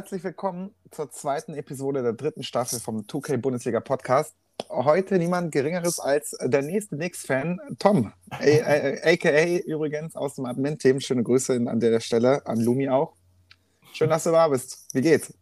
Herzlich 0.00 0.24
willkommen 0.24 0.74
zur 0.90 1.10
zweiten 1.10 1.52
Episode 1.52 2.02
der 2.02 2.14
dritten 2.14 2.42
Staffel 2.42 2.80
vom 2.80 3.02
2K 3.02 3.36
Bundesliga 3.36 3.80
Podcast. 3.80 4.34
Heute 4.70 5.18
niemand 5.18 5.52
Geringeres 5.52 6.00
als 6.00 6.30
der 6.40 6.62
nächste 6.62 6.96
Knicks-Fan, 6.96 7.60
Tom, 7.78 8.10
aka 8.30 9.44
übrigens 9.66 10.16
aus 10.16 10.36
dem 10.36 10.46
Admin-Team. 10.46 11.00
Schöne 11.00 11.22
Grüße 11.22 11.62
an 11.66 11.80
der 11.80 12.00
Stelle, 12.00 12.46
an 12.46 12.60
Lumi 12.60 12.88
auch. 12.88 13.12
Schön, 13.92 14.08
dass 14.08 14.24
du 14.24 14.30
da 14.30 14.48
bist. 14.48 14.88
Wie 14.94 15.02
geht's? 15.02 15.34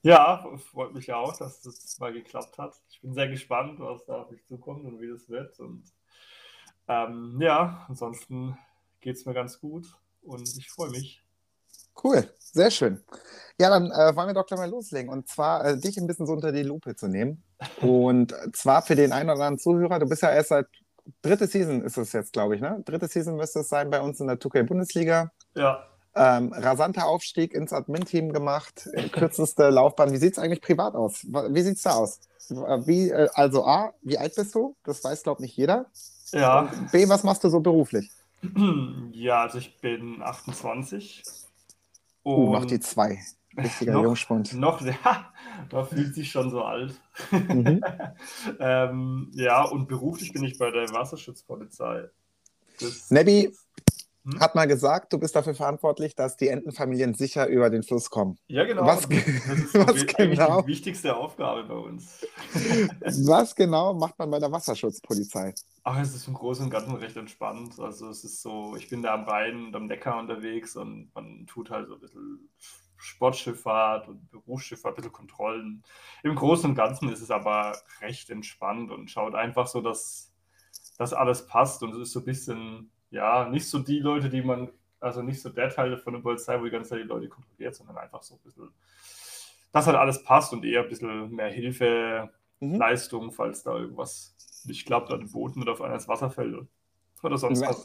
Ja, 0.00 0.50
freut 0.72 0.94
mich 0.94 1.12
auch, 1.12 1.36
dass 1.36 1.60
das 1.60 1.98
mal 2.00 2.14
geklappt 2.14 2.56
hat. 2.56 2.72
Ich 2.88 3.02
bin 3.02 3.12
sehr 3.12 3.28
gespannt, 3.28 3.80
was 3.80 4.06
da 4.06 4.22
auf 4.22 4.30
mich 4.30 4.42
zukommt 4.46 4.82
und 4.86 4.98
wie 5.02 5.08
das 5.08 5.28
wird. 5.28 5.60
Und 5.60 5.84
ähm, 6.88 7.36
ja, 7.38 7.84
ansonsten 7.86 8.56
geht 9.02 9.16
es 9.16 9.26
mir 9.26 9.34
ganz 9.34 9.60
gut 9.60 9.94
und 10.22 10.56
ich 10.56 10.70
freue 10.70 10.88
mich. 10.88 11.22
Cool, 12.02 12.24
sehr 12.38 12.70
schön. 12.70 13.02
Ja, 13.60 13.68
dann 13.68 13.90
äh, 13.90 14.16
wollen 14.16 14.28
wir 14.28 14.34
doch 14.34 14.46
gleich 14.46 14.58
mal 14.58 14.70
loslegen. 14.70 15.10
Und 15.10 15.28
zwar 15.28 15.64
äh, 15.64 15.78
dich 15.78 15.98
ein 15.98 16.06
bisschen 16.06 16.26
so 16.26 16.32
unter 16.32 16.50
die 16.52 16.62
Lupe 16.62 16.96
zu 16.96 17.08
nehmen. 17.08 17.42
Und 17.82 18.34
zwar 18.54 18.82
für 18.82 18.94
den 18.96 19.12
einen 19.12 19.28
oder 19.28 19.34
anderen 19.34 19.58
Zuhörer, 19.58 19.98
du 19.98 20.06
bist 20.08 20.22
ja 20.22 20.30
erst 20.30 20.48
seit 20.48 20.66
dritte 21.22 21.46
Season 21.46 21.82
ist 21.82 21.98
es 21.98 22.12
jetzt, 22.12 22.32
glaube 22.32 22.54
ich, 22.54 22.60
ne? 22.60 22.82
Dritte 22.86 23.08
Season 23.08 23.36
müsste 23.36 23.60
es 23.60 23.68
sein 23.68 23.90
bei 23.90 24.00
uns 24.00 24.20
in 24.20 24.28
der 24.28 24.38
2K 24.38 24.62
Bundesliga. 24.62 25.30
Ja, 25.54 25.84
Ähm, 26.14 26.52
rasanter 26.52 27.06
Aufstieg 27.06 27.52
ins 27.54 27.72
Admin-Team 27.72 28.32
gemacht, 28.32 28.88
kürzeste 29.12 29.70
Laufbahn. 29.70 30.12
Wie 30.12 30.16
sieht 30.16 30.32
es 30.32 30.38
eigentlich 30.38 30.60
privat 30.62 30.94
aus? 30.94 31.24
Wie 31.24 31.62
sieht 31.62 31.76
es 31.76 31.82
da 31.82 31.92
aus? 31.94 32.20
Wie, 32.48 33.10
äh, 33.10 33.28
also 33.34 33.64
A, 33.66 33.92
wie 34.02 34.18
alt 34.18 34.34
bist 34.34 34.54
du? 34.54 34.74
Das 34.84 35.04
weiß, 35.04 35.22
glaube 35.22 35.38
ich, 35.40 35.42
nicht 35.50 35.56
jeder. 35.56 35.86
ja. 36.32 36.60
Und 36.60 36.90
B, 36.92 37.08
was 37.08 37.22
machst 37.24 37.44
du 37.44 37.48
so 37.50 37.60
beruflich? 37.60 38.10
Ja, 39.12 39.42
also 39.42 39.58
ich 39.58 39.78
bin 39.80 40.22
28. 40.22 41.22
Uh, 42.24 42.52
noch 42.52 42.62
und 42.62 42.70
die 42.70 42.80
zwei. 42.80 43.18
Richtiger 43.56 43.94
noch- 43.94 44.02
Jungspund. 44.02 44.52
Noch, 44.54 44.80
ja, 44.80 45.32
man 45.72 45.86
fühlt 45.86 46.14
sich 46.14 46.30
schon 46.30 46.50
so 46.50 46.62
alt. 46.62 47.00
Mhm. 47.30 47.82
ähm, 48.60 49.30
ja, 49.34 49.64
und 49.64 49.88
beruflich 49.88 50.32
bin 50.32 50.44
ich 50.44 50.58
bei 50.58 50.70
der 50.70 50.88
Wasserschutzpolizei. 50.90 52.08
Das, 52.78 53.10
Nebby 53.10 53.52
Hm? 54.32 54.40
hat 54.40 54.54
mal 54.54 54.66
gesagt, 54.66 55.12
du 55.12 55.18
bist 55.18 55.34
dafür 55.34 55.54
verantwortlich, 55.54 56.14
dass 56.14 56.36
die 56.36 56.48
Entenfamilien 56.48 57.14
sicher 57.14 57.46
über 57.46 57.70
den 57.70 57.82
Fluss 57.82 58.10
kommen. 58.10 58.38
Ja, 58.48 58.64
genau. 58.64 58.84
Was 58.86 59.08
das 59.08 59.18
ist 59.18 59.74
was 59.74 60.06
genau? 60.06 60.62
die 60.62 60.68
wichtigste 60.68 61.16
Aufgabe 61.16 61.64
bei 61.64 61.74
uns. 61.74 62.26
Was 63.26 63.54
genau 63.54 63.94
macht 63.94 64.18
man 64.18 64.30
bei 64.30 64.38
der 64.38 64.50
Wasserschutzpolizei? 64.50 65.54
Ach, 65.82 65.98
es 66.00 66.14
ist 66.14 66.28
im 66.28 66.34
Großen 66.34 66.64
und 66.64 66.70
Ganzen 66.70 66.94
recht 66.94 67.16
entspannt. 67.16 67.78
Also 67.78 68.08
es 68.08 68.24
ist 68.24 68.42
so, 68.42 68.76
ich 68.76 68.88
bin 68.88 69.02
da 69.02 69.14
am 69.14 69.24
Rhein 69.24 69.66
und 69.66 69.76
am 69.76 69.86
Neckar 69.86 70.18
unterwegs 70.18 70.76
und 70.76 71.10
man 71.14 71.46
tut 71.46 71.70
halt 71.70 71.88
so 71.88 71.94
ein 71.94 72.00
bisschen 72.00 72.50
Sportschifffahrt 73.00 74.08
und 74.08 74.30
Berufsschifffahrt, 74.30 74.94
ein 74.94 74.96
bisschen 74.96 75.12
Kontrollen. 75.12 75.82
Im 76.22 76.34
Großen 76.34 76.68
und 76.68 76.76
Ganzen 76.76 77.10
ist 77.10 77.22
es 77.22 77.30
aber 77.30 77.76
recht 78.00 78.30
entspannt 78.30 78.90
und 78.90 79.10
schaut 79.10 79.34
einfach 79.34 79.66
so, 79.66 79.80
dass, 79.80 80.32
dass 80.98 81.12
alles 81.12 81.46
passt 81.46 81.82
und 81.82 81.92
es 81.94 81.98
ist 81.98 82.12
so 82.12 82.20
ein 82.20 82.26
bisschen, 82.26 82.90
ja, 83.10 83.48
nicht 83.48 83.68
so 83.68 83.78
die 83.78 83.98
Leute, 84.00 84.28
die 84.30 84.42
man, 84.42 84.70
also 85.00 85.22
nicht 85.22 85.40
so 85.40 85.48
der 85.50 85.68
Teil 85.70 85.96
von 85.98 86.14
der 86.14 86.20
Polizei, 86.20 86.58
wo 86.60 86.64
die 86.64 86.70
ganze 86.70 86.90
Zeit 86.90 87.00
die 87.00 87.04
Leute 87.08 87.28
kontrolliert, 87.28 87.74
sondern 87.74 87.98
einfach 87.98 88.22
so 88.22 88.34
ein 88.34 88.40
bisschen, 88.40 88.68
dass 89.72 89.86
halt 89.86 89.96
alles 89.96 90.22
passt 90.22 90.52
und 90.52 90.64
eher 90.64 90.82
ein 90.82 90.88
bisschen 90.88 91.30
mehr 91.32 91.50
Hilfe, 91.50 92.30
Mhm. 92.62 92.76
Leistung, 92.76 93.32
falls 93.32 93.62
da 93.62 93.74
irgendwas 93.74 94.36
nicht 94.66 94.86
klappt 94.86 95.10
an 95.10 95.20
den 95.20 95.32
Booten 95.32 95.62
oder 95.62 95.72
auf 95.72 95.80
einer 95.80 95.94
ins 95.94 96.08
Wasser 96.08 96.30
fällt 96.30 96.54
oder 97.22 97.38
sonst 97.38 97.62
was. 97.62 97.84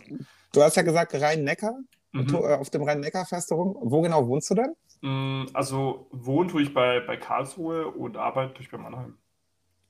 Du 0.52 0.62
hast 0.62 0.75
ja 0.75 0.84
gesagt 0.84 1.13
Rhein-Neckar. 1.13 1.80
Mhm. 2.12 2.36
Äh, 2.36 2.56
Auf 2.56 2.69
dem 2.69 2.84
Rhein-Neckar 2.84 3.25
fährst 3.25 3.52
du 3.52 3.56
rum. 3.56 3.78
Wo 3.80 4.02
genau 4.02 4.28
wohnst 4.28 4.50
du 4.50 4.56
denn? 4.56 4.75
Mm, 5.02 5.46
Also 5.53 6.07
wohnen 6.12 6.50
tue 6.50 6.62
ich 6.62 6.74
bei, 6.74 7.00
bei 7.00 7.18
Karlsruhe 7.18 7.88
und 7.88 8.18
arbeite 8.18 8.53
tue 8.53 8.63
ich 8.63 8.72
bei 8.72 8.78
Mannheim. 8.78 9.18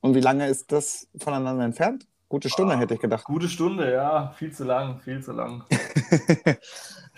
Und 0.02 0.13
wie 0.13 0.19
lange 0.22 0.47
ist 0.47 0.72
das 0.72 1.07
voneinander 1.17 1.66
entfernt? 1.66 2.07
Gute 2.27 2.49
Stunde, 2.49 2.73
Ah. 2.73 2.77
hätte 2.77 2.93
ich 2.95 2.99
gedacht. 2.99 3.23
Gute 3.25 3.47
Stunde, 3.47 3.91
ja, 3.93 4.31
viel 4.31 4.51
zu 4.51 4.63
lang, 4.63 4.99
viel 4.99 5.21
zu 5.23 5.31
lang. 5.31 5.63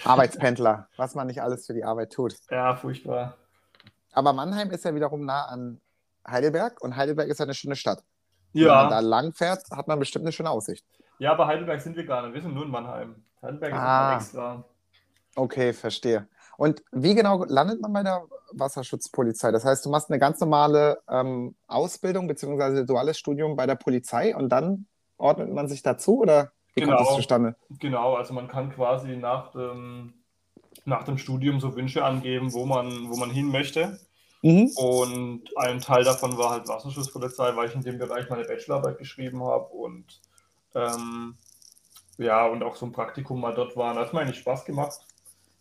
Arbeitspendler, 0.04 0.88
was 0.98 1.16
man 1.16 1.28
nicht 1.28 1.42
alles 1.42 1.66
für 1.66 1.74
die 1.74 1.84
Arbeit 1.84 2.12
tut. 2.14 2.36
Ja, 2.50 2.76
furchtbar. 2.76 3.38
Aber 4.12 4.34
Mannheim 4.34 4.70
ist 4.72 4.86
ja 4.86 4.94
wiederum 4.94 5.26
nah 5.26 5.46
an 5.46 5.80
Heidelberg 6.28 6.82
und 6.82 6.96
Heidelberg 6.96 7.30
ist 7.30 7.40
ja 7.40 7.44
eine 7.46 7.54
schöne 7.54 7.76
Stadt. 7.76 8.04
Wenn 8.54 8.68
man 8.68 8.90
da 8.90 8.96
Ja, 8.98 9.00
lang 9.02 9.34
fährt, 9.34 9.64
hat 9.72 9.88
man 9.88 10.00
bestimmt 10.00 10.24
eine 10.26 10.32
schöne 10.32 10.50
Aussicht. 10.50 10.86
ja, 11.20 11.34
bei 11.36 11.46
Heidelberg 11.46 11.82
sind 11.82 11.96
wir 11.96 12.06
gar 12.06 12.22
nicht. 12.24 12.34
Wir 12.34 12.42
sind 12.42 12.54
nur 12.54 12.66
in 12.66 12.72
Mannheim. 12.72 13.24
Heidelberg 13.42 13.74
ist 13.74 13.80
Ah. 13.80 14.16
extra. 14.18 14.64
Okay, 15.36 15.74
verstehe. 15.74 16.28
Und 16.58 16.84
wie 16.92 17.14
genau 17.14 17.44
landet 17.46 17.82
man 17.82 17.94
bei 17.94 18.02
der 18.04 18.24
Wasserschutzpolizei? 18.54 19.52
Das 19.52 19.64
heißt, 19.64 19.86
du 19.86 19.90
machst 19.92 20.10
eine 20.10 20.18
ganz 20.18 20.40
normale 20.40 21.00
ähm, 21.08 21.56
Ausbildung 21.68 22.28
bzw. 22.28 22.84
duales 22.86 23.20
Studium 23.20 23.56
bei 23.56 23.68
der 23.68 23.76
Polizei 23.76 24.36
und 24.36 24.50
dann 24.50 24.88
ordnet 25.18 25.52
man 25.52 25.68
sich 25.68 25.82
dazu 25.84 26.20
oder 26.20 26.52
wie 26.74 26.82
kommt 26.82 27.00
das 27.00 27.08
Genau. 27.08 27.16
zustande? 27.18 27.56
Genau, 27.70 28.16
also 28.16 28.34
man 28.34 28.48
kann 28.48 28.72
quasi 28.72 29.18
nach 29.18 29.52
dem, 29.52 30.14
nach 30.86 31.04
dem 31.04 31.18
Studium 31.18 31.60
so 31.60 31.76
Wünsche 31.76 32.04
angeben, 32.06 32.54
wo 32.54 32.66
man, 32.66 33.10
wo 33.10 33.18
man 33.18 33.30
hin 33.32 33.48
möchte. 33.50 34.00
Mhm. 34.44 34.72
Und 34.76 35.50
ein 35.58 35.82
Teil 35.82 36.04
davon 36.04 36.38
war 36.38 36.52
halt 36.52 36.68
Wasserschutzpolizei, 36.68 37.56
weil 37.56 37.68
ich 37.70 37.76
in 37.76 37.82
dem 37.82 37.98
Bereich 37.98 38.30
meine 38.30 38.44
Bachelorarbeit 38.46 39.00
geschrieben 39.00 39.44
habe 39.44 39.66
und 39.74 40.22
ähm, 40.76 41.38
ja, 42.18 42.46
und 42.48 42.64
auch 42.64 42.76
so 42.76 42.86
ein 42.86 42.92
Praktikum 42.92 43.42
mal 43.42 43.54
dort 43.56 43.76
war. 43.76 43.94
Das 43.96 44.08
hat 44.08 44.14
mir 44.14 44.22
eigentlich 44.22 44.40
Spaß 44.40 44.66
gemacht 44.66 45.00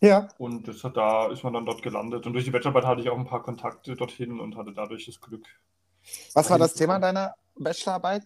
Ja, 0.01 0.29
und 0.39 0.69
das 0.69 0.85
hat, 0.85 0.97
da 0.97 1.29
ist 1.33 1.43
man 1.45 1.55
dann 1.55 1.65
dort 1.67 1.83
gelandet. 1.83 2.27
Und 2.27 2.35
durch 2.35 2.45
die 2.45 2.51
Bachelorarbeit 2.51 2.85
hatte 2.87 3.01
ich 3.01 3.09
auch 3.11 3.19
ein 3.19 3.27
paar 3.27 3.43
Kontakte 3.43 3.97
dorthin 3.97 4.39
und 4.41 4.57
hatte 4.57 4.73
dadurch 4.73 5.07
das 5.07 5.21
Glück. 5.21 5.47
was 6.35 6.51
war 6.51 6.59
das 6.59 6.75
Thema 6.75 6.99
deiner 6.99 7.35
Bachelorarbeit? 7.59 8.23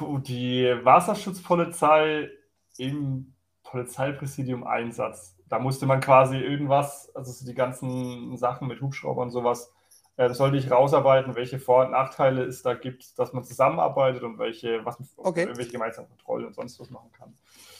Die 0.00 0.74
Wasserschutzpolizei 0.82 2.30
im 2.78 3.34
Polizeipräsidium 3.62 4.64
Einsatz. 4.64 5.36
Da 5.48 5.58
musste 5.58 5.86
man 5.86 6.00
quasi 6.00 6.36
irgendwas, 6.36 7.14
also 7.14 7.32
so 7.32 7.44
die 7.46 7.54
ganzen 7.54 8.36
Sachen 8.36 8.66
mit 8.68 8.80
Hubschraubern 8.80 9.28
und 9.28 9.30
sowas, 9.30 9.72
äh, 10.16 10.32
sollte 10.32 10.56
ich 10.56 10.70
rausarbeiten, 10.70 11.34
welche 11.34 11.58
Vor- 11.58 11.84
und 11.86 11.92
Nachteile 11.92 12.44
es 12.44 12.62
da 12.62 12.74
gibt, 12.74 13.18
dass 13.18 13.32
man 13.32 13.44
zusammenarbeitet 13.44 14.22
und 14.22 14.38
welche, 14.38 14.84
was 14.84 14.98
man 14.98 15.08
Okay. 15.16 15.42
irgendwelche 15.42 15.72
gemeinsamen 15.72 16.08
Kontrollen 16.08 16.46
und 16.46 16.54
sonst 16.54 16.78
was 16.80 16.90
machen 16.90 17.10
kann. 17.12 17.34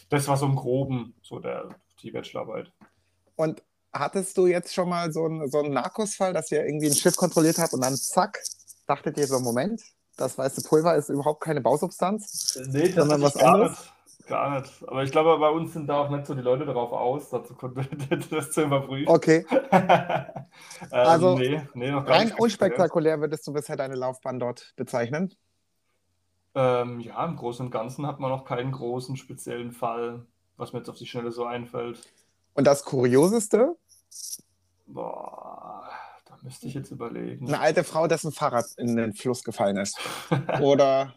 Das 0.08 0.26
war 0.28 0.36
so 0.36 0.46
im 0.46 0.56
Groben 0.56 1.14
so 1.22 1.38
der, 1.38 1.69
die 2.00 2.10
Bachelorarbeit. 2.10 2.72
Und 3.36 3.62
hattest 3.92 4.36
du 4.36 4.46
jetzt 4.46 4.75
schon 4.75 4.88
mal 4.88 5.12
so 5.12 5.25
einen, 5.25 5.48
so 5.48 5.60
einen 5.60 5.72
Narcos-Fall, 5.72 6.32
dass 6.32 6.50
ihr 6.50 6.64
irgendwie 6.64 6.86
ein 6.88 6.94
Schiff 6.94 7.16
kontrolliert 7.16 7.58
habt 7.58 7.72
und 7.72 7.82
dann 7.82 7.96
zack, 7.96 8.41
dachtet 8.86 9.16
ihr 9.16 9.26
so, 9.26 9.38
Moment, 9.41 9.81
das 10.16 10.38
weiße 10.38 10.62
Pulver 10.62 10.94
ist 10.97 11.08
überhaupt 11.08 11.42
keine 11.42 11.60
Bausubstanz? 11.60 12.58
Nee, 12.69 12.88
das 12.88 12.94
Sondern 12.94 13.22
was 13.22 13.34
gar 13.34 13.54
anderes? 13.54 13.70
nicht. 13.72 13.94
Gar 14.26 14.60
nicht. 14.60 14.88
Aber 14.88 15.02
ich 15.02 15.10
glaube, 15.10 15.38
bei 15.38 15.50
uns 15.50 15.75
sind 15.75 15.86
da 15.86 15.98
auch 15.98 16.08
nicht 16.08 16.25
so 16.26 16.34
die 16.34 16.41
Leute 16.41 16.64
darauf 16.64 16.92
aus, 16.92 17.28
dazu 17.28 17.54
das 18.30 18.52
zu 18.52 18.62
überprüfen. 18.62 19.08
Okay, 19.08 19.44
ähm, 19.70 20.46
Also, 20.90 21.37
nee, 21.37 21.61
nee, 21.75 21.90
noch 21.90 22.06
gar 22.06 22.16
rein 22.16 22.28
nicht 22.28 22.40
unspektakulär 22.40 23.20
würdest 23.20 23.46
du 23.46 23.52
bisher 23.52 23.76
deine 23.76 23.96
Laufbahn 23.96 24.38
dort 24.38 24.72
bezeichnen? 24.76 25.34
Ähm, 26.55 27.00
ja, 27.00 27.22
im 27.25 27.37
Großen 27.37 27.66
und 27.66 27.72
Ganzen 27.72 28.06
hat 28.06 28.20
man 28.20 28.31
noch 28.31 28.44
keinen 28.44 28.72
großen 28.72 29.16
speziellen 29.16 29.72
Fall, 29.72 30.25
was 30.56 30.72
mir 30.72 30.78
jetzt 30.78 30.88
auf 30.88 30.96
die 30.96 31.06
Schnelle 31.06 31.31
so 31.31 31.44
einfällt. 31.44 32.00
Und 32.55 32.66
das 32.66 32.84
Kurioseste, 32.84 33.76
Boah, 34.87 35.88
müsste 36.44 36.67
ich 36.67 36.75
jetzt 36.75 36.91
überlegen. 36.91 37.49
eine 37.49 37.58
alte 37.58 37.85
Frau, 37.85 38.06
dessen 38.06 38.31
Fahrrad 38.31 38.67
in 38.76 38.96
den 38.96 39.14
Fluss 39.14 39.43
gefallen 39.43 39.79
ist. 39.79 39.99
Oder 40.61 41.14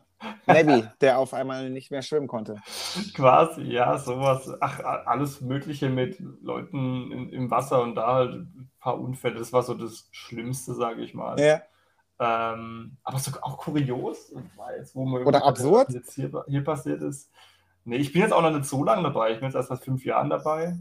Nebby, 0.47 0.87
der 1.01 1.19
auf 1.19 1.33
einmal 1.33 1.69
nicht 1.69 1.91
mehr 1.91 2.01
schwimmen 2.01 2.27
konnte. 2.27 2.55
Quasi, 3.13 3.61
ja, 3.63 3.97
sowas. 3.97 4.49
Ach, 4.61 4.79
alles 5.05 5.41
Mögliche 5.41 5.89
mit 5.89 6.17
Leuten 6.41 7.11
in, 7.11 7.29
im 7.29 7.51
Wasser 7.51 7.81
und 7.83 7.95
da 7.95 8.13
halt 8.13 8.33
ein 8.35 8.71
paar 8.79 8.99
Unfälle. 8.99 9.35
Das 9.37 9.53
war 9.53 9.61
so 9.63 9.73
das 9.73 10.07
Schlimmste, 10.11 10.73
sage 10.73 11.01
ich 11.01 11.13
mal. 11.13 11.39
Ja. 11.39 11.61
Ähm, 12.19 12.97
aber 13.03 13.19
sogar 13.19 13.45
auch 13.45 13.57
kurios, 13.57 14.33
jetzt, 14.77 14.95
wo 14.95 15.05
man 15.05 15.23
Oder 15.23 15.45
absurd? 15.45 15.89
was 15.89 15.93
jetzt 15.93 16.13
hier, 16.15 16.31
hier 16.47 16.63
passiert 16.63 17.01
ist. 17.03 17.29
Nee, 17.83 17.97
ich 17.97 18.11
bin 18.11 18.21
jetzt 18.21 18.33
auch 18.33 18.41
noch 18.41 18.51
nicht 18.51 18.65
so 18.65 18.83
lange 18.83 19.03
dabei. 19.03 19.31
Ich 19.31 19.39
bin 19.39 19.45
jetzt 19.45 19.55
erst 19.55 19.69
seit 19.69 19.83
fünf 19.83 20.03
Jahren 20.03 20.29
dabei. 20.29 20.77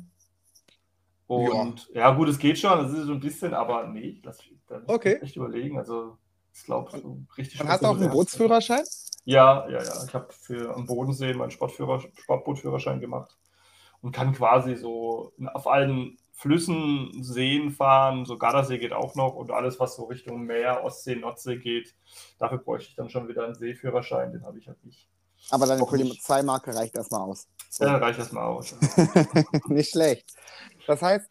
Und 1.26 1.88
ja, 1.92 2.10
gut, 2.12 2.28
es 2.28 2.38
geht 2.38 2.58
schon, 2.58 2.78
das 2.78 2.92
ist 2.92 3.06
so 3.06 3.12
ein 3.12 3.20
bisschen, 3.20 3.52
aber 3.52 3.88
nee, 3.88 4.20
lass 4.22 4.38
mich 4.38 4.60
da 4.68 4.80
Okay. 4.86 5.18
echt 5.20 5.36
überlegen. 5.36 5.78
Also, 5.78 6.18
ich 6.54 6.62
glaube, 6.64 6.90
so 6.98 7.20
richtig 7.36 7.60
Und 7.60 7.68
hast 7.68 7.82
du 7.82 7.88
auch 7.88 7.96
einen 7.96 8.10
Bootsführerschein? 8.10 8.84
Ja, 9.24 9.68
ja, 9.68 9.82
ja. 9.82 10.04
Ich 10.06 10.14
habe 10.14 10.32
für 10.32 10.74
am 10.74 10.86
Bodensee 10.86 11.34
meinen 11.34 11.50
Sportführer, 11.50 12.00
Sportbootführerschein 12.00 13.00
gemacht 13.00 13.36
und 14.00 14.12
kann 14.12 14.32
quasi 14.32 14.76
so 14.76 15.32
auf 15.52 15.66
allen 15.66 16.16
Flüssen, 16.32 17.10
Seen 17.24 17.70
fahren. 17.70 18.24
So 18.24 18.38
Gardasee 18.38 18.78
geht 18.78 18.92
auch 18.92 19.16
noch 19.16 19.34
und 19.34 19.50
alles, 19.50 19.80
was 19.80 19.96
so 19.96 20.04
Richtung 20.04 20.44
Meer, 20.44 20.84
Ostsee, 20.84 21.16
Nordsee 21.16 21.56
geht. 21.56 21.94
Dafür 22.38 22.58
bräuchte 22.58 22.90
ich 22.90 22.94
dann 22.94 23.10
schon 23.10 23.26
wieder 23.26 23.44
einen 23.44 23.54
Seeführerschein, 23.54 24.32
den 24.32 24.44
habe 24.44 24.58
ich 24.58 24.68
halt 24.68 24.84
nicht. 24.84 25.08
Aber 25.50 25.66
deine. 25.66 25.84
Polizeimarke 25.84 26.74
reicht 26.74 26.94
erstmal 26.94 27.22
aus. 27.22 27.48
Ja, 27.80 27.96
reicht 27.96 28.18
das 28.18 28.32
mal 28.32 28.46
aus. 28.46 28.74
Nicht 29.68 29.90
schlecht. 29.90 30.32
Das 30.86 31.02
heißt, 31.02 31.28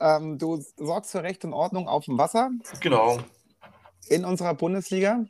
ähm, 0.00 0.38
du 0.38 0.62
sorgst 0.76 1.12
für 1.12 1.22
Recht 1.22 1.44
und 1.44 1.52
Ordnung 1.52 1.88
auf 1.88 2.04
dem 2.06 2.18
Wasser 2.18 2.50
genau. 2.80 3.18
in 4.08 4.24
unserer 4.24 4.54
Bundesliga 4.54 5.24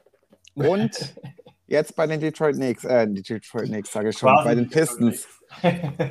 und 0.54 1.14
jetzt 1.66 1.96
bei 1.96 2.06
den 2.06 2.20
Detroit 2.20 2.56
Knicks, 2.56 2.84
äh, 2.84 3.06
die 3.08 3.22
Detroit 3.22 3.66
Knicks 3.66 3.92
sage 3.92 4.10
ich 4.10 4.18
schon, 4.18 4.30
Quasi 4.30 4.48
bei 4.48 4.54
den 4.54 4.68
Pistons. 4.70 5.26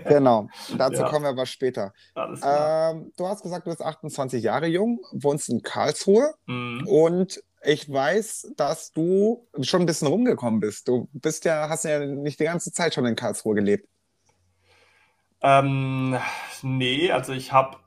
Genau, 0.06 0.48
dazu 0.78 1.02
Ja. 1.02 1.10
kommen 1.10 1.26
wir 1.26 1.30
aber 1.32 1.46
später. 1.46 1.94
Ähm, 2.16 3.12
du 3.18 3.28
hast 3.28 3.44
gesagt, 3.44 3.66
du 3.68 3.72
bist 3.72 3.82
28 3.82 4.42
Jahre 4.42 4.68
jung, 4.68 5.02
wohnst 5.12 5.50
in 5.50 5.62
Karlsruhe 5.62 6.34
Mhm. 6.46 6.88
und 6.88 7.44
ich 7.66 7.92
weiß, 7.92 8.54
dass 8.56 8.94
du 8.94 9.46
schon 9.62 9.82
ein 9.82 9.86
bisschen 9.86 10.08
rumgekommen 10.08 10.62
bist. 10.62 10.88
Du 10.88 11.10
bist 11.12 11.44
ja, 11.44 11.68
hast 11.68 11.84
ja 11.84 12.06
nicht 12.06 12.40
die 12.40 12.46
ganze 12.46 12.72
Zeit 12.72 12.94
schon 12.94 13.06
in 13.06 13.18
Karlsruhe 13.18 13.56
gelebt. 13.56 13.88
Ähm, 15.44 16.18
nee, 16.62 17.12
also 17.12 17.34
ich 17.34 17.52
habe, 17.52 17.78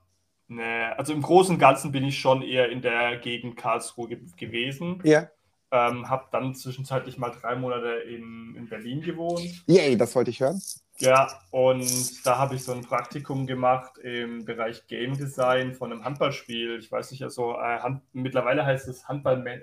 ne, 0.49 0.95
also 0.97 1.13
im 1.13 1.23
Großen 1.23 1.55
und 1.55 1.59
Ganzen 1.59 1.91
bin 1.91 2.05
ich 2.05 2.19
schon 2.19 2.43
eher 2.43 2.71
in 2.71 2.83
der 2.83 3.17
Gegend 3.17 3.57
Karlsruhe 3.57 4.09
ge 4.09 4.21
gewesen. 4.37 5.01
Ja. 5.05 5.29
Ähm, 5.73 6.09
habe 6.09 6.27
dann 6.31 6.55
zwischenzeitlich 6.55 7.19
mal 7.19 7.31
drei 7.31 7.57
Monate 7.57 7.89
in, 7.89 8.55
in 8.57 8.69
Berlin 8.69 9.01
gewohnt. 9.01 9.65
Yay, 9.67 9.97
das 9.97 10.15
wollte 10.15 10.31
ich 10.31 10.41
hören. 10.41 10.63
Ja, 10.99 11.29
und 11.51 12.25
da 12.25 12.39
habe 12.39 12.55
ich 12.55 12.63
so 12.63 12.73
ein 12.73 12.83
Praktikum 12.83 13.47
gemacht 13.47 13.99
im 13.99 14.45
Bereich 14.45 14.87
Game 14.87 15.17
Design 15.17 15.75
von 15.75 15.93
einem 15.93 16.05
Handballspiel. 16.05 16.79
Ich 16.79 16.91
weiß 16.93 17.11
nicht, 17.11 17.23
also 17.23 17.55
äh, 17.55 17.81
Hand, 17.81 18.03
mittlerweile 18.13 18.65
heißt 18.65 18.87
es 18.89 19.09
Handballman 19.09 19.61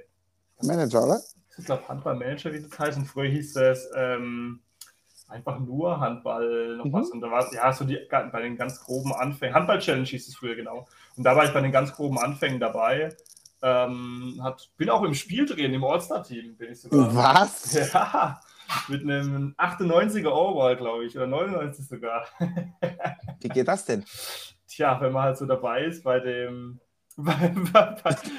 Manager, 0.61 1.05
oder? 1.05 1.19
ich 1.57 1.65
glaube 1.65 1.87
Handballmanager, 1.87 2.53
wie 2.53 2.61
das 2.61 2.77
heißt. 2.77 2.97
Und 2.97 3.05
früher 3.05 3.29
hieß 3.29 3.55
es 3.57 3.89
ähm, 3.95 4.61
einfach 5.33 5.59
nur 5.59 5.99
Handball 5.99 6.77
noch 6.77 6.85
Mhm. 6.85 6.93
was. 6.93 7.09
Und 7.09 7.21
da 7.21 7.31
war 7.31 7.45
es, 7.45 7.51
ja, 7.53 7.73
so 7.73 7.83
die, 7.85 7.99
bei 8.09 8.41
den 8.41 8.55
ganz 8.55 8.79
groben 8.81 9.13
Anfängen. 9.13 9.55
Handball-Challenge 9.55 10.05
hieß 10.05 10.27
es 10.27 10.35
früher, 10.35 10.55
genau. 10.55 10.87
Und 11.17 11.23
da 11.23 11.35
war 11.35 11.43
ich 11.45 11.51
bei 11.51 11.61
den 11.61 11.71
ganz 11.71 11.91
groben 11.93 12.17
Anfängen 12.19 12.59
dabei. 12.59 13.09
Ähm, 13.61 14.39
hat, 14.43 14.69
bin 14.77 14.89
auch 14.89 15.03
im 15.03 15.13
Spiel 15.13 15.45
drin, 15.45 15.73
im 15.73 15.83
All-Star-Team 15.83 16.57
bin 16.57 16.71
ich 16.71 16.81
sogar. 16.81 17.13
Was? 17.15 17.73
Ja, 17.93 18.39
mit 18.87 19.03
einem 19.03 19.55
98er 19.57 20.31
Overall, 20.31 20.75
glaube 20.77 21.05
ich, 21.05 21.15
oder 21.15 21.27
99 21.27 21.85
sogar. 21.87 22.25
Wie 23.41 23.49
geht 23.49 23.67
das 23.67 23.85
denn? 23.85 24.05
Tja, 24.67 24.99
wenn 25.01 25.11
man 25.11 25.23
halt 25.23 25.37
so 25.37 25.45
dabei 25.45 25.83
ist 25.83 26.03
bei 26.03 26.19
dem 26.19 26.79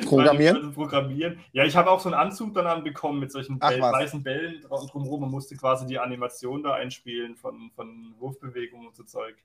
Programmieren? 0.07 0.61
Dem 0.61 0.73
Programmieren. 0.73 1.39
Ja, 1.53 1.65
ich 1.65 1.77
habe 1.77 1.91
auch 1.91 2.01
so 2.01 2.09
einen 2.09 2.19
Anzug 2.19 2.55
dann 2.55 2.67
anbekommen 2.67 3.21
mit 3.21 3.31
solchen 3.33 3.59
Ach, 3.61 3.73
was. 3.79 3.93
weißen 3.93 4.23
Bällen 4.23 4.61
drumherum 4.63 5.23
und 5.25 5.31
musste 5.31 5.57
quasi 5.57 5.87
die 5.87 5.99
Animation 5.99 6.63
da 6.63 6.75
einspielen 6.75 7.37
von, 7.37 7.71
von 7.75 8.15
Wurfbewegungen 8.19 8.89
und 8.89 8.97
so 8.97 9.05
Zeug. 9.05 9.37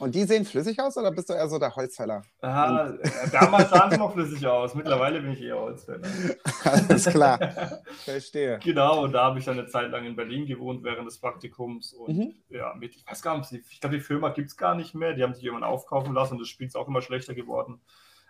Und 0.00 0.14
die 0.14 0.22
sehen 0.24 0.44
flüssig 0.44 0.78
aus 0.80 0.96
oder 0.96 1.10
bist 1.10 1.28
du 1.28 1.32
eher 1.34 1.48
so 1.48 1.58
der 1.58 1.74
Holzfäller? 1.74 2.22
Aha, 2.40 2.90
äh, 3.02 3.30
damals 3.32 3.68
sahen 3.70 3.90
sie 3.90 3.96
noch 3.96 4.12
flüssig 4.12 4.46
aus, 4.46 4.76
mittlerweile 4.76 5.20
bin 5.20 5.32
ich 5.32 5.42
eher 5.42 5.58
Holzfäller. 5.58 6.06
Alles 6.64 7.06
klar, 7.06 7.38
verstehe. 8.04 8.60
Genau, 8.62 9.02
und 9.02 9.12
da 9.12 9.24
habe 9.24 9.40
ich 9.40 9.44
dann 9.44 9.58
eine 9.58 9.66
Zeit 9.66 9.90
lang 9.90 10.04
in 10.04 10.14
Berlin 10.14 10.46
gewohnt 10.46 10.84
während 10.84 11.08
des 11.08 11.18
Praktikums. 11.18 11.92
Und 11.94 12.16
Mhm. 12.16 12.34
ja, 12.48 12.74
mit, 12.78 12.94
ich 12.94 13.04
weiß 13.08 13.22
gar 13.22 13.38
nicht, 13.38 13.52
ich 13.52 13.80
glaube, 13.80 13.96
die 13.96 14.02
Firma 14.02 14.28
gibt 14.28 14.50
es 14.50 14.56
gar 14.56 14.76
nicht 14.76 14.94
mehr. 14.94 15.14
Die 15.14 15.22
haben 15.24 15.34
sich 15.34 15.42
irgendwann 15.42 15.68
aufkaufen 15.68 16.14
lassen 16.14 16.34
und 16.34 16.40
das 16.42 16.48
Spiel 16.48 16.68
ist 16.68 16.76
auch 16.76 16.86
immer 16.86 17.02
schlechter 17.02 17.34
geworden. 17.34 17.80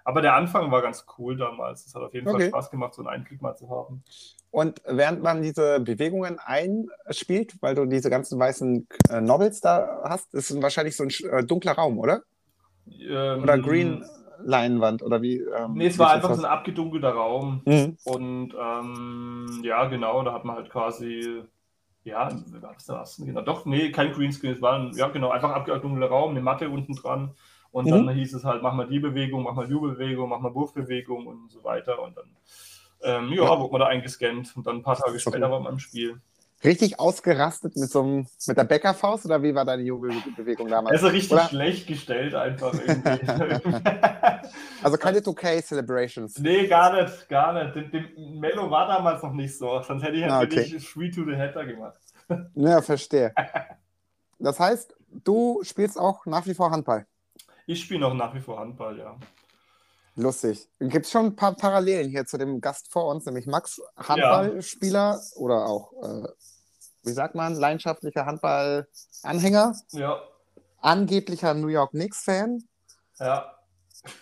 Aber 0.05 0.23
der 0.23 0.35
Anfang 0.35 0.71
war 0.71 0.83
ganz 0.83 1.05
cool 1.19 1.37
damals. 1.37 1.87
Es 1.87 1.95
hat 1.95 2.03
auf 2.03 2.15
jeden 2.15 2.27
Okay. 2.27 2.39
Fall 2.39 2.49
Spaß 2.49 2.71
gemacht, 2.71 2.95
so 2.95 3.03
einen 3.03 3.09
Einblick 3.09 3.43
mal 3.43 3.55
zu 3.55 3.69
haben. 3.69 4.03
Und 4.51 4.81
während 4.87 5.23
man 5.23 5.43
diese 5.43 5.81
Bewegungen 5.81 6.39
einspielt, 6.39 7.57
weil 7.61 7.75
du 7.75 7.85
diese 7.85 8.09
ganzen 8.09 8.39
weißen 8.39 8.89
äh, 9.11 9.21
Nobels 9.21 9.61
da 9.61 10.01
hast, 10.05 10.33
ist 10.35 10.51
es 10.51 10.63
wahrscheinlich 10.63 10.97
so 10.97 11.05
ein 11.05 11.11
äh, 11.11 11.45
dunkler 11.45 11.73
Raum, 11.73 11.99
oder? 11.99 12.23
Ähm, 12.87 13.43
Oder 13.43 13.59
Green 13.59 14.05
Leinwand 14.43 15.03
oder 15.03 15.21
wie? 15.21 15.39
Ähm, 15.41 15.75
Nee, 15.75 15.89
es 15.89 15.99
war 15.99 16.13
einfach 16.13 16.35
so 16.35 16.43
ein 16.43 16.47
abgedunkelter 16.47 17.11
Raum. 17.11 17.61
Mhm. 17.67 17.97
Und 18.05 18.55
ähm, 18.59 19.61
ja, 19.65 19.85
genau, 19.87 20.23
da 20.23 20.33
hat 20.33 20.45
man 20.45 20.57
halt 20.57 20.71
quasi, 20.71 21.43
ja, 22.05 22.31
wie 22.47 22.63
war 22.63 22.73
das 22.73 22.87
da 22.87 23.01
was? 23.01 23.17
Genau, 23.17 23.43
doch, 23.43 23.67
nee, 23.67 23.91
kein 23.91 24.13
Greenscreen, 24.13 24.53
es 24.55 24.63
war 24.63 24.79
ein, 24.79 24.93
ja, 24.97 25.09
genau, 25.09 25.31
einfach 25.31 25.51
abgedunkelter 25.51 26.09
Raum, 26.09 26.31
eine 26.31 26.41
Matte 26.41 26.71
unten 26.71 26.95
dran. 26.95 27.35
Und 27.71 27.87
Mhm. 27.87 28.07
dann 28.07 28.09
hieß 28.11 28.35
es 28.35 28.45
halt, 28.45 28.63
mach 28.63 28.73
mal 28.75 28.87
die 28.87 28.99
Bewegung, 28.99 29.43
mach 29.43 29.55
mal 29.55 29.67
die 29.67 29.75
Bewegung, 29.75 30.29
mach 30.29 30.41
mal 30.41 30.55
Wurfbewegung 30.55 31.27
und 31.27 31.51
so 31.51 31.63
weiter. 31.65 32.01
Und 32.03 32.17
dann, 32.17 32.37
ähm, 33.03 33.33
ja, 33.33 33.45
Ja. 33.45 33.59
wurde 33.61 33.73
man 33.73 33.81
da 33.83 33.87
eingescannt 33.89 34.57
und 34.57 34.67
dann 34.67 34.77
ein 34.77 34.83
paar 34.83 34.97
Tage 34.97 35.19
später 35.19 35.41
gut. 35.41 35.51
war 35.51 35.61
man 35.61 35.73
im 35.75 35.79
Spiel. 35.79 36.21
Richtig 36.65 36.99
ausgerastet 36.99 37.77
mit 37.77 37.89
so 37.89 38.03
einem, 38.03 38.27
mit 38.49 38.57
der 38.57 38.65
Bäckerfaust 38.65 39.25
oder 39.27 39.41
wie 39.45 39.55
war 39.55 39.65
deine 39.65 39.83
Jubelbewegung 39.85 40.69
damals? 40.69 40.97
Also 41.05 41.07
richtig 41.15 41.33
Oder? 41.39 41.45
schlecht 41.49 41.87
gestellt 41.87 42.35
einfach 42.35 42.73
irgendwie. 42.75 43.21
Also 44.83 44.97
keine 44.97 45.19
2K 45.21 45.61
Celebrations. 45.63 46.39
nee, 46.39 46.67
gar 46.69 46.93
nicht, 47.03 47.29
gar 47.29 47.53
nicht. 47.53 47.75
Dem, 47.75 47.91
dem 47.91 48.39
Mello 48.39 48.71
war 48.71 48.87
damals 48.87 49.23
noch 49.23 49.33
nicht 49.33 49.57
so, 49.59 49.83
sonst 49.83 50.03
hätte 50.03 50.17
ich 50.17 50.25
Ah, 50.25 50.41
natürlich 50.41 50.69
okay. 50.75 50.79
Free 50.81 51.11
to 51.11 51.25
the 51.25 51.35
Header 51.37 51.65
gemacht. 51.67 51.99
Ja, 52.55 52.81
verstehe. 52.81 53.33
Das 54.41 54.61
heißt, 54.61 54.95
du 55.25 55.59
spielst 55.65 55.99
auch 55.99 56.25
nach 56.25 56.47
wie 56.47 56.55
vor 56.55 56.71
Handball. 56.71 57.07
Ich 57.69 57.83
spiele 57.83 58.01
noch 58.01 58.15
nach 58.15 58.35
wie 58.35 58.41
vor 58.41 58.59
Handball, 58.59 58.99
ja. 58.99 59.15
Lustig. 60.17 60.67
Gibt 60.81 61.05
es 61.05 61.13
schon 61.13 61.27
ein 61.27 61.37
paar 61.37 61.55
Parallelen 61.55 62.09
hier 62.09 62.25
zu 62.25 62.39
dem 62.39 62.63
Gast 62.63 62.91
vor 62.91 63.09
uns, 63.09 63.27
nämlich 63.27 63.47
Max, 63.47 63.79
Handballspieler 63.95 65.21
oder 65.37 65.67
auch, 65.67 65.93
äh, 66.03 66.29
wie 67.03 67.13
sagt 67.13 67.35
man, 67.35 67.55
leidenschaftlicher 67.55 68.25
Handballanhänger, 68.25 69.75
Ja, 69.91 70.19
angeblicher 70.81 71.53
New 71.53 71.69
York 71.69 71.91
Knicks-Fan 71.91 72.67
ja. 73.19 73.55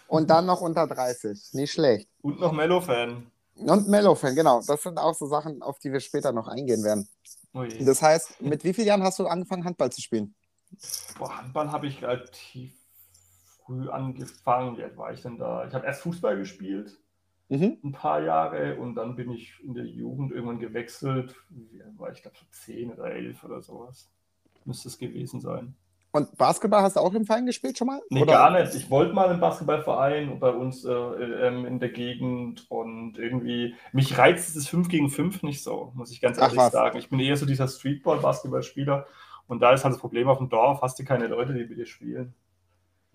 und 0.09 0.29
dann 0.29 0.47
noch 0.47 0.61
unter 0.61 0.89
30. 0.89 1.51
Nicht 1.53 1.71
schlecht. 1.71 2.09
Und 2.23 2.41
noch 2.41 2.51
Mello-Fan. 2.51 3.31
Und 3.55 3.89
Mellow-Fan, 3.89 4.35
genau. 4.35 4.61
Das 4.67 4.83
sind 4.83 4.99
auch 4.99 5.15
so 5.15 5.27
Sachen, 5.29 5.63
auf 5.63 5.79
die 5.79 5.93
wir 5.93 6.01
später 6.01 6.33
noch 6.33 6.49
eingehen 6.49 6.83
werden. 6.83 7.09
Oh 7.55 7.63
je. 7.63 7.85
Das 7.85 8.03
heißt, 8.03 8.41
mit 8.41 8.65
wie 8.65 8.75
vielen 8.75 8.89
Jahren 8.89 9.05
hast 9.05 9.21
du 9.21 9.27
angefangen, 9.29 9.65
Handball 9.65 9.93
zu 9.93 10.03
spielen? 10.03 10.35
Boah, 11.17 11.39
Handball 11.39 11.71
habe 11.71 11.87
ich 11.87 12.03
relativ 12.03 12.76
früh 13.67 13.89
angefangen. 13.89 14.77
Wie 14.79 14.85
alt 14.85 14.97
war 14.97 15.13
ich 15.13 15.23
denn 15.23 15.39
da? 15.39 15.67
Ich 15.67 15.75
habe 15.75 15.87
erst 15.87 16.03
Fußball 16.03 16.37
gespielt, 16.39 16.99
Mhm. 17.49 17.79
ein 17.85 17.93
paar 17.93 18.23
Jahre, 18.23 18.77
und 18.77 18.95
dann 18.97 19.15
bin 19.17 19.31
ich 19.31 19.55
in 19.63 19.75
der 19.75 19.85
Jugend 19.87 20.33
irgendwann 20.33 20.59
gewechselt. 20.59 21.35
Wie 21.51 21.83
alt 21.83 21.99
war 21.99 22.11
ich, 22.11 22.23
glaube 22.23 22.37
so 22.39 22.47
10 22.51 22.93
oder 22.93 23.07
11 23.11 23.43
oder 23.45 23.61
sowas. 23.63 24.11
Müsste 24.65 24.89
es 24.89 24.99
gewesen 24.99 25.41
sein. 25.41 25.75
Und 26.13 26.35
Basketball 26.39 26.83
hast 26.83 26.97
du 26.97 27.01
auch 27.01 27.13
im 27.13 27.27
Verein 27.27 27.45
gespielt 27.45 27.77
schon 27.77 27.89
mal? 27.89 28.01
Nee, 28.09 28.23
Oder- 28.23 28.33
gar 28.33 28.51
nicht. 28.51 28.75
Ich 28.75 28.89
wollte 28.91 29.13
mal 29.13 29.29
einen 29.29 29.39
Basketballverein 29.39 30.41
bei 30.41 30.49
uns 30.51 30.85
äh, 30.85 30.91
ähm, 30.93 31.67
in 31.67 31.79
der 31.79 31.91
Gegend 31.91 32.65
und 32.71 33.19
irgendwie, 33.19 33.75
mich 33.93 34.17
reizt 34.17 34.49
dieses 34.49 34.67
5 34.67 34.89
gegen 34.89 35.11
5 35.11 35.43
nicht 35.43 35.63
so, 35.63 35.93
muss 35.95 36.11
ich 36.11 36.21
ganz 36.23 36.39
Ach 36.39 36.45
ehrlich 36.45 36.57
was. 36.59 36.73
sagen. 36.73 36.97
Ich 36.99 37.11
bin 37.11 37.21
eher 37.21 37.37
so 37.37 37.45
dieser 37.45 37.69
Streetball-Basketballspieler 37.69 39.07
und 39.47 39.61
da 39.61 39.73
ist 39.73 39.85
halt 39.85 39.93
das 39.95 40.01
Problem 40.01 40.27
auf 40.29 40.39
dem 40.39 40.49
Dorf, 40.49 40.81
hast 40.83 40.99
du 40.99 41.05
keine 41.05 41.27
Leute, 41.27 41.53
die 41.53 41.65
mit 41.67 41.77
dir 41.79 41.87
spielen. 41.87 42.35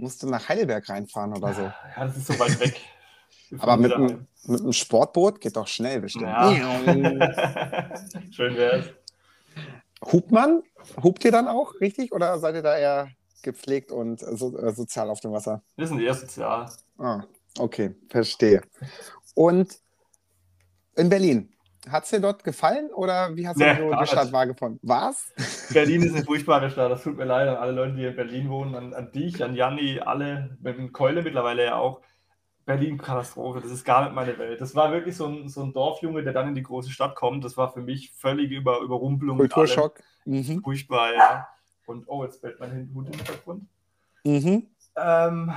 Musst 0.02 0.24
du 0.24 0.28
nach 0.28 0.50
Heidelberg 0.50 0.90
reinfahren 0.90 1.38
oder 1.38 1.54
so. 1.54 1.62
Ja, 1.62 2.06
das 2.06 2.18
ist 2.18 2.26
so 2.26 2.40
weit 2.40 2.60
weg. 2.60 2.82
Aber 3.60 3.78
mit 3.78 3.94
einem, 3.94 4.28
mit 4.46 4.62
einem 4.62 4.74
Sportboot 4.74 5.40
geht 5.40 5.56
doch 5.56 5.68
schnell 5.68 6.02
bestimmt. 6.02 6.26
Ja. 6.26 6.52
Schön 8.32 8.56
wär's. 8.56 8.88
Hupt 10.12 10.32
man? 10.32 10.64
Hupt 11.04 11.24
ihr 11.24 11.32
dann 11.32 11.48
auch 11.48 11.80
richtig 11.82 12.12
oder 12.14 12.40
seid 12.40 12.56
ihr 12.56 12.64
da 12.64 12.76
eher 12.76 13.10
gepflegt 13.44 13.92
und 13.92 14.22
so, 14.22 14.58
äh, 14.58 14.74
sozial 14.74 15.08
auf 15.08 15.20
dem 15.20 15.34
Wasser? 15.34 15.62
Wir 15.76 15.86
sind 15.86 16.00
eher 16.00 16.16
sozial. 16.16 16.72
Ah, 16.98 17.24
okay, 17.60 17.94
verstehe. 18.10 18.64
Und 19.36 19.78
in 20.96 21.10
Berlin, 21.10 21.54
hat 21.90 22.04
es 22.04 22.10
dir 22.12 22.20
dort 22.22 22.44
gefallen 22.44 22.90
oder 22.94 23.36
wie 23.36 23.48
hast 23.48 23.58
Nee, 23.58 23.76
du 23.76 23.84
so 23.84 23.90
gar 23.90 24.02
die 24.02 24.08
Stadt 24.08 24.32
wahrgefunden? 24.32 24.80
Was? 24.84 25.34
Berlin 25.74 26.04
ist 26.04 26.16
eine 26.16 26.24
furchtbare 26.26 26.70
Stadt. 26.70 26.92
Das 26.92 27.04
tut 27.04 27.18
mir 27.18 27.26
leid 27.26 27.48
an 27.48 27.56
alle 27.58 27.72
Leute, 27.72 27.96
die 27.96 28.06
in 28.06 28.16
Berlin 28.16 28.50
wohnen, 28.50 28.76
an, 28.76 28.94
an 28.94 29.12
dich, 29.12 29.44
an 29.44 29.56
Janni, 29.56 30.00
alle, 30.00 30.58
mit 30.62 30.78
dem 30.78 30.92
Keule 30.94 31.24
mittlerweile 31.24 31.66
ja 31.66 31.76
auch. 31.78 32.02
Berlin 32.66 32.98
Katastrophe, 32.98 33.62
das 33.62 33.72
ist 33.72 33.84
gar 33.84 34.04
nicht 34.04 34.14
meine 34.14 34.38
Welt. 34.38 34.62
Das 34.62 34.76
war 34.76 34.92
wirklich 34.92 35.18
so 35.18 35.26
ein, 35.28 35.50
so 35.50 35.64
ein 35.64 35.74
Dorfjunge, 35.74 36.24
der 36.24 36.34
dann 36.34 36.50
in 36.50 36.56
die 36.56 36.64
große 36.64 36.92
Stadt 36.92 37.16
kommt. 37.16 37.44
Das 37.44 37.58
war 37.58 37.72
für 37.74 37.82
mich 37.82 38.12
völlige 38.14 38.56
Über 38.56 38.80
Überrumpelung. 38.82 39.38
Kulturschock? 39.38 40.00
Mhm. 40.26 40.62
Furchtbar, 40.64 41.14
ja. 41.16 41.48
Und 41.86 42.08
oh, 42.08 42.24
jetzt 42.24 42.42
bellt 42.42 42.60
mein 42.60 42.92
Hund 42.94 43.10
im 43.10 43.16
Hintergrund. 43.18 43.68
Mhm. 44.24 44.68
Ähm, 44.96 45.54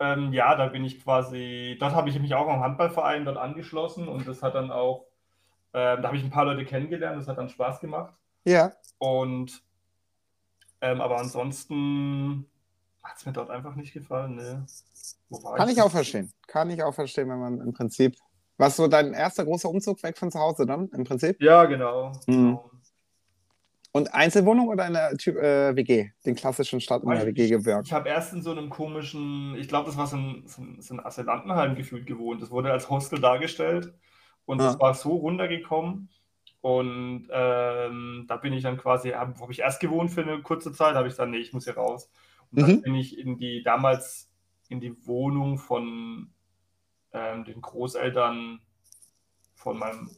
Ähm, 0.00 0.32
ja, 0.32 0.54
da 0.56 0.66
bin 0.68 0.84
ich 0.84 1.02
quasi, 1.02 1.76
dort 1.78 1.92
habe 1.94 2.08
ich 2.08 2.18
mich 2.18 2.34
auch 2.34 2.48
am 2.48 2.60
Handballverein 2.60 3.24
dort 3.26 3.36
angeschlossen 3.36 4.08
und 4.08 4.26
das 4.26 4.42
hat 4.42 4.54
dann 4.54 4.70
auch, 4.70 5.06
ähm, 5.72 6.02
da 6.02 6.08
habe 6.08 6.16
ich 6.16 6.24
ein 6.24 6.30
paar 6.30 6.44
Leute 6.44 6.64
kennengelernt, 6.64 7.20
das 7.20 7.28
hat 7.28 7.38
dann 7.38 7.48
Spaß 7.48 7.80
gemacht. 7.80 8.14
Ja. 8.44 8.72
Und 8.98 9.62
ähm, 10.80 11.00
aber 11.00 11.18
ansonsten 11.18 12.46
hat 13.02 13.16
es 13.16 13.26
mir 13.26 13.32
dort 13.32 13.50
einfach 13.50 13.74
nicht 13.74 13.92
gefallen. 13.92 14.36
Ne. 14.36 14.66
Kann 15.56 15.68
ich 15.68 15.80
auch 15.80 15.90
verstehen. 15.90 16.32
Kann 16.46 16.70
ich 16.70 16.82
auch 16.82 16.94
verstehen, 16.94 17.28
wenn 17.28 17.38
man 17.38 17.60
im 17.60 17.72
Prinzip. 17.72 18.16
Was 18.56 18.76
so 18.76 18.88
dein 18.88 19.14
erster 19.14 19.44
großer 19.44 19.70
Umzug 19.70 20.02
weg 20.02 20.18
von 20.18 20.30
zu 20.30 20.38
Hause 20.38 20.66
dann 20.66 20.88
im 20.90 21.04
Prinzip? 21.04 21.40
Ja, 21.40 21.64
genau. 21.64 22.12
Mhm. 22.26 22.32
genau. 22.32 22.70
Und 23.92 24.14
Einzelwohnung 24.14 24.68
oder 24.68 24.84
eine 24.84 25.16
Typ, 25.16 25.36
äh, 25.36 25.74
WG? 25.74 26.10
Den 26.24 26.36
klassischen 26.36 26.80
Stadt 26.80 27.02
in 27.02 27.10
der 27.10 27.26
WG 27.26 27.48
gewirkt. 27.48 27.88
Ich 27.88 27.92
habe 27.92 28.08
erst 28.08 28.32
in 28.32 28.42
so 28.42 28.52
einem 28.52 28.70
komischen, 28.70 29.56
ich 29.56 29.66
glaube, 29.66 29.86
das 29.86 29.96
war 29.96 30.06
so 30.06 30.16
ein, 30.16 30.44
so 30.46 30.62
ein, 30.62 30.80
so 30.80 30.94
ein 30.94 31.04
Asylantenheim 31.04 31.74
gefühlt 31.74 32.06
gewohnt. 32.06 32.40
Das 32.40 32.50
wurde 32.50 32.70
als 32.70 32.88
Hostel 32.88 33.20
dargestellt 33.20 33.92
und 34.46 34.60
Ah. 34.60 34.64
das 34.64 34.80
war 34.80 34.94
so 34.94 35.16
runtergekommen. 35.16 36.08
Und 36.62 37.28
ähm, 37.30 38.26
da 38.28 38.36
bin 38.36 38.52
ich 38.52 38.62
dann 38.62 38.76
quasi, 38.76 39.10
habe 39.10 39.34
hab 39.40 39.50
ich 39.50 39.60
erst 39.60 39.80
gewohnt 39.80 40.10
für 40.10 40.22
eine 40.22 40.42
kurze 40.42 40.72
Zeit, 40.72 40.94
habe 40.94 41.08
ich 41.08 41.14
dann, 41.14 41.30
nee, 41.30 41.38
ich 41.38 41.52
muss 41.54 41.64
hier 41.64 41.76
raus. 41.76 42.10
Und 42.50 42.60
dann 42.60 42.70
Mhm. 42.76 42.82
bin 42.82 42.94
ich 42.96 43.16
in 43.18 43.38
die, 43.38 43.62
damals 43.62 44.30
in 44.68 44.80
die 44.80 44.94
Wohnung 45.06 45.56
von 45.58 46.30
ähm, 47.12 47.44
den 47.44 47.60
Großeltern 47.62 48.60
von 49.54 49.78
meinem 49.78 50.10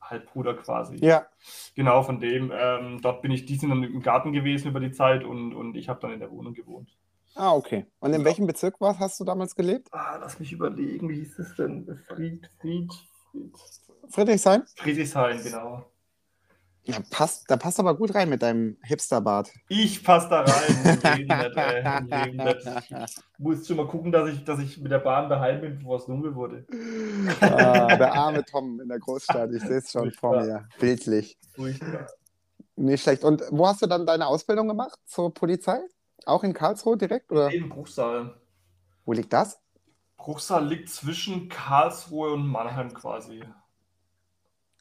Halbbruder 0.00 0.54
quasi. 0.54 0.96
Ja. 0.96 1.26
Genau, 1.74 2.02
von 2.02 2.20
dem. 2.20 2.50
Ähm, 2.54 3.00
dort 3.02 3.22
bin 3.22 3.30
ich, 3.30 3.44
die 3.44 3.56
sind 3.56 3.70
dann 3.70 3.82
im 3.82 4.00
Garten 4.00 4.32
gewesen 4.32 4.68
über 4.68 4.80
die 4.80 4.92
Zeit 4.92 5.24
und, 5.24 5.54
und 5.54 5.76
ich 5.76 5.88
habe 5.88 6.00
dann 6.00 6.12
in 6.12 6.20
der 6.20 6.30
Wohnung 6.30 6.54
gewohnt. 6.54 6.96
Ah, 7.34 7.52
okay. 7.52 7.86
Und 8.00 8.12
in 8.14 8.20
Ja. 8.20 8.24
welchem 8.24 8.46
Bezirk 8.46 8.80
war, 8.80 8.98
hast 8.98 9.20
du 9.20 9.24
damals 9.24 9.54
gelebt? 9.54 9.88
Ah, 9.92 10.16
lass 10.16 10.38
mich 10.40 10.52
überlegen, 10.52 11.08
wie 11.10 11.16
hieß 11.16 11.38
es 11.38 11.54
denn? 11.56 11.84
Fried, 12.06 12.50
Fried, 12.60 12.92
Fried. 12.92 12.92
Friedrichshain? 14.10 14.62
Friedrichshain, 14.76 15.42
genau. 15.42 15.84
Ja, 16.84 16.98
passt, 17.10 17.50
da 17.50 17.56
passt 17.56 17.80
aber 17.80 17.96
gut 17.96 18.14
rein 18.14 18.28
mit 18.28 18.42
deinem 18.42 18.76
Hipsterbart. 18.82 19.50
Ich 19.68 20.04
passe 20.04 20.28
da 20.28 20.42
rein. 20.42 22.06
Leben 22.06 22.36
nicht. 22.44 22.90
Ich 22.90 23.38
muss 23.38 23.66
schon 23.66 23.76
mal 23.78 23.88
gucken, 23.88 24.12
dass 24.12 24.28
ich, 24.30 24.44
dass 24.44 24.60
ich 24.60 24.78
mit 24.78 24.92
der 24.92 25.00
Bahn 25.00 25.28
daheim 25.28 25.60
bin, 25.60 25.78
bevor 25.78 25.96
es 25.96 26.06
dunkel 26.06 26.32
wurde. 26.36 26.64
Ah, 27.40 27.96
der 27.96 28.12
arme 28.14 28.44
Tom 28.44 28.80
in 28.80 28.88
der 28.88 29.00
Großstadt. 29.00 29.50
Ich 29.52 29.62
sehe 29.62 29.78
es 29.78 29.90
schon 29.90 30.12
vor 30.12 30.40
mir. 30.40 30.68
Bildlich. 30.78 31.36
Furchtbar. 31.56 32.06
Nicht 32.76 33.02
schlecht. 33.02 33.24
Und 33.24 33.42
wo 33.50 33.66
hast 33.66 33.82
du 33.82 33.86
dann 33.88 34.06
deine 34.06 34.28
Ausbildung 34.28 34.68
gemacht 34.68 34.96
zur 35.06 35.34
Polizei? 35.34 35.80
Auch 36.24 36.44
in 36.44 36.52
Karlsruhe 36.52 36.96
direkt? 36.96 37.32
Oder 37.32 37.50
In 37.50 37.68
Bruchsal. 37.68 38.36
wo 39.04 39.12
liegt 39.12 39.32
das? 39.32 39.58
Bruchsal 40.26 40.66
liegt 40.66 40.90
zwischen 40.90 41.48
Karlsruhe 41.48 42.32
und 42.32 42.48
Mannheim 42.48 42.92
quasi. 42.92 43.44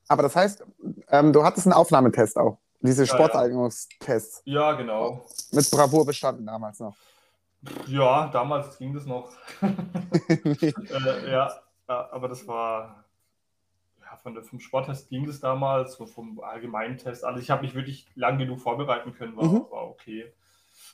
Aber 0.07 0.23
das 0.23 0.35
heißt, 0.35 0.65
ähm, 1.09 1.33
du 1.33 1.43
hattest 1.43 1.67
einen 1.67 1.73
Aufnahmetest 1.73 2.35
auch. 2.39 2.57
Diese 2.81 3.03
Ja, 3.03 3.07
ja. 3.07 3.13
Sporteignungstests. 3.13 4.41
Ja, 4.45 4.71
genau. 4.71 5.23
Mit 5.51 5.69
Bravour 5.69 6.03
bestanden 6.03 6.47
damals 6.47 6.79
noch. 6.79 6.95
Ja, 7.85 8.27
damals 8.29 8.75
ging 8.79 8.93
das 8.95 9.05
noch. 9.05 9.29
Äh, 10.29 11.31
ja, 11.31 11.51
ja, 11.87 12.09
aber 12.11 12.27
das 12.27 12.47
war 12.47 13.05
ja, 14.01 14.17
von 14.23 14.33
der, 14.33 14.43
vom 14.43 14.59
Sporttest 14.59 15.09
ging 15.09 15.27
das 15.27 15.39
damals, 15.41 15.93
so 15.93 16.07
vom 16.07 16.39
Allgemeintest. 16.39 17.23
Also 17.23 17.39
ich 17.39 17.51
habe 17.51 17.61
mich 17.61 17.75
wirklich 17.75 18.07
lang 18.15 18.39
genug 18.39 18.59
vorbereiten 18.61 19.13
können, 19.13 19.37
war, 19.37 19.45
Mhm. 19.45 19.65
war 19.69 19.87
okay. 19.89 20.33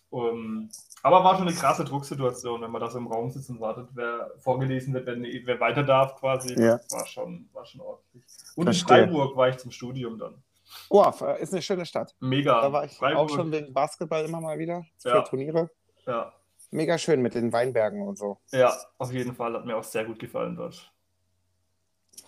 Um, 0.10 0.70
aber 1.04 1.24
war 1.24 1.38
schon 1.38 1.48
eine 1.48 1.56
krasse 1.56 1.86
Drucksituation, 1.86 2.62
wenn 2.62 2.72
man 2.72 2.82
da 2.82 2.90
so 2.90 2.98
im 2.98 3.08
Raum 3.08 3.30
sitzt 3.30 3.50
und 3.50 3.60
wartet, 3.62 3.88
wer 3.94 4.32
vorgelesen 4.40 4.94
wird, 4.94 5.06
wer, 5.06 5.16
wer 5.18 5.60
weiter 5.60 5.84
darf 5.84 6.16
quasi. 6.20 6.54
Ja. 6.62 6.80
War 6.92 7.06
schon, 7.08 7.50
war 7.54 7.66
schon 7.66 7.82
ordentlich. 7.82 8.24
Und 8.56 8.66
Verstehe. 8.66 8.98
in 9.04 9.10
Freiburg 9.10 9.36
war 9.38 9.50
ich 9.50 9.58
zum 9.58 9.72
Studium 9.72 10.18
dann. 10.20 10.44
Oh, 10.90 11.04
ist 11.40 11.54
eine 11.54 11.62
schöne 11.62 11.86
Stadt. 11.86 12.16
Mega. 12.20 12.62
Da 12.62 12.72
war 12.72 12.86
ich 12.86 12.92
Freiburg, 12.94 13.20
auch 13.32 13.36
schon 13.36 13.52
wegen 13.52 13.74
Basketball 13.74 14.26
immer 14.26 14.42
mal 14.42 14.60
wieder 14.60 14.86
für 14.98 15.10
Ja. 15.10 15.22
Turniere. 15.22 15.70
Ja, 16.06 16.34
Mega 16.74 16.98
schön 16.98 17.22
mit 17.22 17.36
den 17.36 17.52
Weinbergen 17.52 18.08
und 18.08 18.18
so. 18.18 18.38
ja, 18.52 18.74
auf 18.98 19.12
jeden 19.12 19.36
Fall. 19.36 19.54
Hat 19.54 19.66
mir 19.66 19.76
auch 19.76 19.84
sehr 19.84 20.06
gut 20.06 20.20
gefallen 20.20 20.56
dort. 20.56 20.90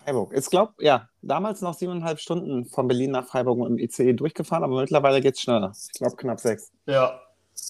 Freiburg. 0.04 0.34
Ich 0.36 0.50
glaube, 0.50 0.74
ja, 0.80 1.08
damals 1.22 1.62
noch 1.62 1.74
siebeneinhalb 1.74 2.20
Stunden 2.20 2.66
von 2.66 2.88
Berlin 2.88 3.12
nach 3.12 3.26
Freiburg 3.26 3.66
im 3.68 3.78
ICE 3.78 4.14
durchgefahren, 4.14 4.64
aber 4.64 4.82
mittlerweile 4.82 5.22
geht 5.22 5.36
es 5.36 5.42
schneller. 5.42 5.72
Ich 5.74 5.94
glaube 5.94 6.16
knapp 6.18 6.40
sechs. 6.42 6.72
Ja, 6.86 7.22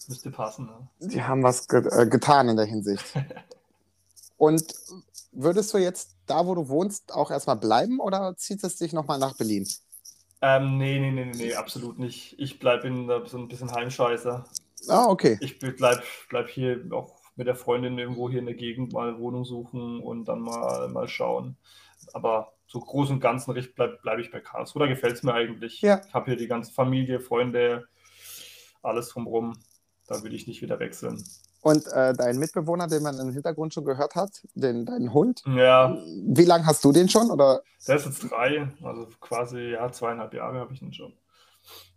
müsste 0.08 0.32
passen. 0.32 0.66
Ne? 0.66 1.10
Die 1.10 1.24
haben 1.24 1.44
was 1.44 1.68
ge 1.68 1.86
äh, 1.90 2.08
getan 2.08 2.50
in 2.50 2.58
der 2.58 2.66
Hinsicht. 2.66 3.06
Und 4.38 4.74
würdest 5.32 5.74
du 5.74 5.78
jetzt 5.78 6.16
da, 6.26 6.46
wo 6.46 6.56
du 6.56 6.68
wohnst, 6.68 7.14
auch 7.14 7.32
erstmal 7.32 7.56
bleiben 7.56 8.00
oder 8.00 8.36
zieht 8.38 8.64
es 8.64 8.78
dich 8.78 8.94
nochmal 8.94 9.20
nach 9.20 9.38
Berlin? 9.38 9.68
Ähm, 10.42 10.78
nee, 10.78 11.00
nee, 11.00 11.12
nee, 11.12 11.32
nee, 11.34 11.54
absolut 11.54 12.00
nicht. 12.00 12.36
Ich 12.38 12.60
bleibe 12.60 12.88
in 12.88 13.08
so 13.26 13.38
ein 13.38 13.48
bisschen 13.48 13.72
Heimscheißer. 13.72 14.44
Ah, 14.90 15.06
okay. 15.08 15.38
Ich 15.40 15.60
bleib, 15.60 16.04
bleib 16.28 16.50
hier 16.50 16.84
auch 16.92 17.16
mit 17.36 17.48
der 17.48 17.56
Freundin 17.56 17.98
irgendwo 17.98 18.30
hier 18.30 18.40
in 18.40 18.46
der 18.46 18.56
Gegend 18.56 18.94
mal 18.94 19.10
eine 19.10 19.20
Wohnung 19.20 19.46
suchen 19.46 20.02
und 20.02 20.26
dann 20.26 20.42
mal, 20.42 20.90
mal 20.90 21.08
schauen. 21.08 21.58
Aber 22.12 22.52
so 22.68 22.80
groß 22.80 23.12
und 23.12 23.22
ganzen 23.22 23.52
recht 23.52 23.76
bleibe 23.76 24.00
bleib 24.02 24.20
ich 24.20 24.32
bei 24.32 24.42
Karlsruhe. 24.42 24.82
Da 24.82 24.88
gefällt 24.88 25.16
es 25.16 25.24
mir 25.24 25.34
eigentlich. 25.34 25.82
Ja. 25.82 26.02
Ich 26.06 26.14
habe 26.14 26.26
hier 26.26 26.36
die 26.36 26.48
ganze 26.48 26.74
Familie, 26.74 27.20
Freunde, 27.20 27.88
alles 28.82 29.10
drumherum. 29.10 29.54
Da 30.14 30.24
will 30.24 30.34
ich 30.34 30.48
nicht 30.48 30.62
wieder 30.62 30.80
wechseln. 30.80 31.24
Und 31.62 31.88
äh, 31.88 32.14
dein 32.14 32.38
Mitbewohner, 32.40 32.88
den 32.88 33.04
man 33.04 33.18
im 33.20 33.32
Hintergrund 33.32 33.74
schon 33.74 33.86
gehört 33.86 34.16
hat, 34.16 34.32
den, 34.54 34.86
deinen 34.86 35.14
Hund, 35.14 35.44
Ja, 35.48 35.98
wie 36.28 36.44
lange 36.46 36.66
hast 36.66 36.84
du 36.84 36.92
den 36.92 37.08
schon? 37.10 37.32
Oder 37.32 37.62
der 37.88 37.96
ist 37.96 38.06
jetzt 38.06 38.30
drei, 38.32 38.70
also 38.84 39.08
quasi 39.22 39.60
ja, 39.72 39.90
zweieinhalb 39.92 40.34
Jahre 40.34 40.60
habe 40.60 40.74
ich 40.74 40.82
ihn 40.82 40.94
schon. 40.94 41.14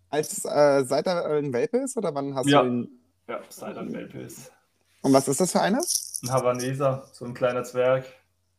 als 0.09 0.45
äh, 0.45 0.85
seit 0.85 1.07
er 1.07 1.27
ein 1.27 1.53
Welpe 1.53 1.79
ist? 1.79 1.97
Oder 1.97 2.15
wann 2.15 2.35
hast 2.37 2.47
Ja. 2.49 2.63
du 2.63 2.69
ihn? 2.69 2.89
Ja, 3.29 3.41
seit 3.49 3.75
er 3.77 3.83
ein 3.83 3.93
Welpe 3.93 4.21
ist. 4.21 4.53
Und 5.03 5.13
was 5.13 5.27
ist 5.29 5.41
das 5.41 5.53
für 5.53 5.61
einer? 5.61 5.83
Ein 6.23 6.31
Havaneser, 6.31 7.09
so 7.13 7.25
ein 7.25 7.35
kleiner 7.35 7.65
Zwerg, 7.65 8.07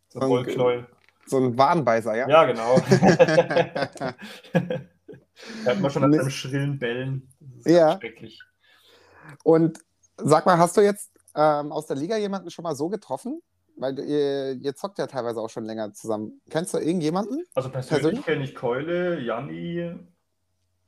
so 0.09 0.19
ein 0.19 0.29
Wollknäuel. 0.29 0.87
So 1.25 1.37
ein 1.37 1.57
Warnbeißer, 1.57 2.15
ja? 2.15 2.27
Ja, 2.29 2.45
genau. 2.45 2.77
Hört 5.63 5.79
man 5.79 5.91
schon 5.91 6.03
an 6.03 6.13
seinem 6.13 6.29
schrillen 6.29 6.77
Bellen. 6.79 7.33
Das 7.39 7.65
ist 7.65 7.71
Ja. 7.73 7.97
schrecklich. 7.99 8.41
Und 9.43 9.79
sag 10.17 10.45
mal, 10.45 10.57
hast 10.57 10.77
du 10.77 10.81
jetzt 10.81 11.11
ähm, 11.35 11.71
aus 11.71 11.87
der 11.87 11.97
Liga 11.97 12.17
jemanden 12.17 12.49
schon 12.49 12.63
mal 12.63 12.75
so 12.75 12.89
getroffen? 12.89 13.41
Weil 13.75 13.99
ihr, 13.99 14.53
ihr 14.53 14.75
zockt 14.75 14.97
ja 14.97 15.05
teilweise 15.05 15.39
auch 15.39 15.49
schon 15.49 15.65
länger 15.65 15.93
zusammen. 15.93 16.41
Kennst 16.49 16.73
du 16.73 16.79
irgendjemanden? 16.79 17.43
Also 17.53 17.69
persönlich 17.69 18.01
Persönlich? 18.01 18.25
kenne 18.25 18.43
ich 18.43 18.55
Keule, 18.55 19.19
Janni, 19.19 19.93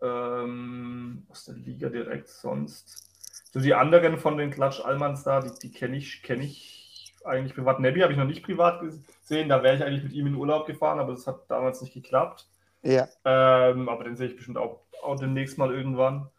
ähm, 0.01 1.23
aus 1.29 1.45
der 1.45 1.55
Liga 1.55 1.89
direkt 1.89 2.29
sonst. 2.29 3.09
So 3.53 3.59
die 3.59 3.73
anderen 3.73 4.17
von 4.17 4.37
den 4.37 4.51
Klatsch-Allmanns 4.51 5.23
da, 5.23 5.41
die, 5.41 5.51
die 5.61 5.71
kenne 5.71 5.97
ich, 5.97 6.23
kenne 6.23 6.43
ich 6.43 7.15
eigentlich 7.25 7.53
privat. 7.53 7.79
Nebby 7.79 8.01
habe 8.01 8.13
ich 8.13 8.17
noch 8.17 8.25
nicht 8.25 8.43
privat 8.43 8.81
gesehen, 8.81 9.49
da 9.49 9.61
wäre 9.63 9.75
ich 9.75 9.83
eigentlich 9.83 10.03
mit 10.03 10.13
ihm 10.13 10.27
in 10.27 10.35
Urlaub 10.35 10.65
gefahren, 10.65 10.99
aber 10.99 11.13
das 11.13 11.27
hat 11.27 11.49
damals 11.49 11.81
nicht 11.81 11.93
geklappt. 11.93 12.47
Ja. 12.81 13.07
Ähm, 13.25 13.89
aber 13.89 14.03
den 14.03 14.15
sehe 14.15 14.27
ich 14.27 14.35
bestimmt 14.35 14.57
auch, 14.57 14.81
auch 15.03 15.19
demnächst 15.19 15.57
mal 15.57 15.73
irgendwann. 15.73 16.29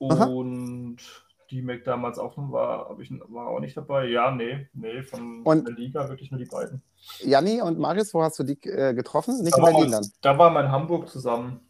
Aha. 0.00 0.24
Und 0.24 0.96
die 0.96 1.23
Mac 1.62 1.84
damals 1.84 2.18
auch 2.18 2.36
noch 2.36 2.50
war, 2.52 2.88
hab 2.88 3.00
ich, 3.00 3.10
war 3.28 3.48
auch 3.48 3.60
nicht 3.60 3.76
dabei. 3.76 4.06
Ja, 4.06 4.30
nee, 4.30 4.68
nee, 4.72 5.02
von 5.02 5.42
Und- 5.42 5.66
der 5.66 5.74
Liga 5.74 6.08
wirklich 6.08 6.30
nur 6.30 6.38
die 6.38 6.46
beiden. 6.46 6.82
Janni 7.20 7.60
und 7.62 7.78
Marius, 7.78 8.12
wo 8.14 8.22
hast 8.22 8.38
du 8.38 8.44
die 8.44 8.58
äh, 8.68 8.94
getroffen? 8.94 9.42
Nicht 9.42 9.56
Da 9.56 9.66
in 9.68 9.74
Berlin 9.74 9.92
dann. 9.92 10.06
da 10.22 10.38
waren 10.38 10.52
wir 10.54 10.60
in 10.60 10.70
Hamburg 10.72 11.08
zusammen. 11.08 11.60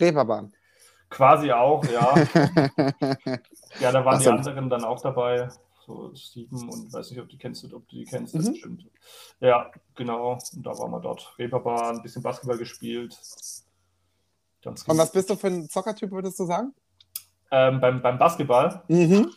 Reeperbahn. 0.00 0.52
Quasi 1.10 1.50
auch, 1.50 1.82
ja. 1.86 2.14
Ja, 3.80 3.92
da 3.92 4.04
waren 4.04 4.14
Ach 4.14 4.18
die 4.18 4.24
so. 4.24 4.30
anderen 4.30 4.68
dann 4.70 4.84
auch 4.84 5.00
dabei. 5.00 5.48
So 5.86 6.14
Steven 6.14 6.68
und 6.68 6.92
weiß 6.92 7.10
nicht, 7.10 7.20
ob 7.20 7.28
die 7.28 7.38
kennst, 7.38 7.64
ob 7.72 7.88
du 7.88 7.96
die 7.96 8.04
kennst, 8.04 8.34
das 8.34 8.46
Mhm. 8.50 8.54
stimmt. 8.56 8.86
Ja, 9.40 9.70
genau. 9.94 10.32
Und 10.32 10.66
da 10.66 10.70
waren 10.78 10.90
wir 10.90 11.00
dort. 11.00 11.34
Reeperbahn, 11.38 11.96
ein 11.96 12.02
bisschen 12.02 12.22
Basketball 12.22 12.58
gespielt. 12.58 13.18
Ganz 14.62 14.82
Und 14.86 14.98
was 14.98 15.12
bist 15.12 15.30
du 15.30 15.36
für 15.36 15.46
ein 15.46 15.68
Zockertyp, 15.68 16.10
würdest 16.10 16.38
du 16.40 16.44
sagen? 16.44 16.74
Ähm, 17.50 17.80
beim, 17.80 18.02
beim 18.02 18.18
Basketball. 18.18 18.82
Mhm. 18.88 19.30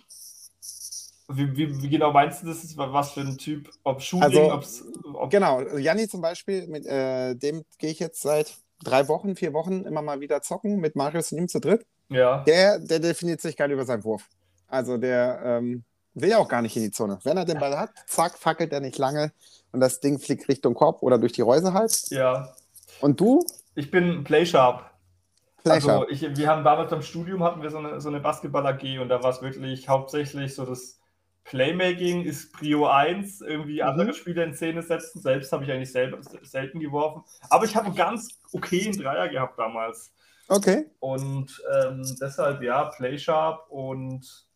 Wie, 1.29 1.55
wie, 1.55 1.81
wie 1.81 1.89
genau 1.89 2.11
meinst 2.11 2.43
du 2.43 2.47
das? 2.47 2.75
Was 2.75 3.11
für 3.11 3.21
ein 3.21 3.37
Typ? 3.37 3.69
Ob 3.83 4.01
Shooting, 4.01 4.23
Also, 4.23 4.61
ob 5.13 5.29
Genau, 5.29 5.61
Janni 5.77 6.07
zum 6.07 6.21
Beispiel, 6.21 6.67
mit 6.67 6.85
äh, 6.85 7.35
dem 7.35 7.63
gehe 7.77 7.91
ich 7.91 7.99
jetzt 7.99 8.21
seit 8.21 8.53
drei 8.83 9.07
Wochen, 9.07 9.35
vier 9.35 9.53
Wochen 9.53 9.83
immer 9.85 10.01
mal 10.01 10.19
wieder 10.19 10.41
zocken, 10.41 10.77
mit 10.77 10.95
Marius 10.95 11.31
und 11.31 11.37
ihm 11.37 11.47
zu 11.47 11.59
dritt. 11.59 11.85
Ja, 12.09 12.43
Der, 12.43 12.79
der 12.79 12.99
definiert 12.99 13.39
sich 13.39 13.55
geil 13.55 13.71
über 13.71 13.85
seinen 13.85 14.03
Wurf. 14.03 14.27
Also 14.67 14.97
der 14.97 15.41
ähm, 15.45 15.83
will 16.13 16.29
ja 16.29 16.37
auch 16.39 16.49
gar 16.49 16.61
nicht 16.61 16.75
in 16.75 16.83
die 16.83 16.91
Zone. 16.91 17.19
Wenn 17.23 17.37
er 17.37 17.45
den 17.45 17.59
Ball 17.59 17.77
hat, 17.77 17.91
zack, 18.07 18.37
fackelt 18.37 18.73
er 18.73 18.81
nicht 18.81 18.97
lange 18.97 19.31
und 19.71 19.79
das 19.79 20.01
Ding 20.01 20.19
fliegt 20.19 20.49
Richtung 20.49 20.73
Korb 20.73 21.01
oder 21.01 21.17
durch 21.17 21.31
die 21.31 21.41
Reuse 21.41 21.73
halt. 21.73 22.09
ja. 22.09 22.53
Und 22.99 23.19
du, 23.19 23.43
Ich 23.73 23.89
bin 23.89 24.23
Playsharp. 24.23 24.90
Fleischer. 25.63 25.99
Also 25.99 26.09
ich, 26.09 26.21
wir 26.37 26.47
haben 26.47 26.63
damals 26.63 26.89
beim 26.89 27.01
Studium 27.01 27.43
hatten 27.43 27.61
wir 27.61 27.69
so 27.69 27.77
eine, 27.77 28.01
so 28.01 28.09
eine 28.09 28.19
Basketball-AG 28.19 28.99
und 28.99 29.09
da 29.09 29.21
war 29.23 29.31
es 29.31 29.41
wirklich 29.41 29.87
hauptsächlich 29.87 30.55
so 30.55 30.65
das 30.65 30.99
Playmaking 31.43 32.23
ist 32.23 32.53
Prio 32.53 32.87
1, 32.87 33.41
irgendwie 33.41 33.81
Mhm. 33.81 33.87
andere 33.87 34.13
Spieler 34.13 34.43
in 34.43 34.53
Szene 34.53 34.81
setzen. 34.83 35.21
Selbst 35.21 35.51
habe 35.51 35.63
ich 35.63 35.71
eigentlich 35.71 35.91
selber, 35.91 36.19
selten 36.43 36.79
geworfen. 36.79 37.23
Aber 37.49 37.65
ich 37.65 37.75
habe 37.75 37.87
einen 37.87 37.95
ganz 37.95 38.29
okayen 38.53 38.97
Dreier 38.97 39.27
gehabt 39.27 39.57
damals. 39.57 40.13
Okay. 40.47 40.85
Und 40.99 41.61
ähm, 41.73 42.03
deshalb, 42.21 42.61
ja, 42.61 42.85
Play 42.85 43.17
Sharp 43.17 43.65
und 43.69 44.47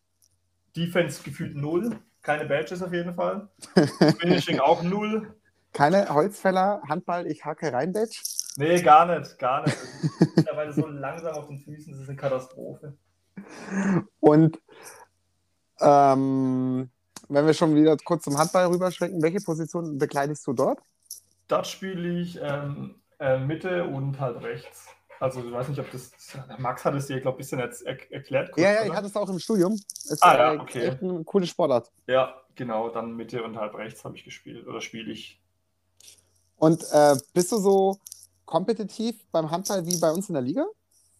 Defense 0.76 1.22
gefühlt 1.22 1.56
null. 1.56 1.98
Keine 2.22 2.44
Badges 2.44 2.82
auf 2.82 2.92
jeden 2.92 3.14
Fall. 3.14 3.48
Finishing 4.20 4.60
auch 4.60 4.82
null. 4.82 5.34
Keine 5.72 6.08
Holzfäller, 6.08 6.82
Handball, 6.88 7.26
ich 7.26 7.44
hacke 7.44 7.72
rein, 7.72 7.92
Badge. 7.92 8.18
Nee, 8.56 8.80
gar 8.82 9.18
nicht, 9.18 9.38
gar 9.38 9.64
nicht. 9.64 9.76
Mittlerweile 10.36 10.72
so 10.72 10.86
langsam 10.86 11.34
auf 11.34 11.46
den 11.48 11.58
Füßen, 11.60 11.92
das 11.92 12.02
ist 12.02 12.08
eine 12.08 12.16
Katastrophe. 12.16 12.96
Und 14.20 14.58
ähm, 15.80 16.90
wenn 17.28 17.46
wir 17.46 17.54
schon 17.54 17.74
wieder 17.74 17.96
kurz 17.98 18.24
zum 18.24 18.38
Handball 18.38 18.66
rüberschwenken, 18.66 19.22
welche 19.22 19.40
Position 19.40 19.98
bekleidest 19.98 20.46
du 20.46 20.52
dort? 20.52 20.80
Dort 21.48 21.66
spiele 21.66 22.20
ich 22.20 22.38
ähm, 22.40 22.96
äh, 23.18 23.38
Mitte 23.38 23.84
und 23.84 24.18
halt 24.20 24.42
rechts. 24.42 24.88
Also 25.18 25.40
ich 25.44 25.50
weiß 25.52 25.68
nicht, 25.68 25.80
ob 25.80 25.90
das. 25.90 26.10
Max 26.58 26.84
hat 26.84 26.94
es 26.94 27.06
dir, 27.06 27.20
glaube 27.20 27.40
ich, 27.40 27.52
ein 27.52 27.58
bisschen 27.58 27.58
jetzt 27.60 27.82
er 27.86 28.12
erklärt. 28.12 28.52
kurz, 28.52 28.62
Ja, 28.62 28.72
ja, 28.72 28.80
oder? 28.80 28.86
ich 28.88 28.92
hatte 28.94 29.06
es 29.06 29.16
auch 29.16 29.28
im 29.28 29.38
Studium. 29.38 29.72
Ist 29.72 30.22
Ah, 30.22 30.36
ja, 30.36 30.52
äh, 30.54 30.58
okay. 30.58 30.86
echt 30.88 31.02
eine 31.02 31.24
coole 31.24 31.46
Sportart. 31.46 31.90
ja, 32.06 32.34
genau, 32.54 32.90
dann 32.90 33.14
Mitte 33.16 33.42
und 33.42 33.56
halb 33.56 33.74
rechts 33.74 34.04
habe 34.04 34.16
ich 34.16 34.24
gespielt 34.24 34.66
oder 34.66 34.80
spiele 34.80 35.10
ich. 35.12 35.40
Und 36.56 36.84
äh, 36.92 37.16
bist 37.32 37.52
du 37.52 37.58
so 37.58 37.98
kompetitiv 38.46 39.16
beim 39.32 39.50
Handball 39.50 39.86
wie 39.86 39.98
bei 39.98 40.10
uns 40.12 40.28
in 40.28 40.34
der 40.34 40.42
Liga? 40.42 40.66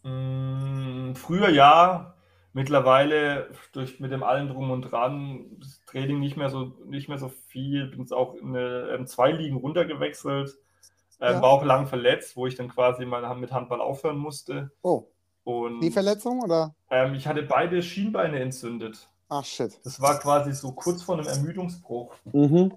Mm, 0.02 1.14
früher 1.14 1.48
ja, 1.50 2.14
mittlerweile 2.52 3.50
durch 3.72 4.00
mit 4.00 4.12
dem 4.12 4.22
allen 4.22 4.48
drum 4.48 4.70
und 4.70 4.82
dran, 4.82 5.46
das 5.58 5.80
Training 5.86 6.20
nicht 6.20 6.36
mehr 6.36 6.48
so 6.48 6.72
nicht 6.86 7.08
mehr 7.08 7.18
so 7.18 7.28
viel, 7.28 7.86
bin 7.88 8.00
jetzt 8.00 8.12
auch 8.12 8.34
in 8.34 8.56
eine, 8.56 8.90
ähm, 8.94 9.06
zwei 9.06 9.32
Ligen 9.32 9.56
runtergewechselt, 9.56 10.56
ähm, 11.20 11.34
Ja. 11.34 11.42
war 11.42 11.50
auch 11.50 11.64
lang 11.64 11.86
verletzt, 11.86 12.36
wo 12.36 12.46
ich 12.46 12.54
dann 12.54 12.68
quasi 12.68 13.04
mal 13.04 13.34
mit 13.36 13.52
Handball 13.52 13.80
aufhören 13.80 14.18
musste. 14.18 14.70
Oh, 14.82 15.04
Und 15.44 15.80
die 15.80 15.90
Verletzung 15.90 16.40
oder? 16.42 16.74
ähm, 16.90 17.14
ich 17.14 17.26
hatte 17.26 17.42
beide 17.42 17.82
Schienbeine 17.82 18.40
entzündet. 18.40 19.08
Ach 19.28 19.44
shit. 19.44 19.78
Das 19.84 20.00
war 20.00 20.18
quasi 20.20 20.52
so 20.52 20.72
kurz 20.72 21.02
vor 21.02 21.18
einem 21.18 21.26
Ermüdungsbruch. 21.26 22.14
Mhm. 22.32 22.72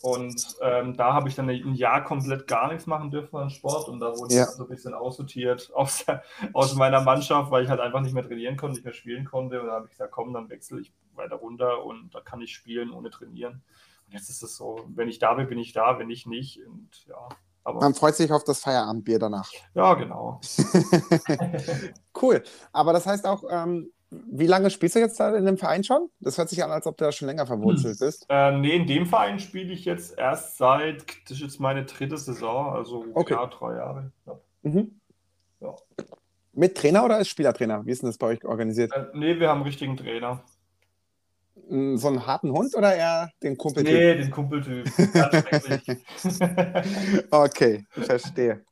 Und 0.00 0.56
ähm, 0.62 0.96
da 0.96 1.12
habe 1.12 1.28
ich 1.28 1.34
dann 1.34 1.48
ein 1.50 1.74
Jahr 1.74 2.04
komplett 2.04 2.46
gar 2.46 2.68
nichts 2.68 2.86
machen 2.86 3.10
dürfen 3.10 3.36
an 3.36 3.50
Sport 3.50 3.88
und 3.88 3.98
da 3.98 4.16
wurde 4.16 4.32
Ja. 4.34 4.44
ich 4.44 4.50
so 4.50 4.62
ein 4.62 4.68
bisschen 4.68 4.94
aussortiert 4.94 5.72
aus, 5.74 6.04
aus 6.52 6.74
meiner 6.76 7.00
Mannschaft, 7.00 7.50
weil 7.50 7.64
ich 7.64 7.70
halt 7.70 7.80
einfach 7.80 8.00
nicht 8.00 8.14
mehr 8.14 8.22
trainieren 8.26 8.56
konnte, 8.56 8.76
nicht 8.76 8.84
mehr 8.84 8.94
spielen 8.94 9.24
konnte. 9.24 9.60
Und 9.60 9.66
da 9.66 9.72
habe 9.74 9.86
ich 9.86 9.90
gesagt, 9.90 10.12
komm, 10.12 10.32
dann 10.32 10.48
wechsle 10.50 10.80
ich 10.80 10.92
weiter 11.14 11.36
runter 11.36 11.84
und 11.84 12.14
da 12.14 12.20
kann 12.20 12.40
ich 12.40 12.54
spielen 12.54 12.92
ohne 12.92 13.10
trainieren. 13.10 13.62
Und 14.06 14.12
jetzt 14.14 14.30
ist 14.30 14.42
es 14.42 14.56
so, 14.56 14.84
wenn 14.94 15.08
ich 15.08 15.18
da 15.18 15.34
bin, 15.34 15.48
bin 15.48 15.58
ich 15.58 15.72
da, 15.72 15.98
wenn 15.98 16.10
ich 16.10 16.26
nicht. 16.26 16.60
Und 16.64 16.88
ja, 17.08 17.28
aber 17.64 17.80
Man 17.80 17.94
freut 17.94 18.14
sich 18.14 18.30
auf 18.32 18.44
das 18.44 18.60
Feierabendbier 18.60 19.18
danach. 19.18 19.50
ja, 19.74 19.94
genau. 19.94 20.40
Cool. 22.20 22.42
Aber 22.72 22.92
das 22.92 23.06
heißt 23.06 23.26
auch, 23.26 23.44
ähm, 23.50 23.90
wie 24.10 24.46
lange 24.46 24.70
spielst 24.70 24.96
du 24.96 25.00
jetzt 25.00 25.20
da 25.20 25.34
in 25.36 25.44
dem 25.44 25.58
Verein 25.58 25.84
schon? 25.84 26.08
Das 26.20 26.38
hört 26.38 26.48
sich 26.48 26.62
an, 26.64 26.70
als 26.70 26.86
ob 26.86 26.96
du 26.96 27.04
da 27.04 27.12
schon 27.12 27.28
länger 27.28 27.46
verwurzelt 27.46 27.98
bist. 27.98 28.26
Ähm, 28.28 28.62
nee, 28.62 28.76
in 28.76 28.86
dem 28.86 29.06
Verein 29.06 29.38
spiele 29.38 29.72
ich 29.72 29.84
jetzt 29.84 30.16
erst 30.18 30.56
seit, 30.56 31.04
das 31.24 31.32
ist 31.32 31.40
jetzt 31.40 31.60
meine 31.60 31.84
dritte 31.84 32.16
Saison, 32.16 32.72
also 32.72 33.04
Okay. 33.14 33.34
ja, 33.34 33.46
drei 33.46 33.76
Jahre. 33.76 34.12
Ja. 34.26 34.38
Mhm. 34.62 35.00
Ja. 35.60 35.74
Mit 36.54 36.76
Trainer 36.76 37.04
oder 37.04 37.16
als 37.16 37.28
Spielertrainer? 37.28 37.84
Wie 37.84 37.90
ist 37.90 38.02
denn 38.02 38.08
das 38.08 38.18
bei 38.18 38.28
euch 38.28 38.44
organisiert? 38.44 38.92
Äh, 38.92 39.06
nee, 39.14 39.38
wir 39.38 39.48
haben 39.48 39.56
einen 39.58 39.66
richtigen 39.66 39.96
Trainer. 39.96 40.42
Mm, 41.68 41.96
So 41.96 42.08
einen 42.08 42.26
harten 42.26 42.50
Hund 42.52 42.74
oder 42.76 42.94
eher 42.94 43.30
den 43.42 43.56
Kumpel? 43.58 43.82
Nee, 43.82 44.14
den 44.14 44.30
Kumpeltyp. 44.30 44.86
Okay, 47.30 47.84
verstehe. 47.90 48.64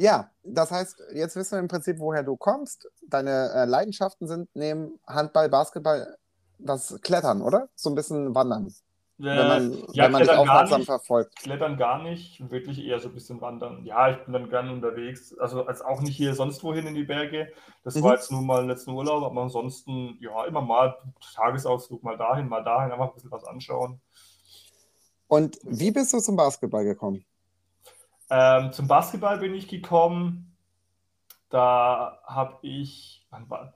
Ja, 0.00 0.30
das 0.44 0.70
heißt, 0.70 1.02
jetzt 1.14 1.34
wissen 1.34 1.52
wir 1.56 1.58
im 1.58 1.66
Prinzip, 1.68 1.98
woher 1.98 2.22
du 2.22 2.36
kommst. 2.36 2.88
Deine 3.08 3.50
äh, 3.52 3.64
Leidenschaften 3.64 4.28
sind 4.28 4.48
neben 4.54 5.00
Handball, 5.06 5.48
Basketball 5.48 6.16
das 6.58 7.00
Klettern, 7.02 7.42
oder? 7.42 7.68
So 7.74 7.90
ein 7.90 7.96
bisschen 7.96 8.32
Wandern, 8.34 8.72
wenn 9.18 9.36
man, 9.36 9.72
Äh, 9.72 9.76
ja, 9.92 10.04
wenn 10.04 10.12
man 10.12 10.22
dich 10.22 10.28
klettern 10.30 10.46
gar 10.46 10.54
aufmerksam 10.54 10.78
nicht. 10.78 10.86
verfolgt. 10.86 11.36
Klettern 11.36 11.76
gar 11.76 12.00
nicht, 12.02 12.48
wirklich 12.50 12.78
eher 12.84 13.00
so 13.00 13.08
ein 13.08 13.14
bisschen 13.14 13.40
wandern. 13.40 13.84
Ja, 13.84 14.10
ich 14.10 14.18
bin 14.24 14.32
dann 14.32 14.48
gerne 14.50 14.72
unterwegs, 14.72 15.36
also 15.36 15.66
als 15.66 15.82
auch 15.82 16.00
nicht 16.00 16.16
hier 16.16 16.34
sonst 16.34 16.62
wohin 16.62 16.86
in 16.86 16.94
die 16.94 17.04
Berge. 17.04 17.52
Das 17.82 17.96
Mhm. 17.96 18.02
war 18.04 18.14
jetzt 18.14 18.30
nur 18.30 18.42
mal 18.42 18.66
letzten 18.66 18.92
Urlaub, 18.92 19.24
aber 19.24 19.42
ansonsten, 19.42 20.16
ja, 20.20 20.44
immer 20.46 20.60
mal 20.62 20.96
Tagesausflug, 21.34 22.04
mal 22.04 22.16
dahin, 22.16 22.48
mal 22.48 22.62
dahin, 22.62 22.92
einfach 22.92 23.08
ein 23.08 23.14
bisschen 23.14 23.32
was 23.32 23.44
anschauen. 23.44 24.00
Und 25.26 25.58
wie 25.64 25.90
bist 25.90 26.12
du 26.12 26.20
zum 26.20 26.36
Basketball 26.36 26.84
gekommen? 26.84 27.24
Ähm, 28.30 28.72
zum 28.72 28.88
Basketball 28.88 29.38
bin 29.38 29.54
ich 29.54 29.68
gekommen. 29.68 30.56
Da 31.50 32.20
habe 32.24 32.58
ich, 32.62 33.26
wann 33.30 33.48
war 33.50 33.66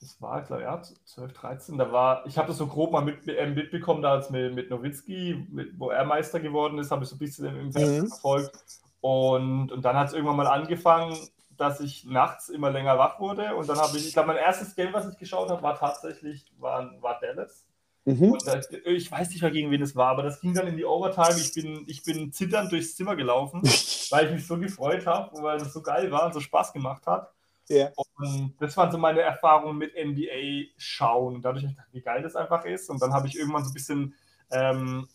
das? 0.00 0.20
war, 0.20 0.42
glaube 0.42 0.62
ich, 0.62 0.66
ja, 0.68 0.82
12, 1.06 1.32
13. 1.32 1.78
Da 1.78 1.92
war, 1.92 2.26
ich 2.26 2.36
habe 2.38 2.48
das 2.48 2.58
so 2.58 2.66
grob 2.66 2.92
mal 2.92 3.02
mit, 3.04 3.26
äh, 3.28 3.46
mitbekommen, 3.48 4.02
da 4.02 4.12
als 4.12 4.30
mit, 4.30 4.54
mit 4.54 4.70
Nowitzki, 4.70 5.46
mit, 5.50 5.78
wo 5.78 5.90
er 5.90 6.04
Meister 6.04 6.40
geworden 6.40 6.78
ist, 6.78 6.90
habe 6.90 7.04
ich 7.04 7.10
so 7.10 7.16
ein 7.16 7.18
bisschen 7.18 7.46
im 7.46 7.72
Fernsehen 7.72 8.04
Mhm. 8.04 8.08
verfolgt. 8.08 8.52
Und, 9.00 9.72
und 9.72 9.82
dann 9.84 9.96
hat 9.96 10.08
es 10.08 10.14
irgendwann 10.14 10.36
mal 10.36 10.46
angefangen, 10.46 11.30
dass 11.50 11.80
ich 11.80 12.04
nachts 12.04 12.48
immer 12.50 12.70
länger 12.70 12.98
wach 12.98 13.18
wurde. 13.20 13.56
Und 13.56 13.68
dann 13.68 13.78
habe 13.78 13.98
ich, 13.98 14.06
ich 14.08 14.12
glaube, 14.14 14.28
mein 14.28 14.36
erstes 14.38 14.74
Game, 14.74 14.92
was 14.92 15.08
ich 15.10 15.18
geschaut 15.18 15.50
habe, 15.50 15.62
war 15.62 15.76
tatsächlich 15.78 16.52
war, 16.58 16.90
war 17.02 17.18
Dallas. 17.20 17.66
Mhm. 18.06 18.36
Das, 18.44 18.68
ich 18.84 19.10
weiß 19.10 19.30
nicht 19.30 19.40
mehr, 19.40 19.50
gegen 19.50 19.70
wen 19.70 19.80
es 19.80 19.96
war, 19.96 20.08
aber 20.08 20.22
das 20.22 20.40
ging 20.40 20.52
dann 20.52 20.66
in 20.66 20.76
die 20.76 20.84
Overtime. 20.84 21.40
Ich 21.40 21.54
bin, 21.54 21.84
ich 21.86 22.02
bin 22.02 22.32
zitternd 22.32 22.70
durchs 22.70 22.96
Zimmer 22.96 23.16
gelaufen, 23.16 23.62
weil 24.10 24.26
ich 24.26 24.32
mich 24.32 24.46
so 24.46 24.58
gefreut 24.58 25.06
habe, 25.06 25.42
weil 25.42 25.60
es 25.60 25.72
so 25.72 25.80
geil 25.82 26.10
war 26.10 26.26
und 26.26 26.34
so 26.34 26.40
Spaß 26.40 26.72
gemacht 26.72 27.06
hat. 27.06 27.32
Ja. 27.68 27.90
Und 28.16 28.54
das 28.60 28.76
waren 28.76 28.92
so 28.92 28.98
meine 28.98 29.20
Erfahrungen 29.20 29.78
mit 29.78 29.94
NBA 29.94 30.70
schauen. 30.76 31.40
Dadurch, 31.40 31.64
wie 31.92 32.02
geil 32.02 32.22
das 32.22 32.36
einfach 32.36 32.66
ist. 32.66 32.90
Und 32.90 33.00
dann 33.00 33.14
habe 33.14 33.26
ich 33.26 33.38
irgendwann 33.38 33.64
so 33.64 33.70
ein 33.70 33.74
bisschen 33.74 34.14
ähm, 34.50 35.08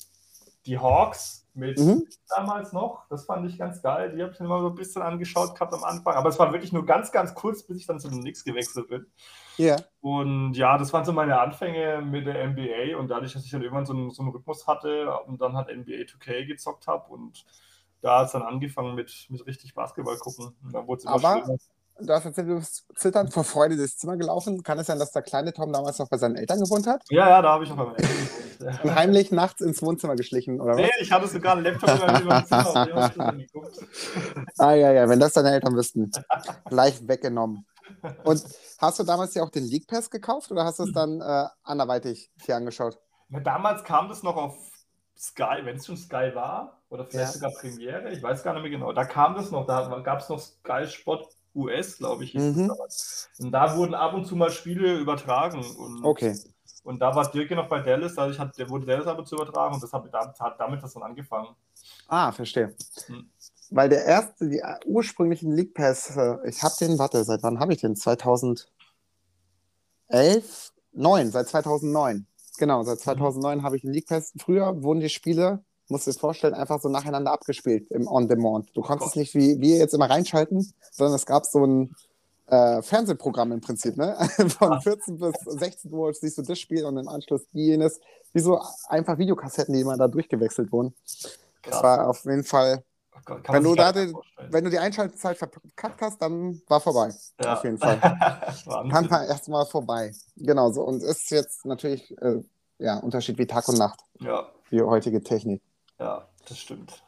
die 0.65 0.80
Hawks 0.80 1.45
mit 1.54 1.78
Mhm. 1.78 2.08
damals 2.36 2.73
noch, 2.73 3.08
das 3.10 3.25
fand 3.25 3.47
ich 3.49 3.58
ganz 3.58 3.82
geil. 3.82 4.13
Die 4.15 4.21
habe 4.23 4.32
ich 4.32 4.39
mir 4.39 4.45
immer 4.45 4.62
so 4.62 4.69
ein 4.69 4.75
bisschen 4.75 5.02
angeschaut 5.02 5.54
gehabt 5.54 5.73
am 5.73 5.84
Anfang. 5.84 6.15
Aber 6.15 6.30
es 6.30 6.39
war 6.39 6.52
wirklich 6.52 6.71
nur 6.71 6.86
ganz, 6.86 7.12
ganz 7.12 7.36
kurz, 7.36 7.63
bis 7.63 7.78
ich 7.78 7.86
dann 7.86 7.99
zu 7.99 8.10
den 8.10 8.21
Knicks 8.21 8.43
gewechselt 8.43 8.88
bin. 8.88 9.06
Ja. 9.59 9.75
Und 10.01 10.53
ja, 10.53 10.77
das 10.77 10.93
waren 10.93 11.03
so 11.05 11.11
meine 11.11 11.39
Anfänge 11.39 12.01
mit 12.01 12.25
der 12.25 12.47
NBA 12.47 12.97
und 12.97 13.09
dadurch, 13.09 13.33
dass 13.33 13.43
ich 13.43 13.51
dann 13.51 13.61
irgendwann 13.61 13.85
so 13.85 13.93
einen, 13.93 14.09
so 14.11 14.23
einen 14.23 14.31
Rhythmus 14.31 14.65
hatte 14.67 15.13
und 15.27 15.41
dann 15.41 15.55
halt 15.55 15.67
NBA 15.67 16.03
2K 16.05 16.45
gezockt 16.47 16.87
habe 16.87 17.11
und 17.11 17.45
da 18.01 18.19
hat 18.19 18.27
es 18.27 18.31
dann 18.31 18.43
angefangen 18.43 18.95
mit, 18.95 19.27
mit 19.29 19.45
richtig 19.45 19.73
Basketball 19.73 20.17
gucken. 20.17 20.55
Und 20.63 20.73
dann 20.73 20.87
wurde 20.87 20.99
es 20.99 21.03
immer 21.03 21.13
Aber- 21.15 21.43
schlimmer. 21.43 21.57
Du 22.01 22.13
hast 22.13 22.23
erzählt, 22.23 22.47
du 22.47 22.55
bist 22.55 22.85
zitternd 22.95 23.33
vor 23.33 23.43
Freude 23.43 23.75
durchs 23.75 23.97
Zimmer 23.97 24.15
gelaufen. 24.15 24.63
Kann 24.63 24.79
es 24.79 24.87
sein, 24.87 24.99
dass 24.99 25.11
der 25.11 25.21
kleine 25.21 25.51
Tom 25.51 25.73
damals 25.73 25.99
noch 25.99 26.07
bei 26.07 26.15
seinen 26.15 26.37
Eltern 26.37 26.61
gewohnt 26.61 26.87
hat? 26.87 27.03
Ja, 27.09 27.27
ja, 27.27 27.41
da 27.41 27.49
habe 27.51 27.65
ich 27.65 27.69
noch 27.69 27.75
beim 27.75 27.93
Eltern 27.93 28.79
Und 28.83 28.95
heimlich 28.95 29.31
nachts 29.33 29.59
ins 29.59 29.81
Wohnzimmer 29.81 30.15
geschlichen, 30.15 30.61
oder 30.61 30.75
was? 30.75 30.77
Nee, 30.77 30.89
ich 31.01 31.11
hatte 31.11 31.27
sogar 31.27 31.57
einen 31.57 31.65
Laptop 31.65 31.89
in 31.89 32.25
meinem 32.25 32.45
Zimmer. 32.45 33.33
Ah, 34.57 34.73
ja, 34.73 34.91
ja, 34.93 35.09
wenn 35.09 35.19
das 35.19 35.33
deine 35.33 35.51
Eltern 35.51 35.75
wüssten. 35.75 36.09
Leicht 36.69 37.05
weggenommen. 37.05 37.65
Und 38.23 38.43
hast 38.80 38.99
du 38.99 39.04
damals 39.04 39.34
ja 39.34 39.43
auch 39.43 39.49
den 39.49 39.65
League 39.65 39.88
Pass 39.88 40.10
gekauft 40.10 40.52
oder 40.52 40.65
hast 40.65 40.80
du 40.80 40.84
es 40.84 40.93
dann 40.93 41.21
äh, 41.21 41.45
anderweitig 41.63 42.32
hier 42.41 42.56
angeschaut? 42.56 42.99
Ja, 43.30 43.39
damals 43.39 43.84
kam 43.84 44.08
das 44.10 44.23
noch 44.23 44.36
auf 44.36 44.56
Sky, 45.17 45.60
wenn 45.63 45.78
es 45.78 45.86
schon 45.86 45.97
Sky 45.97 46.32
war, 46.34 46.82
oder 46.89 47.06
vielleicht 47.06 47.28
Ja. 47.28 47.32
sogar 47.34 47.52
Premiere, 47.52 48.10
ich 48.12 48.23
weiß 48.23 48.41
gar 48.43 48.54
nicht 48.54 48.62
mehr 48.63 48.71
genau. 48.71 48.93
Da 48.93 49.04
kam 49.06 49.36
das 49.36 49.52
noch, 49.52 49.65
da 49.67 49.99
gab 49.99 50.19
es 50.21 50.30
noch 50.30 50.39
Sky 50.39 50.88
Sport 50.88 51.28
US, 51.56 51.97
glaube 51.97 52.23
ich, 52.23 52.34
Mhm. 52.36 52.71
Und 53.39 53.52
da 53.52 53.75
wurden 53.75 53.93
ab 53.95 54.13
und 54.13 54.25
zu 54.25 54.36
mal 54.36 54.49
Spiele 54.52 54.97
übertragen. 54.99 55.60
Und, 55.75 56.06
Okay. 56.06 56.38
und 56.84 56.99
da 56.99 57.13
war 57.15 57.30
Dirk 57.32 57.49
ja 57.49 57.56
noch 57.58 57.67
bei 57.67 57.82
Dallas, 57.82 58.13
dadurch 58.15 58.39
hat, 58.39 58.58
der 58.58 58.69
wurde 58.69 58.86
Dallas 58.86 59.08
ab 59.08 59.17
und 59.17 59.28
zu 59.28 59.36
übertragen 59.36 59.73
und 59.73 59.84
das 59.84 59.91
hat, 59.91 60.06
damit- 60.13 60.39
hat 60.39 60.60
damit 60.60 60.82
das 60.84 60.93
dann 60.93 61.04
angefangen. 61.04 61.56
Ah, 62.08 62.32
verstehe. 62.32 62.75
Hm. 63.08 63.30
Weil 63.71 63.89
der 63.89 64.05
erste, 64.05 64.49
die 64.49 64.62
ursprünglichen 64.86 65.51
League 65.51 65.73
Pass, 65.73 66.10
ich 66.45 66.63
habe 66.63 66.75
den, 66.79 66.97
warte, 66.97 67.23
seit 67.23 67.43
wann 67.43 67.60
habe 67.60 67.73
ich 67.73 67.82
den? 67.82 67.95
2011? 67.95 68.71
9, 70.93 71.32
seit 71.32 71.47
2009. 71.47 72.25
Genau, 72.58 72.84
seit 72.84 72.99
2009 72.99 73.63
habe 73.63 73.75
ich 73.75 73.84
den 73.84 73.93
League 73.93 74.08
Pass. 74.08 74.34
Früher 74.38 74.82
wurden 74.82 74.99
die 74.99 75.10
Spiele, 75.10 75.63
musst 75.88 76.08
du 76.08 76.12
dir 76.12 76.19
vorstellen, 76.19 76.55
einfach 76.55 76.82
so 76.82 76.89
nacheinander 76.89 77.32
abgespielt 77.32 77.89
im 77.91 78.08
On-Demand. 78.08 78.75
Du 78.75 78.82
konntest 78.82 79.13
Gott. 79.13 79.17
nicht 79.17 79.36
wie 79.36 79.60
wir 79.62 79.77
jetzt 79.77 79.93
immer 79.93 80.10
reinschalten, 80.10 80.73
sondern 80.91 81.15
es 81.15 81.25
gab 81.25 81.45
so 81.45 81.63
ein 81.63 81.95
äh, 82.47 82.82
Fernsehprogramm 82.82 83.51
im 83.51 83.62
Prinzip, 83.62 83.97
ne? 83.97 84.17
Von 84.58 84.82
14 84.82 85.19
bis 85.19 85.36
16 85.45 85.93
Uhr 85.93 86.12
siehst 86.13 86.39
du 86.39 86.41
das 86.41 86.60
Spiel 86.60 86.86
und 86.86 86.97
im 86.97 87.08
Anschluss 87.08 87.45
jenes. 87.51 87.99
Wie 88.34 88.39
so 88.39 88.60
einfach 88.88 89.17
Videokassetten, 89.19 89.73
die 89.73 89.82
immer 89.82 89.97
da 89.97 90.08
durchgewechselt 90.08 90.71
wurden. 90.71 90.93
Das 91.63 91.84
war 91.84 92.08
auf 92.08 92.25
jeden 92.25 92.43
Fall 92.43 92.84
Oh 92.84 92.88
kann 93.25 93.43
Wenn 93.55 93.63
du 93.63 93.75
da 93.75 93.93
vorstellen. 93.93 94.15
Wenn 94.49 94.63
du 94.63 94.69
die 94.69 94.79
Einschaltzeit 94.79 95.38
verkackt 95.38 96.01
hast, 96.01 96.21
dann 96.21 96.62
war 96.67 96.79
vorbei. 96.79 97.13
Ja. 97.43 97.53
Auf 97.53 97.63
jeden 97.63 97.77
Fall. 97.79 97.99
Dann 98.65 99.10
war 99.10 99.25
erstmal 99.25 99.65
vorbei. 99.65 100.13
Genau 100.36 100.71
so. 100.71 100.84
Und 100.84 101.03
ist 101.03 101.29
jetzt 101.32 101.65
natürlich 101.65 102.12
äh, 102.21 102.41
ja, 102.79 102.97
Unterschied 102.99 103.38
wie 103.38 103.45
Tag 103.47 103.67
und 103.67 103.77
Nacht, 103.77 103.99
Ja, 104.19 104.49
die 104.71 104.82
heutige 104.82 105.21
Technik. 105.23 105.62
ja, 105.99 106.27
das 106.47 106.58
stimmt. 106.58 107.03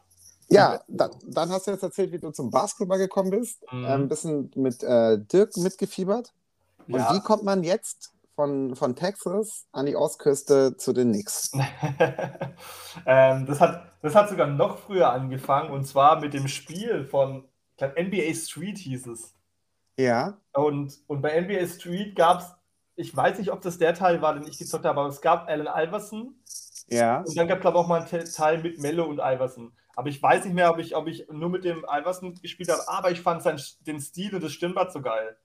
Ja, 0.49 0.81
da, 0.89 1.09
dann 1.23 1.49
hast 1.49 1.67
du 1.67 1.71
jetzt 1.71 1.83
erzählt, 1.83 2.11
wie 2.11 2.19
du 2.19 2.29
zum 2.31 2.49
Basketball 2.51 2.97
gekommen 2.97 3.29
bist. 3.29 3.61
Mhm. 3.71 3.85
Ähm, 3.85 3.85
ein 3.85 4.07
bisschen 4.09 4.51
mit 4.55 4.83
äh, 4.83 5.17
Dirk 5.17 5.55
mitgefiebert. 5.55 6.33
Und 6.87 6.95
Ja. 6.95 7.13
wie 7.15 7.21
kommt 7.21 7.43
man 7.43 7.63
jetzt 7.63 8.11
von, 8.41 8.75
von 8.75 8.95
Texas 8.95 9.67
an 9.71 9.85
die 9.85 9.95
Ostküste 9.95 10.75
zu 10.77 10.93
den 10.93 11.11
Knicks? 11.11 11.51
ähm, 13.05 13.45
das, 13.45 13.59
hat, 13.61 13.91
das 14.01 14.15
hat 14.15 14.29
sogar 14.29 14.47
noch 14.47 14.79
früher 14.79 15.11
angefangen 15.11 15.69
und 15.71 15.85
zwar 15.85 16.19
mit 16.19 16.33
dem 16.33 16.47
Spiel 16.47 17.05
von 17.05 17.47
glaub, 17.77 17.97
NBA 17.97 18.33
Street 18.33 18.77
hieß 18.79 19.07
es. 19.07 19.35
Ja. 19.97 20.37
Und, 20.53 20.99
und 21.07 21.21
bei 21.21 21.39
NBA 21.39 21.67
Street 21.67 22.15
gab 22.15 22.39
es, 22.41 22.47
ich 22.95 23.15
weiß 23.15 23.37
nicht, 23.39 23.51
ob 23.51 23.61
das 23.61 23.77
der 23.77 23.93
Teil 23.93 24.21
war, 24.21 24.33
den 24.33 24.47
ich 24.47 24.57
gezockt 24.57 24.85
habe, 24.85 24.99
aber 24.99 25.09
es 25.09 25.21
gab 25.21 25.47
Allen 25.47 25.67
Iverson 25.67 26.35
Ja. 26.87 27.19
und 27.21 27.37
dann 27.37 27.47
gab 27.47 27.59
es, 27.59 27.61
glaube 27.61 27.77
ich, 27.77 27.83
auch 27.83 27.87
mal 27.87 27.99
einen 28.01 28.07
Te- 28.09 28.23
Teil 28.31 28.61
mit 28.61 28.79
Mello 28.79 29.05
und 29.05 29.19
Iverson. 29.19 29.71
Aber 29.95 30.09
ich 30.09 30.21
weiß 30.21 30.45
nicht 30.45 30.53
mehr, 30.55 30.71
ob 30.71 30.79
ich, 30.79 30.95
ob 30.95 31.07
ich 31.07 31.27
nur 31.29 31.49
mit 31.49 31.63
dem 31.63 31.85
Iverson 31.89 32.33
gespielt 32.41 32.71
habe, 32.71 32.87
aber 32.87 33.11
ich 33.11 33.21
fand 33.21 33.43
sein, 33.43 33.59
den 33.81 33.99
Stil 33.99 34.33
und 34.35 34.43
das 34.43 34.51
Stirnband 34.53 34.91
so 34.91 35.01
geil. 35.01 35.37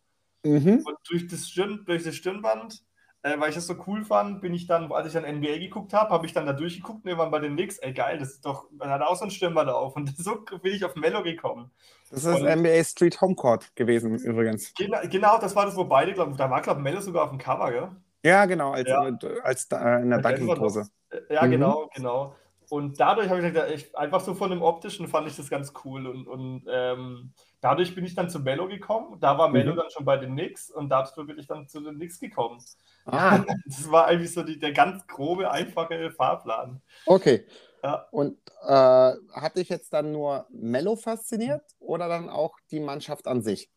Mhm. 0.44 0.82
Und 0.84 0.96
durch 1.08 1.26
das, 1.26 1.48
Stirn, 1.48 1.84
durch 1.86 2.04
das 2.04 2.14
Stirnband, 2.14 2.82
äh, 3.22 3.38
weil 3.40 3.48
ich 3.48 3.54
das 3.56 3.66
so 3.66 3.74
cool 3.86 4.04
fand, 4.04 4.40
bin 4.40 4.54
ich 4.54 4.66
dann, 4.66 4.92
als 4.92 5.08
ich 5.08 5.12
dann 5.14 5.24
NBA 5.24 5.58
geguckt 5.58 5.92
habe, 5.92 6.10
habe 6.10 6.26
ich 6.26 6.32
dann 6.32 6.46
da 6.46 6.52
durchgeguckt 6.52 7.04
und 7.04 7.08
irgendwann 7.08 7.30
bei 7.30 7.40
den 7.40 7.54
Knicks, 7.56 7.78
ey 7.78 7.92
geil, 7.92 8.18
das 8.18 8.30
ist 8.34 8.46
doch, 8.46 8.70
man 8.72 8.88
hat 8.90 9.02
auch 9.02 9.16
so 9.16 9.24
ein 9.24 9.30
Stirnband 9.30 9.68
auf. 9.70 9.96
Und 9.96 10.16
so 10.16 10.44
bin 10.62 10.74
ich 10.74 10.84
auf 10.84 10.94
Mello 10.94 11.22
gekommen. 11.22 11.70
Das 12.10 12.24
ist 12.24 12.40
Und- 12.40 12.46
NBA 12.48 12.84
Street 12.84 13.20
Homecourt 13.20 13.74
gewesen 13.74 14.16
übrigens. 14.18 14.72
Genau, 14.74 14.98
genau 15.10 15.38
das 15.38 15.56
war 15.56 15.66
das, 15.66 15.74
wo 15.76 15.84
beide, 15.84 16.12
glaub, 16.12 16.36
da 16.36 16.48
war, 16.48 16.62
glaube 16.62 16.80
ich, 16.80 16.84
Mello 16.84 17.00
sogar 17.00 17.24
auf 17.24 17.30
dem 17.30 17.38
Cover, 17.38 17.70
gell? 17.72 17.88
Ja, 18.24 18.44
genau, 18.46 18.72
als, 18.72 18.88
Ja. 18.88 19.00
als 19.42 19.68
da, 19.68 19.98
in 19.98 20.10
der 20.10 20.20
Dunking-Pose. 20.20 20.88
Äh, 21.10 21.34
Ja, 21.34 21.44
Mhm. 21.46 21.50
genau, 21.50 21.90
genau. 21.94 22.34
Und 22.68 22.98
dadurch 22.98 23.28
habe 23.28 23.40
ich 23.40 23.52
gesagt, 23.52 23.70
ich, 23.72 23.96
einfach 23.96 24.20
so 24.20 24.34
von 24.34 24.50
dem 24.50 24.60
Optischen 24.62 25.06
fand 25.06 25.28
ich 25.28 25.36
das 25.36 25.48
ganz 25.48 25.72
cool. 25.84 26.06
Und, 26.08 26.26
und 26.26 26.64
ähm, 26.68 27.32
dadurch 27.60 27.94
bin 27.94 28.04
ich 28.04 28.14
dann 28.14 28.30
zu 28.30 28.40
Mello 28.40 28.68
gekommen. 28.68 29.18
Da 29.20 29.38
war 29.38 29.48
Mello 29.48 29.72
Mhm. 29.72 29.76
dann 29.76 29.90
schon 29.90 30.04
bei 30.04 30.16
den 30.16 30.32
Knicks 30.32 30.70
und 30.70 30.88
dazu 30.88 31.26
bin 31.26 31.38
ich 31.38 31.46
dann 31.46 31.68
zu 31.68 31.80
den 31.80 31.94
Knicks 31.96 32.20
gekommen. 32.20 32.62
Ah, 33.06 33.38
Das 33.66 33.90
war 33.90 34.06
eigentlich 34.06 34.32
so 34.32 34.42
die, 34.42 34.58
der 34.58 34.72
ganz 34.72 35.06
grobe, 35.06 35.50
einfache 35.50 36.10
Fahrplan. 36.10 36.82
okay. 37.06 37.46
Ja. 37.82 38.06
Und 38.10 38.38
äh, 38.66 39.12
hat 39.32 39.56
dich 39.56 39.68
jetzt 39.68 39.92
dann 39.92 40.10
nur 40.10 40.46
Mello 40.50 40.96
fasziniert 40.96 41.62
oder 41.78 42.08
dann 42.08 42.28
auch 42.28 42.58
die 42.70 42.80
Mannschaft 42.80 43.28
an 43.28 43.42
sich? 43.42 43.70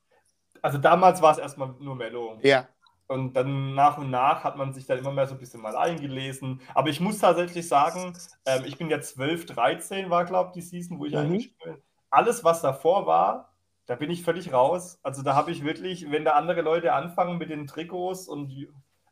Also 0.61 0.77
damals 0.79 1.21
war 1.21 1.31
es 1.33 1.37
erstmal 1.37 1.75
nur 1.79 1.95
Mello. 1.95 2.39
Ja. 2.41 2.67
Und 3.07 3.33
dann 3.35 3.73
nach 3.75 3.97
und 3.97 4.09
nach 4.11 4.43
hat 4.43 4.55
man 4.55 4.73
sich 4.73 4.85
dann 4.85 4.99
immer 4.99 5.11
mehr 5.11 5.27
so 5.27 5.33
ein 5.33 5.39
bisschen 5.39 5.61
mal 5.61 5.75
eingelesen. 5.75 6.61
Aber 6.73 6.89
ich 6.89 6.99
muss 6.99 7.19
tatsächlich 7.19 7.67
sagen, 7.67 8.17
ähm, 8.45 8.63
ich 8.65 8.77
bin 8.77 8.89
ja 8.89 8.99
12, 9.01 9.45
13 9.47 10.09
war, 10.09 10.25
glaube 10.25 10.49
ich, 10.49 10.53
die 10.53 10.61
Season, 10.61 10.99
wo 10.99 11.05
ich 11.05 11.13
Mhm. 11.13 11.19
eingestiegen 11.19 11.55
bin. 11.63 11.83
Alles, 12.09 12.43
was 12.43 12.61
davor 12.61 13.05
war, 13.05 13.48
da 13.89 13.95
bin 13.95 14.11
ich 14.11 14.21
völlig 14.21 14.53
raus. 14.53 14.99
Also 15.01 15.23
da 15.23 15.33
habe 15.33 15.49
ich 15.49 15.63
wirklich, 15.65 16.11
wenn 16.11 16.23
da 16.23 16.33
andere 16.33 16.61
Leute 16.61 16.93
anfangen 16.93 17.39
mit 17.39 17.49
den 17.49 17.65
Trikots 17.65 18.27
und 18.27 18.51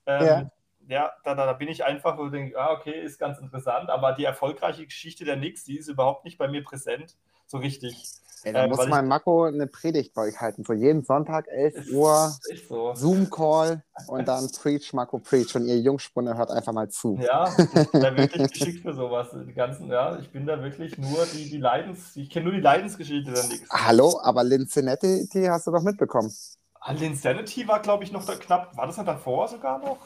ähm, 0.06 0.24
Ja. 0.24 0.52
ja, 0.88 1.12
da, 1.24 1.34
da, 1.34 1.48
da 1.48 1.54
bin 1.54 1.68
ich 1.68 1.84
einfach 1.84 2.20
und 2.20 2.32
denke, 2.32 2.60
ah, 2.60 2.74
okay, 2.74 2.92
ist 3.02 3.18
ganz 3.18 3.40
interessant. 3.40 3.90
Aber 3.90 4.13
die 4.13 4.24
erfolgreiche 4.24 4.86
Geschichte 4.86 5.26
der 5.26 5.36
Knicks, 5.36 5.63
die 5.63 5.80
ist 5.80 5.88
überhaupt 5.88 6.26
nicht 6.26 6.38
bei 6.38 6.48
mir 6.48 6.63
präsent. 6.63 7.18
So 7.48 7.58
richtig. 7.58 7.96
Ey, 8.43 8.54
da 8.54 8.63
Ähm, 8.63 8.69
muss 8.69 8.88
mal 8.88 9.02
Marco 9.04 9.45
eine 9.45 9.67
Predigt 9.67 10.13
bei 10.13 10.23
euch 10.23 10.39
halten. 10.39 10.63
So 10.63 10.73
jeden 10.73 11.04
Sonntag, 11.04 11.47
11 11.47 11.76
Es 11.76 11.89
Uhr, 11.89 12.38
so. 12.69 12.93
Zoom-Call 12.93 13.84
und 14.08 14.28
dann 14.28 14.50
Preach, 14.52 14.93
Marco 14.93 15.19
Preach. 15.19 15.56
Und 15.56 15.65
ihr 15.65 15.80
Jungspunde 15.80 16.38
hört 16.38 16.52
einfach 16.52 16.73
mal 16.73 16.89
zu. 16.89 17.17
Ja, 17.19 17.45
ich 17.73 17.91
bin 17.91 18.02
da 18.02 18.15
wirklich 18.15 18.52
geschickt 18.52 18.82
für 18.82 18.93
sowas. 18.93 19.30
Die 19.47 19.54
ganzen, 19.54 19.89
ja, 19.89 20.17
ich 20.19 20.30
bin 20.32 20.45
da 20.45 20.62
wirklich 20.62 20.97
nur 20.97 21.26
die, 21.26 21.50
die 21.50 21.58
Leidens, 21.58 22.15
ich 22.15 22.30
kenne 22.30 22.45
nur 22.45 22.54
die 22.54 22.62
Leidensgeschichte 22.62 23.32
der 23.32 23.43
Knicks. 23.43 23.69
Hallo, 23.69 24.19
aber 24.21 24.43
Linzinetti, 24.43 25.28
die 25.34 25.50
hast 25.50 25.67
du 25.67 25.71
doch 25.71 25.82
mitbekommen. 25.84 26.32
Ah, 26.80 26.91
Linsanity 26.93 27.67
war, 27.67 27.82
glaube 27.82 28.04
ich, 28.04 28.12
noch 28.12 28.26
da 28.26 28.36
knapp. 28.36 28.78
War 28.78 28.88
das 28.88 28.97
noch 28.97 29.06
davor 29.06 29.47
sogar 29.47 29.80
noch? 29.80 29.97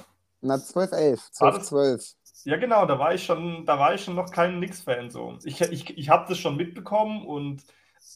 Na, 0.41 0.57
12, 0.59 0.91
11, 0.93 1.19
War 1.39 1.51
12, 1.51 1.57
das- 1.57 1.67
12. 1.67 2.13
Ja, 2.43 2.57
genau, 2.57 2.87
da 2.87 2.97
war 2.97 3.13
ich 3.13 3.23
schon, 3.23 3.65
da 3.67 3.77
war 3.77 3.93
ich 3.93 4.03
schon 4.03 4.15
noch 4.15 4.31
kein 4.31 4.57
Knicks-Fan 4.57 5.11
so. 5.11 5.37
Ich, 5.43 5.61
ich, 5.61 5.95
ich 5.95 6.09
habe 6.09 6.25
das 6.27 6.39
schon 6.39 6.55
mitbekommen 6.55 7.23
und 7.23 7.63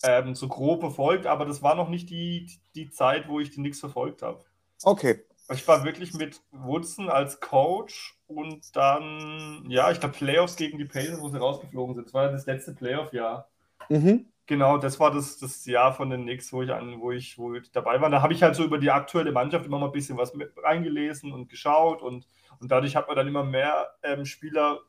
ähm, 0.04 0.36
so 0.36 0.48
grob 0.48 0.82
verfolgt, 0.82 1.26
aber 1.26 1.46
das 1.46 1.62
war 1.62 1.76
noch 1.76 1.90
nicht 1.90 2.10
die, 2.10 2.50
die 2.76 2.90
Zeit, 2.90 3.28
wo 3.28 3.40
ich 3.40 3.50
die 3.50 3.58
Knicks 3.58 3.80
verfolgt 3.80 4.22
habe. 4.22 4.44
Okay. 4.84 5.24
Ich 5.52 5.68
war 5.68 5.84
wirklich 5.84 6.14
mit 6.14 6.42
Woodson 6.52 7.10
als 7.10 7.40
Coach 7.40 8.18
und 8.28 8.76
dann, 8.76 9.66
ja, 9.70 9.92
ich 9.92 10.00
glaube 10.00 10.16
Playoffs 10.16 10.56
gegen 10.56 10.80
die 10.80 10.86
Pacers, 10.86 11.22
wo 11.22 11.30
sie 11.30 11.38
rausgeflogen 11.38 11.96
sind. 11.96 12.08
Das 12.08 12.14
war 12.14 12.32
das 12.32 12.46
letzte 12.48 12.74
Playoff-Jahr. 12.74 13.48
Mhm. 13.90 14.26
Genau, 14.48 14.78
das 14.78 15.00
war 15.00 15.12
das, 15.12 15.38
das 15.40 15.66
Jahr 15.66 15.94
von 15.94 16.10
den 16.10 16.24
Knicks, 16.24 16.54
wo 16.54 16.62
ich, 16.62 16.72
an, 16.72 17.00
wo, 17.00 17.12
ich, 17.12 17.38
wo 17.38 17.56
ich 17.56 17.72
dabei 17.72 18.00
war. 18.02 18.10
Da 18.10 18.22
habe 18.22 18.34
ich 18.34 18.44
halt 18.44 18.56
so 18.56 18.64
über 18.64 18.78
die 18.78 18.92
aktuelle 18.92 19.32
Mannschaft 19.32 19.66
immer 19.66 19.80
mal 19.80 19.88
ein 19.88 19.92
bisschen 19.92 20.18
was 20.18 20.36
mit 20.36 20.52
reingelesen 20.58 21.32
und 21.32 21.50
geschaut 21.50 22.02
und, 22.02 22.28
und 22.60 22.72
dadurch 22.72 22.96
hat 22.96 23.08
man 23.08 23.16
dann 23.16 23.28
immer 23.28 23.44
mehr 23.44 23.96
ähm, 24.04 24.26
Spieler 24.26 24.82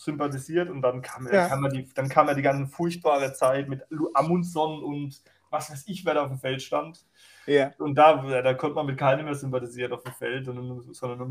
sympathisiert 0.00 0.70
und 0.70 0.82
dann 0.82 1.02
kam, 1.02 1.28
Ja. 1.30 1.48
kam, 1.48 1.62
ja 1.64 1.70
die, 1.70 1.88
dann 1.94 2.08
kam 2.08 2.28
ja 2.28 2.34
die 2.34 2.42
ganze 2.42 2.66
furchtbare 2.66 3.32
Zeit 3.32 3.68
mit 3.68 3.86
Amundsen 4.14 4.82
und 4.82 5.20
was 5.50 5.70
weiß 5.70 5.84
ich, 5.88 6.04
wer 6.04 6.14
da 6.14 6.22
auf 6.22 6.28
dem 6.28 6.38
Feld 6.38 6.62
stand. 6.62 7.04
Ja. 7.46 7.72
Und 7.78 7.96
da, 7.96 8.14
da 8.42 8.54
konnte 8.54 8.76
man 8.76 8.86
mit 8.86 8.96
keinem 8.98 9.24
mehr 9.24 9.34
sympathisieren 9.34 9.92
auf 9.92 10.02
dem 10.04 10.12
Feld, 10.12 10.46
sondern 10.46 10.68
nur, 10.68 10.76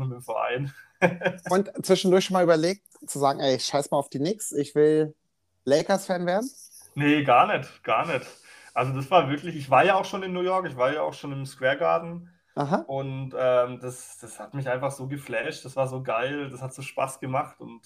mit 0.06 0.12
dem 0.12 0.22
Verein. 0.22 0.72
Und 1.50 1.70
zwischendurch 1.84 2.26
schon 2.26 2.34
mal 2.34 2.44
überlegt, 2.44 2.82
zu 3.06 3.18
sagen, 3.18 3.40
ey, 3.40 3.58
scheiß 3.58 3.90
mal 3.90 3.96
auf 3.96 4.10
die 4.10 4.18
Knicks, 4.18 4.52
ich 4.52 4.74
will 4.74 5.14
Lakers-Fan 5.64 6.26
werden? 6.26 6.50
Nee, 6.94 7.24
gar 7.24 7.46
nicht, 7.46 7.82
gar 7.82 8.06
nicht. 8.06 8.26
Also 8.74 8.92
das 8.92 9.10
war 9.10 9.30
wirklich, 9.30 9.56
ich 9.56 9.70
war 9.70 9.84
ja 9.84 9.94
auch 9.94 10.04
schon 10.04 10.22
in 10.22 10.32
New 10.32 10.42
York, 10.42 10.66
ich 10.66 10.76
war 10.76 10.92
ja 10.92 11.02
auch 11.02 11.14
schon 11.14 11.32
im 11.32 11.46
Square 11.46 11.78
Garden. 11.78 12.28
Aha. 12.54 12.84
Und 12.86 13.34
ähm, 13.38 13.78
das, 13.80 14.18
das 14.18 14.38
hat 14.38 14.54
mich 14.54 14.68
einfach 14.68 14.90
so 14.90 15.06
geflasht, 15.06 15.64
das 15.64 15.76
war 15.76 15.88
so 15.88 16.02
geil, 16.02 16.50
das 16.50 16.60
hat 16.60 16.74
so 16.74 16.82
Spaß 16.82 17.20
gemacht. 17.20 17.60
Und 17.60 17.80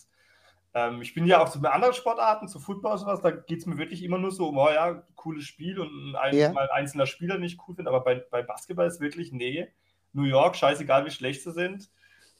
ähm, 0.75 1.01
ich 1.03 1.15
bin 1.15 1.25
ja 1.27 1.41
auch 1.41 1.49
zu 1.49 1.61
anderen 1.61 1.95
Sportarten, 1.95 2.49
zu 2.49 2.59
Football 2.59 2.93
und 2.93 2.99
sowas, 2.99 3.21
da 3.21 3.31
geht 3.31 3.61
es 3.61 3.67
mir 3.67 3.79
wirklich 3.79 4.03
immer 4.03 4.19
nur 4.19 4.33
so 4.33 4.49
um, 4.49 4.59
oh 4.59 4.69
ja, 4.71 5.03
cooles 5.15 5.45
Spiel 5.45 5.79
und 5.79 6.17
ein, 6.17 6.37
Ja. 6.37 6.53
mal 6.53 6.65
ein 6.69 6.83
einzelner 6.83 7.07
Spieler, 7.07 7.37
den 7.37 7.45
ich 7.45 7.59
cool 7.67 7.77
finde. 7.77 7.91
Aber 7.91 8.01
bei, 8.01 8.17
bei 8.31 8.43
Basketball 8.43 8.87
ist 8.87 9.01
wirklich, 9.01 9.33
nee, 9.33 9.69
New 10.13 10.25
York, 10.25 10.57
scheißegal 10.57 11.07
wie 11.07 11.11
schlecht 11.11 11.43
sie 11.43 11.53
sind 11.53 11.91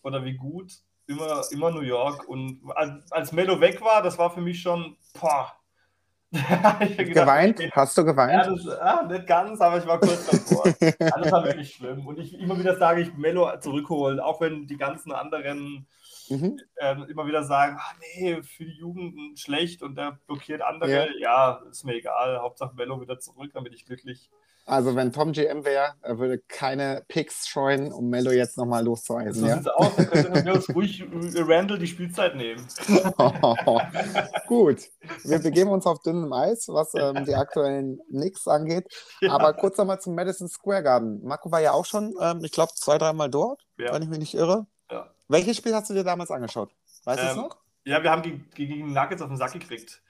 oder 0.03 0.25
wie 0.25 0.35
gut, 0.35 0.73
immer, 1.07 1.43
immer 1.53 1.71
New 1.71 1.81
York. 1.81 2.29
Und 2.29 2.61
als, 2.75 3.11
als 3.13 3.33
Melo 3.33 3.61
weg 3.61 3.81
war, 3.81 4.03
das 4.03 4.19
war 4.19 4.31
für 4.31 4.41
mich 4.41 4.61
schon, 4.61 4.97
boah. 5.19 5.53
Gedacht, 6.35 6.97
Geweint? 6.97 7.61
okay, 7.61 7.71
Hast 7.73 7.97
du 7.97 8.01
ja, 8.03 8.07
geweint? 8.09 8.47
das, 8.47 8.69
ah, 8.81 9.07
nicht 9.09 9.27
ganz, 9.29 9.61
aber 9.61 9.79
ich 9.79 9.87
war 9.87 10.01
kurz 10.01 10.27
davor. 10.27 10.65
ja, 10.81 11.21
das 11.21 11.31
war 11.31 11.45
wirklich 11.45 11.75
schlimm. 11.75 12.05
Und 12.05 12.19
ich 12.19 12.37
immer 12.41 12.59
wieder 12.59 12.77
sage, 12.77 13.03
ich 13.03 13.15
Mello 13.17 13.49
zurückholen, 13.61 14.19
auch 14.19 14.41
wenn 14.41 14.67
die 14.67 14.77
ganzen 14.77 15.13
anderen 15.13 15.87
Mhm. 16.29 16.59
ähm, 16.79 17.05
immer 17.09 17.27
wieder 17.27 17.45
sagen, 17.45 17.77
ah, 17.79 17.93
nee, 18.17 18.43
für 18.43 18.65
die 18.65 18.77
Jugend 18.79 19.39
schlecht 19.39 19.83
und 19.83 19.97
der 19.97 20.19
blockiert 20.27 20.63
andere. 20.63 20.91
Ja. 20.91 21.07
Ja. 21.19 21.63
ist 21.71 21.85
mir 21.85 21.95
egal. 21.97 22.39
Hauptsache 22.41 22.75
Mello 22.75 23.01
wieder 23.01 23.19
zurück, 23.19 23.51
dann 23.53 23.65
bin 23.65 23.73
ich 23.73 23.85
glücklich. 23.85 24.31
Also, 24.67 24.97
wenn 24.97 25.13
Tom 25.13 25.33
GM 25.33 25.67
wäre, 25.67 25.93
er 26.01 26.19
würde 26.19 26.39
keine 26.49 27.05
Picks 27.09 27.47
scheuen, 27.47 27.93
um 27.93 28.09
Mello 28.09 28.31
jetzt 28.31 28.57
nochmal 28.57 28.83
loszueisen. 28.83 29.43
So 29.43 29.47
Ja? 29.47 29.57
sieht's 29.57 29.69
aus. 29.69 29.95
Dann 29.97 30.09
könnte 30.09 30.73
ruhig 30.73 31.01
äh, 31.03 31.07
Randall 31.43 31.79
die 31.79 31.87
Spielzeit 31.87 32.35
nehmen. 32.35 32.67
Gut, 34.47 34.79
wir 35.25 35.39
begeben 35.41 35.71
uns 35.71 35.85
auf 35.87 36.01
dünnem 36.01 36.33
Eis, 36.33 36.67
was 36.69 36.95
ähm, 36.95 37.27
die 37.27 37.35
aktuellen 37.35 38.01
Knicks 38.09 38.49
angeht. 38.49 38.87
Ja. 39.21 39.33
Aber 39.33 39.53
kurz 39.53 39.77
nochmal 39.77 40.01
zum 40.01 40.15
Madison 40.15 40.49
Square 40.49 40.83
Garden. 40.83 41.21
Marco 41.23 41.51
war 41.51 41.61
ja 41.61 41.73
auch 41.73 41.85
schon, 41.85 42.15
ähm, 42.21 42.41
ich 42.43 42.53
glaube, 42.53 42.73
zwei, 42.75 42.97
dreimal 42.97 43.29
dort, 43.29 43.63
Ja. 43.79 43.93
wenn 43.93 44.03
ich 44.03 44.09
mich 44.09 44.19
nicht 44.19 44.35
irre. 44.35 44.67
Welches 45.29 45.57
Spiel 45.57 45.75
hast 45.75 45.91
du 45.91 45.95
dir 45.95 46.05
damals 46.05 46.31
angeschaut? 46.31 46.75
Weißt 47.05 47.23
du 47.23 47.27
es 47.27 47.33
Ähm, 47.33 47.43
noch? 47.43 47.57
Ja, 47.85 48.03
wir 48.03 48.11
haben 48.11 48.23
gegen, 48.23 48.49
gegen 48.55 48.93
Nuggets 48.93 49.23
auf 49.23 49.29
den 49.29 49.37
Sack 49.37 49.53
gekriegt. 49.53 50.03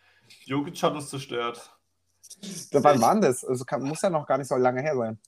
Jokic 0.44 0.83
hat 0.83 0.94
uns 0.94 1.11
zerstört. 1.11 1.77
Wann 2.72 3.00
war 3.00 3.12
denn 3.14 3.22
das? 3.22 3.44
Also 3.44 3.64
kann, 3.64 3.83
muss 3.83 4.03
ja 4.03 4.11
noch 4.11 4.27
gar 4.27 4.38
nicht 4.38 4.48
so 4.48 4.57
lange 4.57 4.81
her 4.81 4.96
sein. 4.96 5.18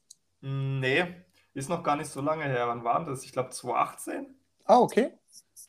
Nee, 0.40 1.07
ist 1.55 1.68
noch 1.68 1.83
gar 1.83 1.96
nicht 1.96 2.11
so 2.11 2.20
lange 2.20 2.44
her. 2.44 2.68
Wann 2.68 2.85
war 2.85 3.05
das? 3.05 3.25
Ich 3.25 3.33
glaube 3.33 3.51
2018 3.51 4.35
Ah, 4.64 4.79
okay. 4.79 5.12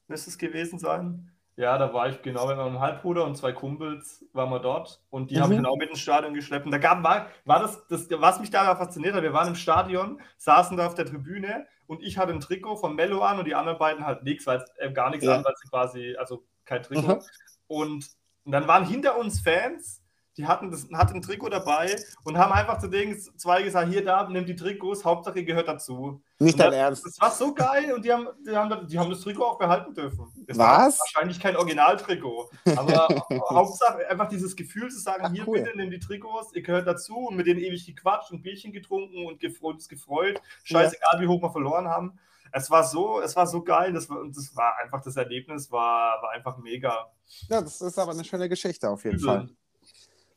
müsste 0.07 0.29
es 0.29 0.37
gewesen 0.37 0.79
sein. 0.79 1.31
Ja, 1.57 1.77
da 1.79 1.91
war 1.91 2.07
ich 2.07 2.21
genau 2.21 2.47
mit 2.47 2.55
meinem 2.55 2.79
Halbbruder 2.79 3.23
und 3.25 3.35
zwei 3.35 3.51
Kumpels 3.51 4.23
waren 4.31 4.51
wir 4.51 4.59
dort 4.59 5.01
und 5.09 5.31
die 5.31 5.37
Mhm. 5.37 5.41
habe 5.41 5.53
ich 5.53 5.57
dann 5.59 5.65
auch 5.65 5.75
mit 5.75 5.89
ins 5.89 5.99
Stadion 5.99 6.35
geschleppt. 6.35 6.65
Und 6.67 6.71
da 6.71 6.77
gab, 6.77 7.03
war, 7.03 7.27
war 7.45 7.59
das, 7.59 7.85
das, 7.87 8.07
was 8.11 8.39
mich 8.39 8.51
da 8.51 8.75
fasziniert 8.75 9.15
hat, 9.15 9.23
wir 9.23 9.33
waren 9.33 9.47
im 9.49 9.55
Stadion, 9.55 10.21
saßen 10.37 10.77
da 10.77 10.85
auf 10.85 10.93
der 10.93 11.07
Tribüne 11.07 11.65
und 11.87 12.03
ich 12.03 12.19
hatte 12.19 12.31
ein 12.31 12.41
Trikot 12.41 12.75
von 12.77 12.93
Mello 12.95 13.21
an 13.23 13.39
und 13.39 13.45
die 13.45 13.55
anderen 13.55 13.79
beiden 13.79 14.05
halt 14.05 14.21
nichts, 14.23 14.45
weil 14.45 14.63
äh, 14.77 14.91
gar 14.91 15.09
nichts 15.09 15.25
Ja. 15.25 15.35
an, 15.37 15.43
weil 15.43 15.53
sie 15.61 15.67
quasi, 15.69 16.15
also 16.17 16.45
kein 16.63 16.83
Trikot. 16.83 17.15
Mhm. 17.15 17.21
Und, 17.65 18.07
und 18.45 18.51
dann 18.51 18.67
waren 18.67 18.85
hinter 18.85 19.17
uns 19.17 19.41
Fans, 19.41 20.03
die 20.37 20.45
hatten, 20.45 20.69
das, 20.69 20.87
hatten 20.93 21.15
ein 21.15 21.21
Trikot 21.21 21.49
dabei 21.49 21.95
und 22.23 22.37
haben 22.37 22.51
einfach 22.53 22.77
zu 22.77 22.87
denen 22.87 23.19
zwei 23.37 23.63
gesagt, 23.63 23.89
hier, 23.89 24.05
da, 24.05 24.29
nimm 24.29 24.45
die 24.45 24.55
Trikots, 24.55 25.03
Hauptsache 25.03 25.39
ihr 25.39 25.45
gehört 25.45 25.67
dazu. 25.67 26.21
Nicht 26.39 26.59
dein 26.59 26.67
das, 26.71 26.75
Ernst. 26.79 27.05
das 27.07 27.19
war 27.19 27.31
so 27.31 27.53
geil 27.53 27.91
und 27.93 28.05
die 28.05 28.13
haben, 28.13 28.27
die 28.45 28.55
haben, 28.55 28.69
das- 28.69 28.85
die 28.87 28.99
haben 28.99 29.09
das 29.09 29.21
Trikot 29.21 29.43
auch 29.43 29.57
behalten 29.57 29.93
dürfen. 29.95 30.27
Es 30.47 30.57
Was? 30.57 30.99
war 30.99 30.99
wahrscheinlich 30.99 31.39
kein 31.39 31.55
Originaltrikot, 31.57 32.49
aber 32.75 33.07
Hauptsache 33.49 34.07
einfach 34.09 34.29
dieses 34.29 34.55
Gefühl 34.55 34.89
zu 34.91 34.99
sagen, 34.99 35.23
Ach, 35.25 35.31
hier 35.31 35.47
cool. 35.47 35.61
bitte 35.63 35.75
nimm 35.75 35.89
die 35.89 35.99
Trikots, 35.99 36.53
ihr 36.53 36.61
gehört 36.61 36.87
dazu 36.87 37.15
und 37.17 37.35
mit 37.35 37.47
denen 37.47 37.59
ewig 37.59 37.85
gequatscht 37.85 38.31
und 38.31 38.43
Bierchen 38.43 38.71
getrunken 38.71 39.25
und 39.25 39.39
gefreut, 39.39 39.75
uns 39.75 39.89
gefreut. 39.89 40.39
Scheißegal, 40.63 41.19
wie 41.19 41.27
hoch 41.27 41.41
wir 41.41 41.51
verloren 41.51 41.87
haben. 41.87 42.19
Es 42.51 42.71
war 42.71 42.83
so, 42.83 43.19
es 43.21 43.35
war 43.35 43.45
so 43.45 43.61
geil, 43.61 43.91
das 43.91 44.09
war, 44.09 44.19
und 44.21 44.35
das 44.37 44.55
war 44.55 44.77
einfach, 44.81 45.01
das 45.01 45.17
Erlebnis 45.17 45.69
war, 45.71 46.21
war 46.21 46.29
einfach 46.31 46.57
mega. 46.57 47.11
Ja, 47.49 47.61
das 47.61 47.81
ist 47.81 47.99
aber 47.99 48.11
eine 48.13 48.23
schöne 48.23 48.47
Geschichte 48.47 48.89
auf 48.89 49.03
jeden 49.03 49.17
Übel. 49.17 49.25
Fall. 49.27 49.49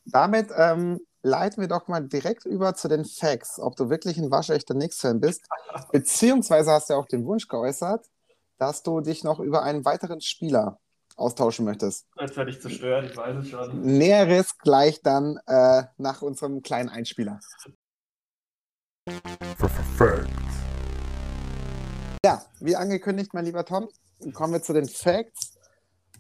Damit 0.05 0.51
ähm, 0.57 1.01
leiten 1.23 1.61
wir 1.61 1.69
doch 1.69 1.89
mal 1.89 2.01
direkt 2.01 2.47
über 2.47 2.75
zu 2.75 2.89
den 2.89 3.05
Facts, 3.05 3.59
ob 3.59 3.77
du 3.77 3.91
wirklich 3.91 4.19
ein 4.19 4.31
waschechter 4.31 4.75
Knicks-Fan 4.75 5.21
bist. 5.21 5.43
Beziehungsweise 5.93 6.71
hast 6.73 6.89
du 6.89 6.95
ja 6.95 6.99
auch 6.99 7.07
den 7.07 7.25
Wunsch 7.27 7.49
geäußert, 7.49 8.07
dass 8.59 8.83
du 8.83 9.01
dich 9.01 9.25
noch 9.25 9.41
über 9.41 9.63
einen 9.63 9.85
weiteren 9.85 10.21
Spieler 10.21 10.79
austauschen 11.17 11.65
möchtest. 11.65 12.07
Jetzt 12.19 12.37
werde 12.37 12.51
ich 12.51 12.61
zerstört, 12.61 13.11
ich 13.11 13.17
weiß 13.17 13.37
es 13.37 13.49
schon. 13.49 13.83
Näheres 13.83 14.57
gleich 14.59 15.03
dann 15.03 15.39
äh, 15.47 15.85
nach 15.99 16.23
unserem 16.23 16.63
kleinen 16.63 16.89
Einspieler. 16.89 17.41
Ja, 22.25 22.43
wie 22.61 22.77
angekündigt, 22.77 23.35
mein 23.35 23.45
lieber 23.45 23.65
Tom, 23.65 23.89
kommen 24.33 24.53
wir 24.55 24.63
zu 24.63 24.73
den 24.73 24.89
Facts. 24.89 25.50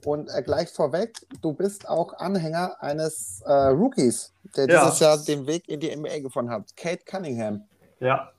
Und 0.04 0.28
äh, 0.28 0.42
gleich 0.42 0.70
vorweg, 0.70 1.18
du 1.42 1.52
bist 1.52 1.88
auch 1.88 2.14
Anhänger 2.14 2.82
eines 2.82 3.42
äh, 3.44 3.52
Rookies, 3.52 4.32
der 4.56 4.68
Ja. 4.68 4.84
dieses 4.84 5.00
Jahr 5.00 5.18
den 5.18 5.46
Weg 5.46 5.68
in 5.68 5.80
die 5.80 5.94
NBA 5.94 6.20
gefunden 6.20 6.50
hat, 6.50 6.76
Kate 6.76 7.04
Cunningham. 7.04 7.64
Ja. 8.00 8.32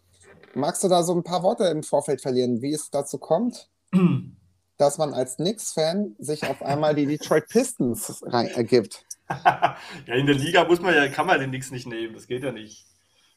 Magst 0.53 0.83
du 0.83 0.87
da 0.87 1.03
so 1.03 1.13
ein 1.13 1.23
paar 1.23 1.43
Worte 1.43 1.65
im 1.65 1.83
Vorfeld 1.83 2.21
verlieren, 2.21 2.61
wie 2.61 2.73
es 2.73 2.89
dazu 2.89 3.17
kommt, 3.17 3.69
dass 4.77 4.97
man 4.97 5.13
als 5.13 5.37
Knicks-Fan 5.37 6.15
sich 6.19 6.43
auf 6.47 6.61
einmal 6.61 6.95
die 6.95 7.05
Detroit 7.05 7.47
Pistons 7.47 8.21
rein 8.25 8.47
ergibt? 8.47 9.05
ja, 9.29 9.77
in 10.13 10.25
der 10.25 10.35
Liga 10.35 10.65
muss 10.65 10.81
man 10.81 10.93
ja, 10.93 11.07
kann 11.07 11.25
man 11.27 11.39
den 11.39 11.51
Nix 11.51 11.71
nicht 11.71 11.87
nehmen, 11.87 12.15
das 12.15 12.27
geht 12.27 12.43
ja 12.43 12.51
nicht. 12.51 12.85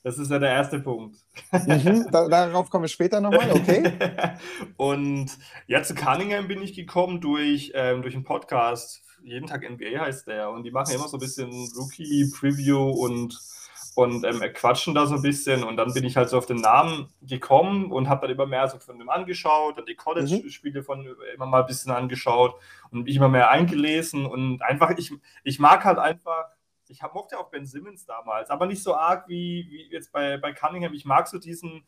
Das 0.04 0.18
ist 0.18 0.30
ja 0.30 0.38
der 0.38 0.50
erste 0.50 0.80
Punkt. 0.80 1.16
Mhm, 1.50 2.08
da, 2.12 2.28
darauf 2.28 2.68
kommen 2.68 2.84
wir 2.84 2.88
später 2.88 3.22
nochmal, 3.22 3.50
okay? 3.50 3.90
und 4.76 5.30
ja, 5.66 5.82
zu 5.82 5.94
Cunningham 5.94 6.46
bin 6.46 6.60
ich 6.60 6.74
gekommen 6.74 7.22
durch, 7.22 7.72
ähm, 7.74 8.02
durch 8.02 8.14
einen 8.14 8.24
Podcast. 8.24 9.02
Jeden 9.22 9.46
Tag 9.46 9.62
NBA 9.62 9.98
heißt 9.98 10.26
der. 10.26 10.50
Und 10.50 10.64
die 10.64 10.70
machen 10.70 10.94
immer 10.94 11.08
so 11.08 11.16
ein 11.16 11.20
bisschen 11.20 11.50
Rookie-Preview 11.50 12.90
und, 12.90 13.40
und 13.94 14.24
ähm, 14.26 14.42
quatschen 14.52 14.94
da 14.94 15.06
so 15.06 15.14
ein 15.14 15.22
bisschen. 15.22 15.64
Und 15.64 15.78
dann 15.78 15.94
bin 15.94 16.04
ich 16.04 16.18
halt 16.18 16.28
so 16.28 16.36
auf 16.36 16.44
den 16.44 16.58
Namen 16.58 17.08
gekommen 17.22 17.90
und 17.90 18.10
habe 18.10 18.26
dann 18.26 18.36
immer 18.36 18.44
mehr 18.44 18.68
so 18.68 18.78
von 18.78 18.98
dem 18.98 19.08
angeschaut, 19.08 19.78
dann 19.78 19.86
die 19.86 19.94
College-Spiele 19.94 20.82
von 20.82 21.08
immer 21.34 21.46
mal 21.46 21.62
ein 21.62 21.66
bisschen 21.66 21.92
angeschaut 21.92 22.56
und 22.90 23.04
mich 23.04 23.16
immer 23.16 23.30
mehr 23.30 23.48
eingelesen. 23.48 24.26
Und 24.26 24.60
einfach, 24.60 24.90
ich, 24.98 25.14
ich 25.44 25.58
mag 25.58 25.82
halt 25.86 25.98
einfach. 25.98 26.53
Ich 26.94 27.02
hab, 27.02 27.12
mochte 27.14 27.38
auch 27.38 27.50
Ben 27.50 27.66
Simmons 27.66 28.06
damals, 28.06 28.50
aber 28.50 28.66
nicht 28.66 28.82
so 28.82 28.94
arg 28.94 29.28
wie, 29.28 29.66
wie 29.68 29.92
jetzt 29.92 30.12
bei, 30.12 30.36
bei 30.38 30.52
Cunningham. 30.52 30.94
Ich 30.94 31.04
mag 31.04 31.26
so 31.26 31.38
diesen, 31.38 31.84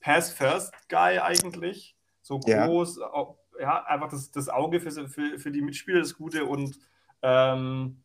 Pass-First-Guy 0.00 1.18
eigentlich. 1.20 1.96
So 2.22 2.40
Ja. 2.46 2.66
groß, 2.66 3.00
au- 3.00 3.38
ja, 3.60 3.84
einfach 3.84 4.08
das, 4.08 4.30
das 4.30 4.48
Auge 4.48 4.80
für, 4.80 5.08
für, 5.08 5.38
für 5.38 5.50
die 5.50 5.62
Mitspieler 5.62 6.00
das 6.00 6.16
Gute 6.16 6.44
und, 6.44 6.78
ähm, 7.22 8.02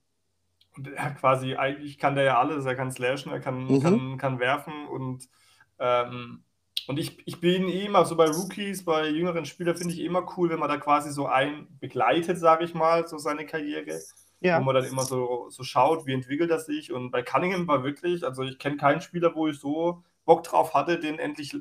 und 0.76 0.88
er 0.88 1.12
quasi, 1.12 1.56
eigentlich 1.56 1.98
kann 1.98 2.16
der 2.16 2.24
ja 2.24 2.40
alles, 2.40 2.66
er 2.66 2.76
kann 2.76 2.92
slashen, 2.92 3.32
er 3.32 3.40
kann, 3.40 3.68
Mhm. 3.68 3.82
kann, 3.82 4.18
kann 4.18 4.40
werfen 4.40 4.88
und, 4.88 5.30
ähm, 5.80 6.44
und 6.88 7.00
ich, 7.00 7.26
ich 7.28 7.40
bin 7.40 7.70
immer 7.70 8.06
so 8.06 8.16
bei 8.16 8.30
Rookies, 8.30 8.84
bei 8.84 9.08
jüngeren 9.08 9.46
Spielern 9.46 9.78
finde 9.78 9.94
ich 9.94 10.02
immer 10.02 10.26
cool, 10.38 10.50
wenn 10.50 10.60
man 10.60 10.70
da 10.70 10.78
quasi 10.78 11.12
so 11.12 11.28
einen 11.28 11.78
begleitet, 11.80 12.38
sage 12.40 12.66
ich 12.66 12.74
mal, 12.74 13.08
so 13.08 13.18
seine 13.18 13.46
Karriere 13.46 14.02
wo 14.60 14.64
man 14.64 14.76
dann 14.76 14.86
immer 14.86 15.04
so, 15.04 15.48
so 15.50 15.64
schaut, 15.64 16.06
wie 16.06 16.14
entwickelt 16.14 16.52
er 16.52 16.60
sich. 16.60 16.92
Und 16.92 17.12
bei 17.12 17.24
Cunningham 17.24 17.68
war 17.68 17.84
wirklich, 17.84 18.24
also 18.24 18.44
ich 18.44 18.60
kenne 18.60 18.78
keinen 18.78 19.02
Spieler, 19.02 19.34
wo 19.36 19.48
ich 19.48 19.60
so 19.60 20.04
Bock 20.26 20.44
drauf 20.44 20.74
hatte, 20.74 21.00
den 21.00 21.20
endlich 21.20 21.56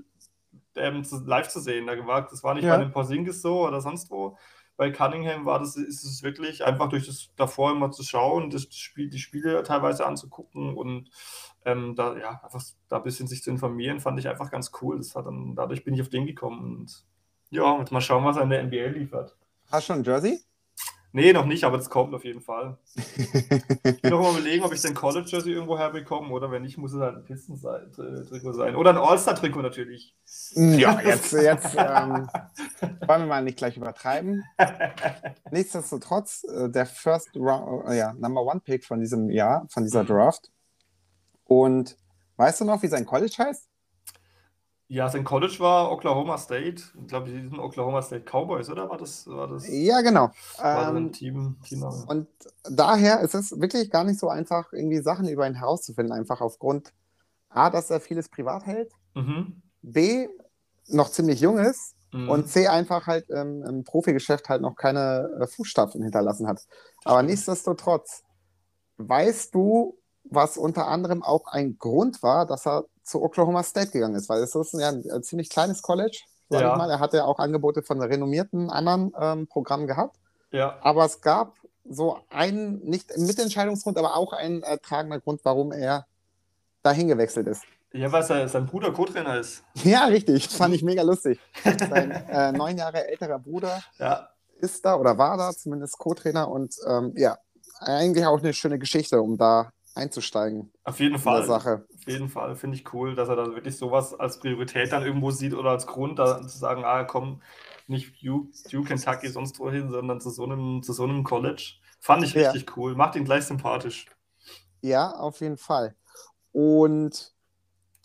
ähm, 0.76 1.04
zu, 1.04 1.22
live 1.24 1.48
zu 1.48 1.60
sehen. 1.60 1.86
Da 1.86 2.06
war, 2.06 2.22
das 2.28 2.42
war 2.42 2.54
nicht 2.54 2.64
Ja. 2.64 2.76
bei 2.76 2.82
den 2.84 2.92
Porzingis 2.92 3.42
so 3.42 3.66
oder 3.66 3.80
sonst 3.80 4.10
wo. 4.10 4.36
Bei 4.76 4.90
Cunningham 4.90 5.44
war 5.44 5.58
das, 5.58 5.76
ist 5.76 6.02
es 6.02 6.22
wirklich 6.22 6.64
einfach 6.64 6.88
durch 6.88 7.06
das 7.06 7.30
davor 7.36 7.72
immer 7.72 7.90
zu 7.90 8.02
schauen, 8.02 8.50
das 8.50 8.62
Spiel, 8.74 9.10
die 9.10 9.18
Spiele 9.18 9.62
teilweise 9.62 10.06
anzugucken 10.06 10.74
und 10.76 11.10
ähm, 11.64 11.94
da, 11.94 12.16
ja, 12.16 12.40
einfach 12.42 12.62
da 12.88 12.96
ein 12.96 13.02
bisschen 13.02 13.28
sich 13.28 13.42
zu 13.42 13.50
informieren, 13.50 14.00
fand 14.00 14.18
ich 14.18 14.28
einfach 14.28 14.50
ganz 14.50 14.72
cool. 14.80 14.96
Das 14.96 15.14
hat 15.14 15.26
dann, 15.26 15.54
dadurch 15.54 15.84
bin 15.84 15.94
ich 15.94 16.00
auf 16.00 16.08
den 16.08 16.26
gekommen 16.26 16.78
und 16.78 17.04
ja, 17.50 17.78
jetzt 17.78 17.92
mal 17.92 18.00
schauen, 18.00 18.24
was 18.24 18.36
er 18.36 18.44
in 18.44 18.50
der 18.50 18.62
NBA 18.64 18.98
liefert. 18.98 19.36
Hast 19.70 19.88
du 19.88 19.92
schon 19.92 20.00
ein 20.00 20.04
Jersey? 20.04 20.40
Nee, 21.14 21.34
noch 21.34 21.44
nicht, 21.44 21.64
aber 21.64 21.76
das 21.76 21.90
kommt 21.90 22.14
auf 22.14 22.24
jeden 22.24 22.40
Fall. 22.40 22.78
Ich 22.96 24.00
bin 24.00 24.10
noch 24.10 24.22
mal 24.22 24.32
überlegen, 24.32 24.64
ob 24.64 24.72
ich 24.72 24.80
den 24.80 24.94
College-Jersey 24.94 25.52
irgendwo 25.52 25.78
herbekomme 25.78 26.32
oder 26.32 26.50
wenn 26.50 26.62
nicht, 26.62 26.78
muss 26.78 26.94
es 26.94 27.00
halt 27.00 27.16
ein 27.16 27.24
Pistons-Trikot 27.24 28.52
sein. 28.54 28.76
Oder 28.76 28.90
ein 28.90 28.96
All-Star-Trikot 28.96 29.60
natürlich. 29.60 30.16
Ja, 30.54 30.98
jetzt, 31.02 31.32
jetzt 31.32 31.74
ähm, 31.76 32.28
wollen 33.06 33.20
wir 33.22 33.26
mal 33.26 33.44
nicht 33.44 33.58
gleich 33.58 33.76
übertreiben. 33.76 34.42
Nichtsdestotrotz, 35.50 36.44
äh, 36.44 36.70
der 36.70 36.86
First 36.86 37.36
Round, 37.36 37.90
äh, 37.90 37.98
ja, 37.98 38.14
Number 38.14 38.42
One 38.42 38.60
Pick 38.60 38.86
von 38.86 38.98
diesem 38.98 39.28
Jahr, 39.28 39.66
von 39.68 39.84
dieser 39.84 40.04
Draft. 40.04 40.50
Und 41.44 41.98
weißt 42.36 42.62
du 42.62 42.64
noch, 42.64 42.82
wie 42.82 42.88
sein 42.88 43.04
College 43.04 43.34
heißt? 43.38 43.68
Ja, 44.92 45.08
sein 45.08 45.24
College 45.24 45.56
war 45.58 45.90
Oklahoma 45.90 46.36
State. 46.36 46.82
Ich 47.00 47.06
glaube, 47.06 47.30
die 47.30 47.32
sind 47.32 47.58
Oklahoma 47.58 48.02
State 48.02 48.26
Cowboys, 48.30 48.68
oder? 48.68 48.90
War 48.90 48.98
das, 48.98 49.26
war 49.26 49.48
das 49.48 49.66
Ja, 49.66 50.02
genau. 50.02 50.28
war 50.58 50.94
Ähm, 50.94 51.10
Team, 51.12 51.56
Teamname? 51.66 52.04
Und 52.08 52.28
daher 52.64 53.20
ist 53.20 53.34
es 53.34 53.58
wirklich 53.58 53.90
gar 53.90 54.04
nicht 54.04 54.20
so 54.20 54.28
einfach, 54.28 54.70
irgendwie 54.74 55.00
Sachen 55.00 55.28
über 55.28 55.46
ihn 55.46 55.54
herauszufinden, 55.54 56.12
einfach 56.12 56.42
aufgrund 56.42 56.92
A, 57.48 57.70
dass 57.70 57.90
er 57.90 58.00
vieles 58.00 58.28
privat 58.28 58.66
hält, 58.66 58.92
Mhm. 59.14 59.62
B, 59.80 60.28
noch 60.88 61.10
ziemlich 61.10 61.40
jung 61.40 61.56
ist 61.56 61.94
Mhm. 62.12 62.28
und 62.28 62.48
C, 62.50 62.68
einfach 62.68 63.06
halt 63.06 63.30
ähm, 63.30 63.64
im 63.66 63.84
Profigeschäft 63.84 64.50
halt 64.50 64.60
noch 64.60 64.76
keine 64.76 65.30
äh, 65.40 65.46
Fußstapfen 65.46 66.02
hinterlassen 66.02 66.46
hat. 66.46 66.66
Aber 67.04 67.22
nichtsdestotrotz, 67.22 68.24
weißt 68.98 69.54
du, 69.54 69.96
was 70.24 70.58
unter 70.58 70.86
anderem 70.86 71.22
auch 71.22 71.46
ein 71.46 71.78
Grund 71.78 72.22
war, 72.22 72.44
dass 72.44 72.66
er 72.66 72.84
zu 73.02 73.22
Oklahoma 73.22 73.62
State 73.62 73.90
gegangen 73.90 74.14
ist? 74.14 74.28
Weil 74.28 74.42
es 74.42 74.54
ist 74.54 74.72
ja 74.74 74.88
ein, 74.88 75.04
äh, 75.08 75.20
ziemlich 75.22 75.48
kleines 75.50 75.82
College, 75.82 76.18
sag 76.50 76.60
Ja. 76.60 76.72
ich 76.72 76.78
mal. 76.78 76.90
Er 76.90 77.00
hatte 77.00 77.18
ja 77.18 77.24
auch 77.24 77.38
Angebote 77.38 77.82
von 77.82 78.00
renommierten 78.00 78.70
anderen 78.70 79.12
ähm, 79.20 79.46
Programmen 79.46 79.86
gehabt. 79.86 80.16
ja, 80.50 80.78
Aber 80.82 81.04
es 81.04 81.20
gab 81.20 81.54
so 81.88 82.18
einen, 82.30 82.84
nicht 82.84 83.16
Mitentscheidungsgrund, 83.18 83.98
aber 83.98 84.16
auch 84.16 84.32
ein 84.32 84.62
äh, 84.62 84.78
tragender 84.78 85.18
Grund, 85.20 85.40
warum 85.44 85.72
er 85.72 86.06
dahin 86.82 87.08
gewechselt 87.08 87.46
ist. 87.48 87.62
ja, 87.92 88.10
weil 88.12 88.22
sein, 88.22 88.48
sein 88.48 88.66
Bruder 88.66 88.92
Co-Trainer 88.92 89.38
ist. 89.38 89.62
Ja, 89.84 90.04
richtig. 90.06 90.48
Fand 90.48 90.74
ich 90.74 90.82
mega 90.82 91.02
lustig. 91.02 91.40
Sein 91.64 92.10
äh, 92.10 92.52
neun 92.52 92.76
Jahre 92.78 93.06
älterer 93.08 93.38
Bruder 93.38 93.82
Ja, 93.98 94.28
ist 94.60 94.84
da 94.84 94.94
oder 94.96 95.18
war 95.18 95.36
da 95.36 95.50
zumindest 95.52 95.98
Co-Trainer 95.98 96.48
und 96.48 96.76
ähm, 96.86 97.12
ja, 97.16 97.36
eigentlich 97.80 98.24
auch 98.26 98.38
eine 98.38 98.52
schöne 98.52 98.78
Geschichte, 98.78 99.20
um 99.20 99.36
da 99.36 99.70
einzusteigen 99.94 100.72
auf 100.84 101.00
jeden 101.00 101.18
Fall. 101.18 101.44
Sache. 101.46 101.86
Auf 101.94 102.06
jeden 102.08 102.28
Fall 102.28 102.56
finde 102.56 102.76
ich 102.76 102.92
cool, 102.92 103.14
dass 103.14 103.28
er 103.28 103.36
da 103.36 103.46
wirklich 103.46 103.76
sowas 103.76 104.14
als 104.14 104.38
Priorität 104.40 104.90
dann 104.92 105.04
irgendwo 105.04 105.30
sieht 105.30 105.54
oder 105.54 105.70
als 105.70 105.86
Grund, 105.86 106.18
da 106.18 106.40
zu 106.42 106.58
sagen, 106.58 106.84
ah, 106.84 107.04
komm, 107.04 107.42
nicht 107.86 108.22
Duke, 108.22 108.50
Duke 108.70 108.88
Kentucky, 108.88 109.28
sonst 109.28 109.58
wohin, 109.58 109.90
sondern 109.90 110.20
zu 110.20 110.30
so 110.30 110.44
einem, 110.44 110.82
zu 110.82 110.92
so 110.92 111.04
einem 111.04 111.24
College. 111.24 111.74
Fand 112.00 112.24
ich 112.24 112.34
Ja. 112.34 112.50
richtig 112.50 112.76
cool. 112.76 112.94
Macht 112.96 113.16
ihn 113.16 113.24
gleich 113.24 113.44
sympathisch. 113.44 114.06
Ja, 114.80 115.12
auf 115.12 115.40
jeden 115.40 115.56
Fall. 115.56 115.94
Und 116.52 117.32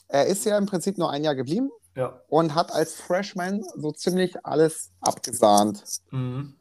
er 0.07 0.27
ist 0.27 0.45
ja 0.45 0.57
im 0.57 0.67
Prinzip 0.67 0.97
nur 0.97 1.09
ein 1.11 1.23
Jahr 1.23 1.35
geblieben 1.35 1.69
Ja. 1.95 2.21
und 2.27 2.53
hat 2.55 2.71
als 2.71 2.95
Freshman 2.95 3.63
so 3.75 3.91
ziemlich 3.91 4.45
alles 4.45 4.91
abgesahnt. 5.01 5.83
Mhm. 6.11 6.55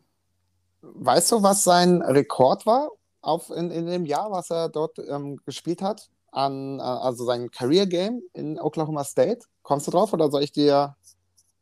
Weißt 0.80 1.32
du, 1.32 1.42
was 1.42 1.64
sein 1.64 2.00
Rekord 2.02 2.64
war 2.64 2.90
auf, 3.26 3.50
in, 3.50 3.70
in 3.70 3.86
dem 3.86 4.04
Jahr, 4.06 4.30
was 4.30 4.50
er 4.50 4.68
dort 4.68 4.98
ähm, 4.98 5.38
gespielt 5.44 5.82
hat? 5.82 6.08
An, 6.30 6.78
äh, 6.78 6.82
also 6.82 7.24
sein 7.24 7.50
Career 7.50 7.86
Game 7.86 8.22
in 8.34 8.58
Oklahoma 8.58 9.04
State? 9.04 9.40
Kommst 9.62 9.86
du 9.86 9.90
drauf 9.90 10.12
oder 10.12 10.30
soll 10.30 10.42
ich 10.42 10.52
dir 10.52 10.96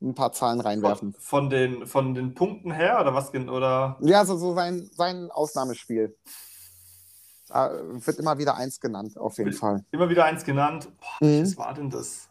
ein 0.03 0.15
paar 0.15 0.33
Zahlen 0.33 0.61
reinwerfen? 0.61 1.15
Von, 1.19 1.49
den, 1.49 1.87
von 1.87 2.15
den 2.15 2.35
Punkten 2.35 2.71
her 2.71 3.01
oder 3.01 3.15
was? 3.15 3.33
Oder? 3.33 3.97
Ja, 4.01 4.19
also 4.21 4.37
so 4.37 4.55
sein, 4.55 4.91
sein 4.93 5.31
Ausnahmespiel. 5.31 6.15
Da 7.49 7.71
wird 7.83 8.19
immer 8.19 8.37
wieder 8.39 8.57
eins 8.57 8.81
genannt, 8.81 9.17
auf 9.17 9.39
jeden 9.39 9.53
Fall. 9.53 9.85
Immer 9.91 10.09
wieder 10.09 10.25
eins 10.25 10.45
genannt. 10.45 10.89
Boah, 11.01 11.27
Mhm. 11.27 11.43
Was 11.43 11.57
war 11.57 11.75
denn 11.75 11.91
das? 11.91 12.29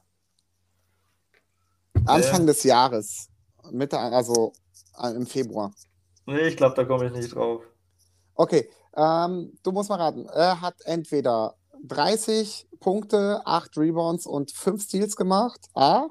Anfang 2.06 2.46
des 2.46 2.64
Jahres, 2.64 3.30
Mitte, 3.72 3.98
also 3.98 4.54
äh, 5.02 5.12
im 5.16 5.26
Februar. 5.26 5.72
Nee, 6.26 6.48
ich 6.48 6.58
glaube, 6.58 6.76
da 6.76 6.84
komme 6.84 7.08
ich 7.08 7.14
nicht 7.14 7.34
drauf. 7.34 7.64
Okay, 8.36 8.70
ähm, 8.96 9.58
du 9.64 9.72
musst 9.72 9.90
mal 9.90 9.96
raten. 9.96 10.26
Er 10.28 10.62
hat 10.62 10.76
entweder 10.86 11.56
30 11.84 12.68
Punkte, 12.80 13.42
8 13.46 13.78
Rebounds 13.78 14.26
und 14.26 14.52
5 14.52 14.82
Steals 14.84 15.16
gemacht. 15.16 15.60
A. 15.74 16.10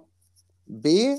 B. 0.67 1.19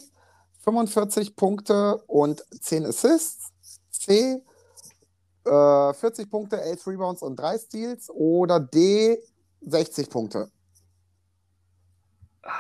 45 0.63 1.36
Punkte 1.36 1.97
und 2.08 2.43
10 2.62 2.86
Assists. 2.86 3.52
C. 3.91 4.41
Äh, 5.45 5.93
40 5.93 6.30
Punkte, 6.30 6.62
11 6.62 6.88
Rebounds 6.88 7.21
und 7.21 7.36
3 7.36 7.58
Steals. 7.58 8.10
Oder 8.10 8.60
D. 8.60 9.17
60 9.62 10.10
Punkte. 10.10 10.52
Ah, 12.41 12.52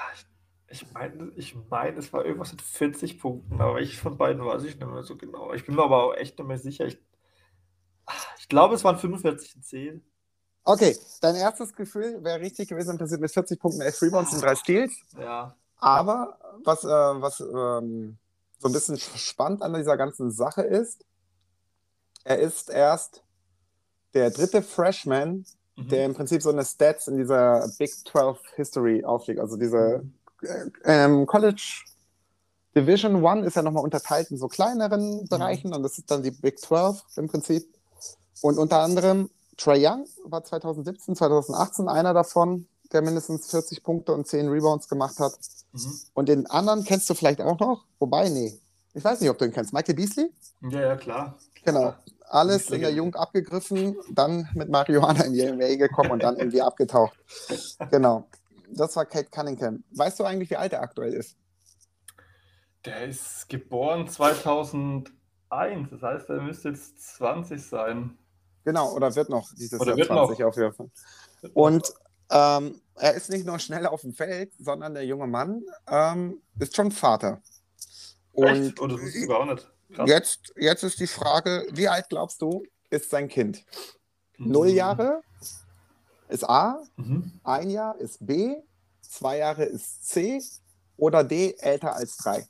Ich, 0.69 0.91
meine, 0.93 1.31
ich 1.35 1.55
mein, 1.69 1.97
es 1.97 2.11
war 2.13 2.25
irgendwas 2.25 2.51
mit 2.51 2.61
40 2.61 3.19
Punkten, 3.19 3.61
aber 3.61 3.79
ich 3.81 3.97
von 3.99 4.17
beiden 4.17 4.43
weiß 4.43 4.63
ich 4.63 4.79
nicht 4.79 4.87
mehr 4.87 5.03
so 5.03 5.15
genau. 5.17 5.53
Ich 5.53 5.65
bin 5.65 5.75
mir 5.75 5.83
aber 5.83 6.03
auch 6.03 6.15
echt 6.15 6.39
nicht 6.39 6.47
mehr 6.47 6.57
sicher. 6.57 6.85
Ich, 6.87 6.97
ich 8.39 8.47
glaube, 8.47 8.75
es 8.75 8.83
waren 8.83 8.97
45 8.97 9.55
und 9.55 9.65
10. 9.65 10.03
Okay, 10.65 10.97
dein 11.21 11.35
erstes 11.35 11.73
Gefühl 11.73 12.23
wäre 12.23 12.39
richtig 12.39 12.69
gewesen, 12.69 12.91
im 12.91 12.97
Prinzip 12.97 13.19
mit 13.19 13.31
40 13.31 13.59
Punkten, 13.59 13.81
11 13.81 14.01
Rebounds 14.01 14.33
und 14.33 14.41
3 14.41 14.55
Steals. 14.55 14.93
Ja. 15.19 15.55
Aber 15.77 16.37
was, 16.63 16.83
äh, 16.85 16.87
was 16.87 17.41
ähm, 17.41 18.17
so 18.59 18.69
ein 18.69 18.71
bisschen 18.71 18.97
spannend 18.97 19.61
an 19.61 19.73
dieser 19.73 19.97
ganzen 19.97 20.31
Sache 20.31 20.61
ist, 20.61 21.05
er 22.23 22.39
ist 22.39 22.69
erst 22.69 23.23
der 24.13 24.31
dritte 24.31 24.61
Freshman, 24.61 25.45
Mhm. 25.75 25.87
der 25.89 26.05
im 26.05 26.13
Prinzip 26.13 26.41
so 26.41 26.51
eine 26.51 26.63
Stats 26.63 27.07
in 27.07 27.17
dieser 27.17 27.67
Big 27.79 27.91
12 28.07 28.39
History 28.55 29.03
auflegt. 29.03 29.39
Also 29.39 29.57
diese 29.57 30.03
äh, 30.43 30.69
ähm, 30.85 31.25
College 31.25 31.83
Division 32.75 33.23
One 33.23 33.45
ist 33.45 33.55
ja 33.55 33.61
nochmal 33.61 33.83
unterteilt 33.83 34.29
in 34.31 34.37
so 34.37 34.47
kleineren 34.47 35.27
Bereichen 35.27 35.73
und 35.73 35.83
das 35.83 35.97
ist 35.97 36.09
dann 36.09 36.23
die 36.23 36.31
Big 36.31 36.59
12 36.59 37.01
im 37.17 37.27
Prinzip. 37.27 37.63
Und 38.41 38.57
unter 38.57 38.79
anderem 38.79 39.29
Trey 39.57 39.85
Young 39.85 40.05
war 40.25 40.43
2017, 40.43 41.15
2018 41.15 41.87
einer 41.87 42.13
davon, 42.13 42.67
der 42.91 43.01
mindestens 43.01 43.49
40 43.49 43.83
Punkte 43.83 44.13
und 44.13 44.27
10 44.27 44.49
Rebounds 44.49 44.87
gemacht 44.87 45.19
hat. 45.19 45.33
Mhm. 45.71 45.99
Und 46.13 46.29
den 46.29 46.45
anderen 46.47 46.83
kennst 46.83 47.09
du 47.09 47.13
vielleicht 47.13 47.41
auch 47.41 47.59
noch. 47.59 47.85
Wobei, 47.99 48.29
nee. 48.29 48.59
Ich 48.93 49.03
weiß 49.03 49.21
nicht, 49.21 49.29
ob 49.29 49.37
du 49.37 49.45
ihn 49.45 49.51
kennst. 49.51 49.73
Michael 49.73 49.95
Beasley? 49.95 50.31
Ja, 50.69 50.81
ja, 50.81 50.95
klar. 50.95 51.37
Genau. 51.65 51.93
Alles 52.27 52.69
in 52.69 52.81
der 52.81 52.91
Jugend 52.91 53.15
abgegriffen, 53.15 53.95
dann 54.11 54.49
mit 54.53 54.69
Marihuana 54.69 55.23
in 55.23 55.33
die 55.33 55.45
NBA 55.45 55.75
gekommen 55.75 56.11
und 56.11 56.23
dann 56.23 56.37
irgendwie 56.37 56.61
abgetaucht. 56.61 57.17
Genau. 57.91 58.27
Das 58.75 58.95
war 58.95 59.05
Kate 59.05 59.29
Cunningham. 59.29 59.83
Weißt 59.91 60.19
du 60.19 60.23
eigentlich, 60.23 60.49
wie 60.49 60.55
alt 60.55 60.73
er 60.73 60.81
aktuell 60.81 61.13
ist? 61.13 61.35
Der 62.85 63.05
ist 63.05 63.47
geboren 63.49 64.07
2001. 64.07 65.11
Das 65.91 66.01
heißt, 66.01 66.29
er 66.29 66.41
müsste 66.41 66.69
jetzt 66.69 67.15
20 67.17 67.61
sein. 67.61 68.17
Genau, 68.63 68.93
oder 68.93 69.13
wird 69.15 69.29
noch 69.29 69.49
dieses 69.55 69.79
Oder 69.79 69.91
Jahr 69.91 69.97
wird 69.97 70.07
20 70.07 70.39
noch. 70.39 70.45
auf 70.47 70.55
jeden 70.55 70.73
Fall. 70.73 70.89
Und 71.53 71.93
ähm, 72.29 72.81
er 72.95 73.13
ist 73.13 73.29
nicht 73.29 73.45
nur 73.45 73.59
schnell 73.59 73.85
auf 73.85 74.01
dem 74.01 74.13
Feld, 74.13 74.53
sondern 74.57 74.93
der 74.93 75.05
junge 75.05 75.27
Mann 75.27 75.63
ähm, 75.87 76.41
ist 76.59 76.75
schon 76.75 76.91
Vater. 76.91 77.41
Und? 78.31 78.79
Oh, 78.79 80.05
jetzt, 80.05 80.53
jetzt 80.55 80.83
ist 80.83 80.99
die 80.99 81.07
Frage, 81.07 81.67
wie 81.71 81.87
alt 81.87 82.09
glaubst 82.09 82.41
du, 82.41 82.63
ist 82.89 83.09
sein 83.09 83.27
Kind? 83.27 83.63
Null 84.37 84.69
Mhm. 84.69 84.75
Jahre 84.75 85.21
ist 86.29 86.47
A, 86.49 86.81
Mhm. 86.95 87.39
ein 87.43 87.69
Jahr 87.69 87.97
ist 87.99 88.25
B, 88.25 88.55
zwei 89.01 89.37
Jahre 89.37 89.65
ist 89.65 90.07
C 90.07 90.41
oder 90.97 91.23
D 91.23 91.55
älter 91.59 91.95
als 91.95 92.17
drei. 92.17 92.47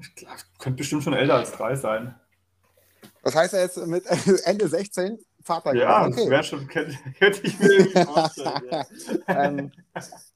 Ich 0.00 0.11
glaub, 0.11 0.11
könnte 0.58 0.78
bestimmt 0.78 1.02
schon 1.04 1.14
älter 1.14 1.34
als 1.34 1.52
drei 1.52 1.74
sein. 1.76 2.14
Das 3.22 3.34
heißt, 3.34 3.54
er 3.54 3.64
ist 3.64 3.76
mit 3.86 4.04
Ende 4.44 4.68
16 4.68 5.18
Vater 5.42 5.74
Ja, 5.74 6.08
das 6.08 6.28
wäre 6.28 6.44
schon, 6.44 6.66
könnte, 6.68 6.96
könnte 7.18 7.40
ich 7.42 7.58
mir 7.58 7.72
irgendwie 7.72 8.04
vorstellen. 8.04 8.62
Ja. 8.70 8.84
ähm, 9.44 9.72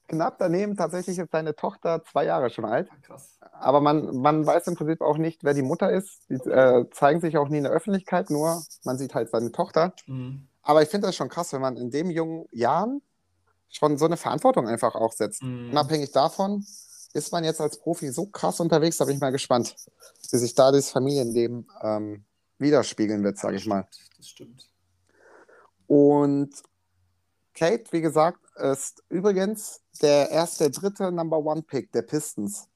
knapp 0.07 0.37
daneben 0.37 0.75
tatsächlich 0.75 1.17
ist 1.17 1.31
seine 1.31 1.55
Tochter 1.55 2.03
zwei 2.03 2.25
Jahre 2.25 2.49
schon 2.49 2.65
alt. 2.65 2.89
Krass. 3.03 3.37
Aber 3.53 3.81
man, 3.81 4.17
man 4.17 4.45
weiß 4.45 4.67
im 4.67 4.75
Prinzip 4.75 5.01
auch 5.01 5.17
nicht, 5.17 5.43
wer 5.43 5.53
die 5.53 5.61
Mutter 5.61 5.91
ist. 5.91 6.29
Die 6.29 6.35
äh, 6.35 6.89
zeigen 6.91 7.21
sich 7.21 7.37
auch 7.37 7.49
nie 7.49 7.57
in 7.57 7.63
der 7.63 7.71
Öffentlichkeit, 7.71 8.29
nur 8.29 8.61
man 8.83 8.97
sieht 8.97 9.15
halt 9.15 9.29
seine 9.29 9.51
Tochter. 9.51 9.93
Mhm. 10.05 10.47
Aber 10.61 10.81
ich 10.81 10.89
finde 10.89 11.07
das 11.07 11.15
schon 11.15 11.29
krass, 11.29 11.53
wenn 11.53 11.61
man 11.61 11.77
in 11.77 11.89
dem 11.89 12.09
jungen 12.11 12.45
Jahren 12.51 13.01
schon 13.69 13.97
so 13.97 14.05
eine 14.05 14.17
Verantwortung 14.17 14.67
einfach 14.67 14.95
auch 14.95 15.13
setzt. 15.13 15.41
Mhm. 15.41 15.71
Unabhängig 15.71 16.11
davon 16.11 16.65
ist 17.13 17.31
man 17.31 17.43
jetzt 17.43 17.61
als 17.61 17.77
Profi 17.77 18.11
so 18.11 18.25
krass 18.27 18.59
unterwegs, 18.59 18.97
da 18.97 19.05
bin 19.05 19.15
ich 19.15 19.21
mal 19.21 19.31
gespannt, 19.31 19.75
wie 20.31 20.37
sich 20.37 20.53
da 20.53 20.71
das 20.71 20.91
Familienleben 20.91 21.67
ähm, 21.81 22.25
widerspiegeln 22.59 23.23
wird, 23.23 23.37
sage 23.37 23.57
ich 23.57 23.65
mal. 23.65 23.87
Das 24.17 24.29
stimmt. 24.29 24.69
Und 25.87 26.51
Kate, 27.53 27.85
wie 27.91 28.01
gesagt, 28.01 28.39
ist 28.55 29.03
übrigens 29.09 29.81
der 30.01 30.29
erste, 30.29 30.69
dritte 30.69 31.11
Number 31.11 31.37
One 31.37 31.63
Pick 31.63 31.91
der 31.91 32.01
Pistons 32.03 32.67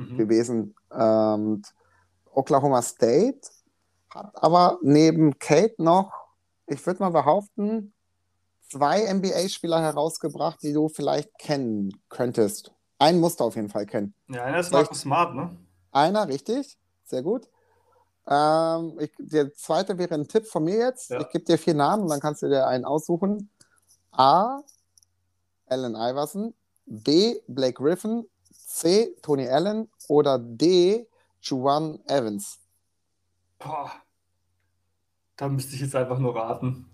Mhm. 0.00 0.16
gewesen. 0.16 0.74
Ähm, 0.92 1.62
Oklahoma 2.32 2.82
State 2.82 3.40
hat 4.10 4.30
aber 4.42 4.78
neben 4.82 5.38
Kate 5.38 5.74
noch, 5.78 6.12
ich 6.66 6.84
würde 6.86 7.00
mal 7.00 7.10
behaupten, 7.10 7.92
zwei 8.70 9.02
NBA-Spieler 9.12 9.82
herausgebracht, 9.82 10.62
die 10.62 10.72
du 10.72 10.88
vielleicht 10.88 11.36
kennen 11.38 11.92
könntest. 12.08 12.72
Einen 13.00 13.18
musst 13.18 13.40
du 13.40 13.44
auf 13.44 13.56
jeden 13.56 13.70
Fall 13.70 13.86
kennen. 13.86 14.14
Ja, 14.28 14.44
einer 14.44 14.58
ist 14.60 14.70
Markus 14.72 15.00
Smart, 15.00 15.34
ne? 15.34 15.56
Einer, 15.90 16.28
richtig? 16.28 16.78
Sehr 17.04 17.22
gut. 17.22 17.48
Ähm, 18.26 18.98
ich, 19.00 19.10
der 19.18 19.54
zweite 19.54 19.96
wäre 19.96 20.14
ein 20.14 20.28
Tipp 20.28 20.46
von 20.46 20.64
mir 20.64 20.76
jetzt. 20.76 21.08
Ja. 21.08 21.20
Ich 21.20 21.30
gebe 21.30 21.44
dir 21.44 21.56
vier 21.56 21.72
Namen 21.72 22.02
und 22.02 22.10
dann 22.10 22.20
kannst 22.20 22.42
du 22.42 22.48
dir 22.48 22.66
einen 22.66 22.84
aussuchen. 22.84 23.48
A. 24.12 24.60
Allen 25.66 25.94
Iverson. 25.94 26.52
B. 26.84 27.40
Blake 27.48 27.82
Griffin. 27.82 28.28
C. 28.52 29.16
Tony 29.22 29.48
Allen. 29.48 29.90
Oder 30.08 30.38
D. 30.38 31.08
Juwan 31.40 32.00
Evans. 32.06 32.58
Boah. 33.58 33.90
Da 35.36 35.48
müsste 35.48 35.74
ich 35.74 35.80
jetzt 35.80 35.96
einfach 35.96 36.18
nur 36.18 36.36
raten. 36.36 36.84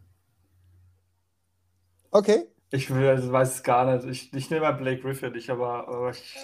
Okay. 2.12 2.46
Ich 2.70 2.92
will, 2.92 3.08
also 3.08 3.30
weiß 3.30 3.54
es 3.56 3.62
gar 3.62 3.84
nicht. 3.96 4.06
Ich, 4.06 4.32
ich 4.34 4.50
nehme 4.50 4.62
mal 4.62 4.72
Blake 4.72 5.00
Griffin, 5.02 5.34
ich 5.34 5.50
aber, 5.50 5.86
aber 5.88 6.10
ich, 6.10 6.36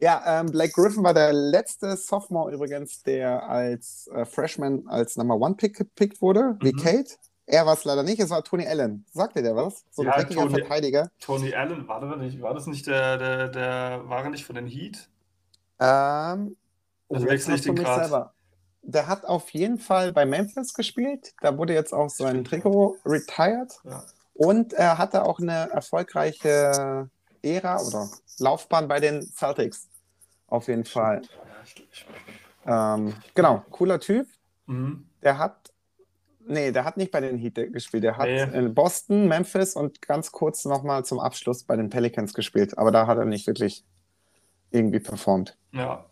Ja, 0.00 0.40
ähm, 0.40 0.46
Blake 0.46 0.72
Griffin 0.72 1.04
war 1.04 1.14
der 1.14 1.32
letzte 1.32 1.96
Sophomore 1.96 2.52
übrigens, 2.52 3.02
der 3.02 3.48
als 3.48 4.08
äh, 4.08 4.24
Freshman 4.24 4.86
als 4.88 5.16
Number 5.16 5.36
One 5.36 5.54
Pick 5.54 5.76
gepickt 5.76 6.20
wurde, 6.20 6.56
wie 6.60 6.72
Mhm. 6.72 6.78
Kate. 6.78 7.14
Er 7.46 7.66
war 7.66 7.74
es 7.74 7.84
leider 7.84 8.02
nicht, 8.02 8.18
es 8.20 8.30
war 8.30 8.42
Tony 8.42 8.66
Allen. 8.66 9.04
Sagte 9.12 9.42
der 9.42 9.54
was? 9.54 9.84
So 9.90 10.02
ein 10.02 10.06
Ja, 10.08 10.16
dreckiger 10.16 10.42
Tony- 10.42 10.54
Verteidiger. 10.54 11.10
Tony 11.20 11.54
Allen, 11.54 11.86
war 11.86 12.00
das 12.00 12.16
nicht, 12.18 12.40
war 12.42 12.54
das 12.54 12.66
nicht 12.66 12.86
der, 12.86 13.18
der, 13.18 13.48
der, 13.48 14.08
war 14.08 14.24
er 14.24 14.30
nicht 14.30 14.44
von 14.46 14.56
den 14.56 14.66
Heat? 14.66 15.08
Ähm, 15.78 16.56
oh, 17.08 17.14
Also 17.14 17.26
wechsle 17.26 17.54
ich 17.54 17.62
den 17.62 17.76
selber. 17.76 18.32
Der 18.82 19.06
hat 19.06 19.24
auf 19.26 19.50
jeden 19.50 19.78
Fall 19.78 20.12
bei 20.12 20.26
Memphis 20.26 20.74
gespielt. 20.74 21.34
Da 21.40 21.56
wurde 21.56 21.72
jetzt 21.74 21.92
auch 21.94 22.10
sein. 22.10 22.44
Trikot 22.44 22.96
retired. 23.04 23.72
Ja. 23.84 24.04
Und 24.34 24.72
er 24.72 24.98
hatte 24.98 25.24
auch 25.24 25.38
eine 25.38 25.70
erfolgreiche 25.70 27.08
Ära 27.42 27.80
oder 27.80 28.08
Laufbahn 28.38 28.88
bei 28.88 29.00
den 29.00 29.22
Celtics. 29.22 29.88
Auf 30.48 30.68
jeden 30.68 30.84
Fall. 30.84 31.22
Ähm, 32.66 33.14
genau, 33.34 33.64
cooler 33.70 34.00
Typ. 34.00 34.26
mhm. 34.66 35.06
Der 35.22 35.38
hat, 35.38 35.72
nee, 36.46 36.70
der 36.70 36.84
hat 36.84 36.96
nicht 36.98 37.10
bei 37.10 37.20
den 37.20 37.38
Heat 37.38 37.54
gespielt. 37.72 38.04
Der 38.04 38.16
hat 38.18 38.26
Nee. 38.26 38.42
in 38.42 38.74
Boston, 38.74 39.26
Memphis 39.28 39.74
und 39.74 40.02
ganz 40.02 40.32
kurz 40.32 40.64
nochmal 40.66 41.04
zum 41.04 41.18
Abschluss 41.18 41.64
bei 41.64 41.76
den 41.76 41.88
Pelicans 41.88 42.34
gespielt. 42.34 42.76
Aber 42.76 42.90
da 42.90 43.06
hat 43.06 43.16
er 43.18 43.24
nicht 43.24 43.46
wirklich 43.46 43.84
irgendwie 44.70 45.00
performt. 45.00 45.56
ja. 45.72 46.04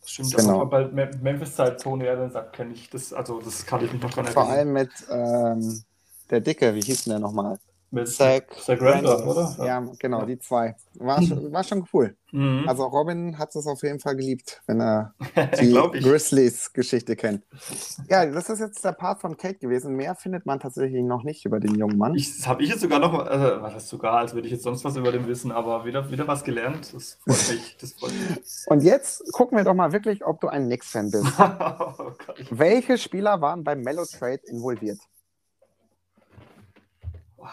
Das 0.00 0.12
stimmt. 0.12 0.36
Genau. 0.36 0.60
Aber 0.60 0.66
bei 0.70 0.84
Mem- 0.92 1.20
Memphis-Zeit 1.20 1.82
Tony 1.82 2.04
sagt, 2.30 2.52
kenne 2.54 2.72
ich 2.74 2.88
das, 2.90 3.12
also 3.12 3.40
das 3.40 3.66
kann 3.66 3.84
ich 3.84 3.92
mich 3.92 4.00
noch 4.00 4.10
dran 4.12 4.24
Vor 4.26 4.44
erinnern. 4.44 4.58
allem 4.58 4.72
mit 4.72 4.90
ähm, 5.10 5.82
der 6.30 6.40
Dicke, 6.40 6.74
wie 6.74 6.80
hieß 6.82 7.04
denn 7.04 7.12
der 7.12 7.20
nochmal? 7.20 7.58
Mit 7.92 8.08
Zach 8.08 8.42
Zach 8.60 8.80
Randolph, 8.80 9.24
oder? 9.24 9.64
Ja, 9.64 9.80
genau, 10.00 10.26
die 10.26 10.38
zwei. 10.40 10.74
War, 10.94 11.22
schon- 11.22 11.52
war 11.52 11.62
schon 11.62 11.86
cool. 11.92 12.16
Mhm. 12.32 12.64
Also 12.66 12.84
Robin 12.84 13.38
hat 13.38 13.54
es 13.54 13.64
auf 13.68 13.80
jeden 13.84 14.00
Fall 14.00 14.16
geliebt, 14.16 14.60
wenn 14.66 14.80
er 14.80 15.14
die. 15.60 15.72
Grizzlies-Geschichte 15.72 17.14
kennt. 17.14 17.44
Ja, 18.08 18.26
das 18.26 18.50
ist 18.50 18.58
jetzt 18.58 18.84
der 18.84 18.90
Part 18.90 19.20
von 19.20 19.36
Kate 19.36 19.58
gewesen. 19.58 19.94
Mehr 19.94 20.16
findet 20.16 20.46
man 20.46 20.58
tatsächlich 20.58 21.04
noch 21.04 21.22
nicht 21.22 21.44
über 21.44 21.60
den 21.60 21.76
jungen 21.76 21.96
Mann. 21.96 22.16
Ich, 22.16 22.36
das 22.36 22.48
habe 22.48 22.64
ich 22.64 22.70
jetzt 22.70 22.80
sogar 22.80 22.98
noch 22.98 23.14
also, 23.24 23.62
was 23.62 23.74
heißt 23.74 23.88
sogar, 23.88 24.14
als 24.18 24.34
würde 24.34 24.48
ich 24.48 24.52
jetzt 24.54 24.64
sonst 24.64 24.84
was 24.84 24.96
über 24.96 25.12
den 25.12 25.28
wissen, 25.28 25.52
aber 25.52 25.84
wieder, 25.84 26.10
wieder 26.10 26.26
was 26.26 26.42
gelernt. 26.42 26.92
Das 26.92 27.18
freut 27.24 27.54
mich. 27.56 27.76
Das 27.80 27.92
freut 27.92 28.12
mich. 28.12 28.46
Und 28.66 28.82
jetzt 28.82 29.32
gucken 29.32 29.56
wir 29.56 29.64
doch 29.64 29.74
mal 29.74 29.92
wirklich, 29.92 30.26
ob 30.26 30.40
du 30.40 30.48
ein 30.48 30.64
Knicks-Fan 30.66 31.12
bist. 31.12 31.24
oh. 31.38 32.10
Welche 32.50 32.98
Spieler 32.98 33.40
waren 33.40 33.62
beim 33.62 33.80
Mellow 33.82 34.04
Trade 34.06 34.40
involviert? 34.48 34.98
Ja, 37.38 37.50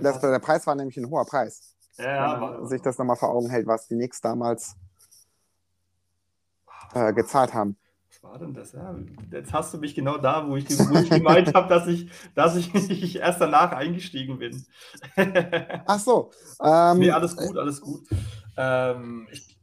Das, 0.00 0.20
der 0.20 0.38
Preis 0.38 0.66
war 0.66 0.74
nämlich 0.74 0.96
ein 0.96 1.08
hoher 1.08 1.24
Preis. 1.24 1.74
ja, 1.96 2.04
ja, 2.04 2.32
wenn 2.34 2.40
man 2.40 2.66
sich 2.68 2.82
das 2.82 2.98
nochmal 2.98 3.16
vor 3.16 3.30
Augen 3.30 3.50
hält, 3.50 3.66
was 3.66 3.88
die 3.88 3.94
Knicks 3.94 4.20
damals 4.20 4.76
äh, 6.94 7.12
gezahlt 7.12 7.54
haben. 7.54 7.76
Was 8.10 8.22
war 8.22 8.38
denn 8.38 8.54
das? 8.54 8.72
Ja, 8.72 8.94
jetzt 9.30 9.52
hast 9.52 9.74
du 9.74 9.78
mich 9.78 9.94
genau 9.94 10.18
da, 10.18 10.48
wo 10.48 10.56
ich, 10.56 10.68
wo 10.70 10.98
ich 10.98 11.10
gemeint 11.10 11.54
habe, 11.54 11.68
dass 11.68 11.86
ich, 11.86 12.10
dass 12.34 12.56
ich 12.56 12.74
ich 12.90 13.16
erst 13.16 13.40
danach 13.40 13.72
eingestiegen 13.72 14.38
bin. 14.38 14.64
Ach 15.86 15.98
so. 16.00 16.30
Ähm, 16.62 16.98
nee, 16.98 17.10
alles 17.10 17.36
gut, 17.36 17.56
alles 17.56 17.80
gut. 17.80 18.08
Ähm, 18.56 19.28
ich, 19.30 19.58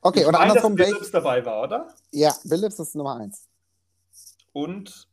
okay, 0.00 0.20
ich 0.20 0.26
oder 0.26 0.38
meine, 0.38 0.50
andersrum, 0.52 0.76
dass 0.76 0.86
Phillips 0.88 1.10
dabei 1.10 1.44
war, 1.44 1.62
oder? 1.62 1.88
ja, 2.12 2.32
Billups 2.44 2.78
ist 2.78 2.94
Nummer 2.94 3.16
eins. 3.16 3.48
Und 4.52 5.08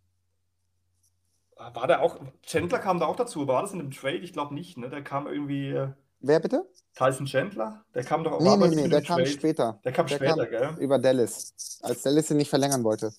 war 1.74 1.88
der 1.88 2.02
auch, 2.02 2.20
Chandler 2.44 2.80
kam 2.80 3.00
da 3.00 3.06
auch 3.06 3.16
dazu, 3.16 3.48
war 3.48 3.62
das 3.62 3.74
in 3.74 3.80
dem 3.80 3.92
Trade? 3.92 4.18
Ich 4.18 4.34
glaube 4.34 4.54
nicht, 4.54 4.78
ne? 4.78 4.90
Der 4.90 5.04
kam 5.04 5.28
irgendwie, 5.28 5.70
äh, 5.70 5.90
Wer 6.20 6.40
bitte? 6.40 6.70
Tyson 6.96 7.26
Chandler? 7.26 7.84
Der 7.96 8.04
kam 8.04 8.24
doch 8.24 8.34
auch 8.34 8.42
Nee, 8.42 8.56
nee, 8.58 8.76
nee, 8.76 8.88
der 8.88 9.02
kam 9.02 9.18
Trade. 9.18 9.30
später. 9.30 9.80
Der 9.84 9.92
kam 9.92 10.06
Der 10.08 10.16
später, 10.18 10.48
kam- 10.48 10.76
gell? 10.76 10.84
Über 10.84 11.00
Dallas. 11.00 11.80
Als 11.82 12.02
Dallas 12.04 12.30
ihn 12.32 12.38
nicht 12.38 12.50
verlängern 12.50 12.84
wollte. 12.84 13.12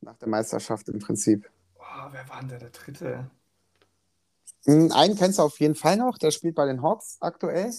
Nach 0.00 0.16
der 0.16 0.28
Meisterschaft 0.28 0.88
im 0.88 0.98
Prinzip. 1.00 1.50
Oh, 1.78 1.82
wer 2.12 2.28
war 2.28 2.40
denn 2.40 2.48
der, 2.48 2.58
der 2.58 2.70
dritte? 2.70 3.30
Hm, 4.64 4.90
Einen 4.92 5.16
kennst 5.16 5.38
du 5.38 5.42
auf 5.42 5.58
jeden 5.60 5.74
Fall 5.74 5.96
noch, 5.98 6.16
der 6.18 6.30
spielt 6.30 6.54
bei 6.54 6.66
den 6.66 6.82
Hawks 6.82 7.18
aktuell. 7.20 7.70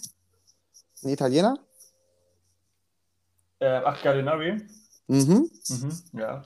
Ein 1.04 1.10
Italiener. 1.10 1.58
Äh, 3.60 3.82
ach, 3.84 4.02
Gallinari? 4.04 4.58
Mhm. 5.08 5.50
Mhm, 5.70 6.02
ja. 6.14 6.44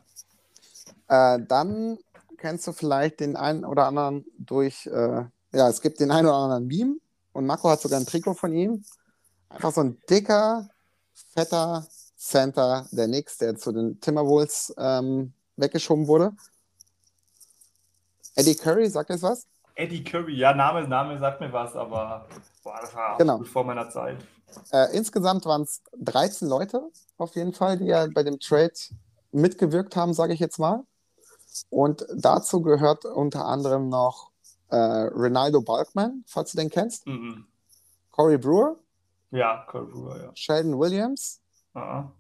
Äh, 1.08 1.40
dann 1.48 1.98
kennst 2.40 2.66
du 2.68 2.74
vielleicht 2.74 3.20
den 3.20 3.36
einen 3.36 3.66
oder 3.66 3.86
anderen 3.86 4.26
durch, 4.38 4.88
äh, 4.88 5.26
ja, 5.52 5.70
es 5.70 5.82
gibt 5.82 6.00
den 6.00 6.12
einen 6.12 6.28
oder 6.28 6.38
anderen 6.38 6.68
Meme 6.68 6.96
und 7.34 7.46
Marco 7.46 7.70
hat 7.70 7.82
sogar 7.82 8.00
ein 8.00 8.06
Trikot 8.06 8.34
von 8.34 8.54
ihm. 8.54 8.84
Einfach 9.50 9.72
so 9.74 9.82
ein 9.82 10.00
dicker, 10.10 10.70
fetter 11.34 11.86
Center 12.18 12.88
der 12.92 13.08
Knicks, 13.08 13.38
der 13.38 13.56
zu 13.56 13.72
den 13.72 14.00
Timberwolves 14.00 14.74
ähm, 14.78 15.34
weggeschoben 15.56 16.08
wurde. 16.08 16.34
Eddie 18.36 18.56
Curry, 18.56 18.90
sagt 18.90 19.10
jetzt 19.10 19.24
was? 19.24 19.48
Eddie 19.76 20.04
Curry, 20.04 20.36
ja, 20.36 20.54
Name, 20.54 20.88
Name 20.88 21.18
sagt 21.20 21.40
mir 21.42 21.52
was, 21.52 21.76
aber 21.76 22.28
boah, 22.64 22.80
das 22.82 22.94
war 22.94 23.18
Genau. 23.18 23.44
vor 23.44 23.64
meiner 23.64 23.90
Zeit. 23.90 24.18
Äh, 24.72 24.96
insgesamt 24.96 25.46
waren 25.46 25.62
es 25.62 25.82
13 25.98 26.48
Leute 26.48 26.90
auf 27.18 27.36
jeden 27.36 27.54
Fall, 27.54 27.78
die 27.78 27.86
ja 27.86 28.08
bei 28.14 28.24
dem 28.24 28.40
Trade 28.40 28.74
mitgewirkt 29.32 29.96
haben, 29.96 30.14
sage 30.14 30.34
ich 30.34 30.40
jetzt 30.40 30.60
mal. 30.60 30.84
Und 31.70 32.06
dazu 32.16 32.62
gehört 32.62 33.06
unter 33.06 33.46
anderem 33.46 33.90
noch 33.90 34.32
äh, 34.70 34.76
Ronaldo 34.76 35.62
Balkman, 35.62 36.24
falls 36.28 36.52
du 36.52 36.58
den 36.58 36.70
kennst, 36.70 37.06
Mhm. 37.08 37.46
Corey 38.12 38.38
Brewer, 38.38 38.76
Ja, 39.32 39.66
Cole 39.70 39.86
Brewer, 39.86 40.18
ja. 40.24 40.32
Sheldon 40.36 40.78
Williams, 40.80 41.40
Ah, 41.74 42.12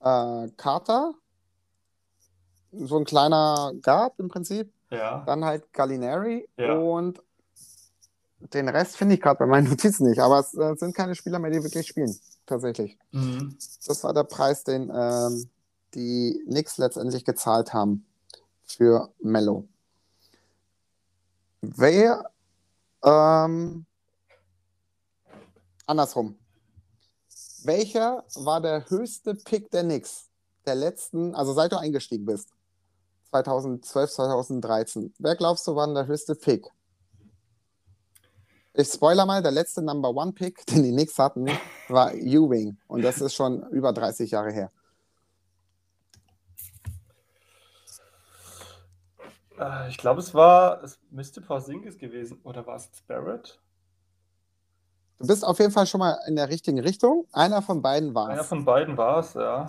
äh, 0.00 0.48
Carter, 0.56 1.14
so 2.72 2.98
ein 2.98 3.04
kleiner 3.04 3.72
Guard 3.82 4.18
im 4.18 4.28
Prinzip, 4.28 4.72
ja. 4.90 5.22
dann 5.26 5.44
halt 5.44 5.72
Gallinari 5.72 6.48
Ja. 6.56 6.74
und 6.74 7.20
den 8.54 8.68
Rest 8.68 8.96
finde 8.96 9.14
ich 9.14 9.20
gerade 9.20 9.38
bei 9.38 9.46
meinen 9.46 9.68
Notizen 9.70 10.08
nicht, 10.08 10.20
aber 10.20 10.40
es 10.40 10.54
äh, 10.54 10.74
sind 10.76 10.94
keine 10.94 11.14
Spieler 11.14 11.38
mehr, 11.38 11.50
die 11.50 11.62
wirklich 11.62 11.86
spielen, 11.86 12.14
tatsächlich. 12.46 12.98
Mhm. 13.12 13.56
Das 13.86 14.02
war 14.04 14.12
der 14.14 14.24
Preis, 14.24 14.64
den 14.64 14.90
ähm, 14.94 15.48
die 15.94 16.42
Knicks 16.46 16.78
letztendlich 16.78 17.24
gezahlt 17.24 17.72
haben 17.74 18.06
für 18.64 19.12
Mello. 19.20 19.68
Wer, 21.60 22.24
ähm, 23.04 23.86
andersrum. 25.86 26.38
Welcher 27.64 28.24
war 28.34 28.60
der 28.60 28.88
höchste 28.90 29.34
Pick 29.34 29.70
der 29.70 29.84
Knicks? 29.84 30.28
Der 30.66 30.74
letzten, 30.74 31.34
also 31.34 31.52
seit 31.52 31.72
du 31.72 31.76
eingestiegen 31.76 32.24
bist. 32.24 32.48
2012, 33.30 34.10
2013. 34.10 35.14
Wer 35.18 35.36
glaubst 35.36 35.66
du 35.66 35.74
war 35.74 35.92
der 35.92 36.06
höchste 36.06 36.34
Pick? 36.34 36.66
Ich 38.74 38.88
spoiler 38.88 39.26
mal, 39.26 39.42
der 39.42 39.52
letzte 39.52 39.82
Number 39.82 40.10
One 40.10 40.32
Pick, 40.32 40.64
den 40.66 40.82
die 40.82 40.92
Knicks 40.92 41.18
hatten, 41.18 41.46
war 41.88 42.14
Ewing. 42.14 42.78
Und 42.88 43.02
das 43.02 43.20
ist 43.20 43.34
schon 43.34 43.62
über 43.70 43.92
30 43.92 44.30
Jahre 44.30 44.50
her. 44.50 44.72
Äh, 49.62 49.88
ich 49.88 49.98
glaube, 49.98 50.20
es 50.20 50.34
war, 50.34 50.82
es 50.82 50.98
müsste 51.10 51.40
Porzingis 51.40 51.98
gewesen. 51.98 52.40
Oder 52.44 52.66
war 52.66 52.76
es 52.76 52.90
Barrett? 53.06 53.60
Du 55.18 55.26
bist 55.26 55.44
auf 55.44 55.58
jeden 55.60 55.70
Fall 55.70 55.86
schon 55.86 56.00
mal 56.00 56.18
in 56.26 56.36
der 56.36 56.48
richtigen 56.48 56.80
Richtung. 56.80 57.26
Einer 57.32 57.62
von 57.62 57.80
beiden 57.80 58.14
war 58.14 58.28
Einer 58.28 58.40
es. 58.40 58.48
von 58.48 58.64
beiden 58.64 58.96
war 58.96 59.18
es, 59.20 59.34
ja. 59.34 59.66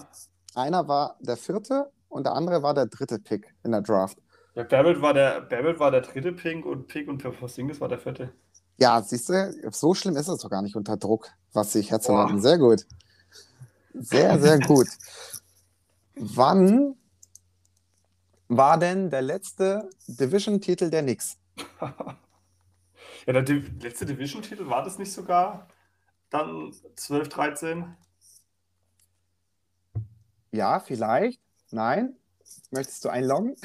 Einer 0.55 0.87
war 0.87 1.17
der 1.19 1.37
vierte 1.37 1.91
und 2.09 2.25
der 2.25 2.33
andere 2.33 2.63
war 2.63 2.73
der 2.73 2.87
dritte 2.87 3.19
Pick 3.19 3.53
in 3.63 3.71
der 3.71 3.81
Draft. 3.81 4.17
Ja, 4.55 4.63
Barrett 4.63 5.01
war 5.01 5.13
der, 5.13 5.41
Barrett 5.41 5.79
war 5.79 5.91
der 5.91 6.01
dritte 6.01 6.31
Pick 6.31 6.65
und 6.65 6.87
Pick 6.87 7.07
und 7.07 7.21
Porzingis 7.21 7.79
war 7.81 7.87
der 7.87 7.99
vierte. 7.99 8.31
Ja, 8.77 9.01
siehst 9.01 9.29
du, 9.29 9.53
so 9.71 9.93
schlimm 9.93 10.15
ist 10.15 10.27
es 10.27 10.41
doch 10.41 10.49
gar 10.49 10.61
nicht 10.61 10.75
unter 10.75 10.97
Druck, 10.97 11.29
was 11.53 11.73
sich 11.73 11.91
herzuleiten. 11.91 12.41
Sehr 12.41 12.57
gut. 12.57 12.85
Sehr, 13.93 14.39
sehr 14.39 14.59
gut. 14.59 14.87
Wann 16.15 16.95
war 18.57 18.77
denn 18.77 19.09
der 19.09 19.21
letzte 19.21 19.89
Division-Titel 20.07 20.89
der 20.89 21.03
Knicks? 21.03 21.37
Ja, 23.25 23.31
der 23.31 23.43
Div 23.43 23.71
letzte 23.81 24.05
Division-Titel 24.05 24.67
war 24.67 24.83
das 24.83 24.97
nicht 24.99 25.13
sogar 25.13 25.69
dann 26.29 26.73
12, 26.95 27.29
13? 27.29 27.95
Ja, 30.51 30.79
vielleicht. 30.79 31.39
Nein. 31.71 32.17
Möchtest 32.71 33.05
du 33.05 33.09
einloggen? 33.09 33.55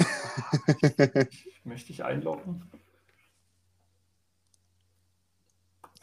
Möchte 1.64 1.92
ich 1.92 2.04
einloggen? 2.04 2.70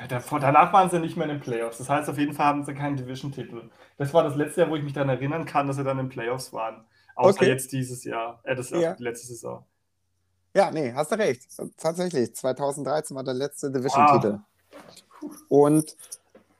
Davor, 0.09 0.39
danach 0.41 0.73
waren 0.73 0.89
sie 0.89 0.99
nicht 0.99 1.15
mehr 1.15 1.25
in 1.25 1.35
den 1.35 1.39
Playoffs. 1.39 1.77
Das 1.77 1.89
heißt, 1.89 2.09
auf 2.09 2.17
jeden 2.17 2.33
Fall 2.33 2.47
haben 2.47 2.65
sie 2.65 2.73
keinen 2.73 2.97
Division-Titel. 2.97 3.69
Das 3.97 4.13
war 4.13 4.23
das 4.23 4.35
letzte 4.35 4.61
Jahr, 4.61 4.69
wo 4.69 4.75
ich 4.75 4.83
mich 4.83 4.93
daran 4.93 5.09
erinnern 5.09 5.45
kann, 5.45 5.67
dass 5.67 5.77
sie 5.77 5.83
dann 5.85 5.97
in 5.97 6.07
den 6.07 6.11
Playoffs 6.11 6.51
waren. 6.51 6.85
Außer 7.15 7.37
Okay. 7.39 7.49
jetzt 7.49 7.71
dieses 7.71 8.03
Jahr. 8.03 8.39
Äh, 8.43 8.55
das 8.55 8.69
Ja. 8.69 8.93
die 8.93 9.03
letzte 9.03 9.27
Saison. 9.27 9.65
Ja, 10.53 10.71
nee, 10.71 10.93
hast 10.93 11.11
du 11.11 11.15
recht. 11.17 11.43
Tatsächlich, 11.77 12.33
2013 12.35 13.15
war 13.15 13.23
der 13.23 13.33
letzte 13.33 13.71
Division-Titel. 13.71 14.39
Und 15.49 15.95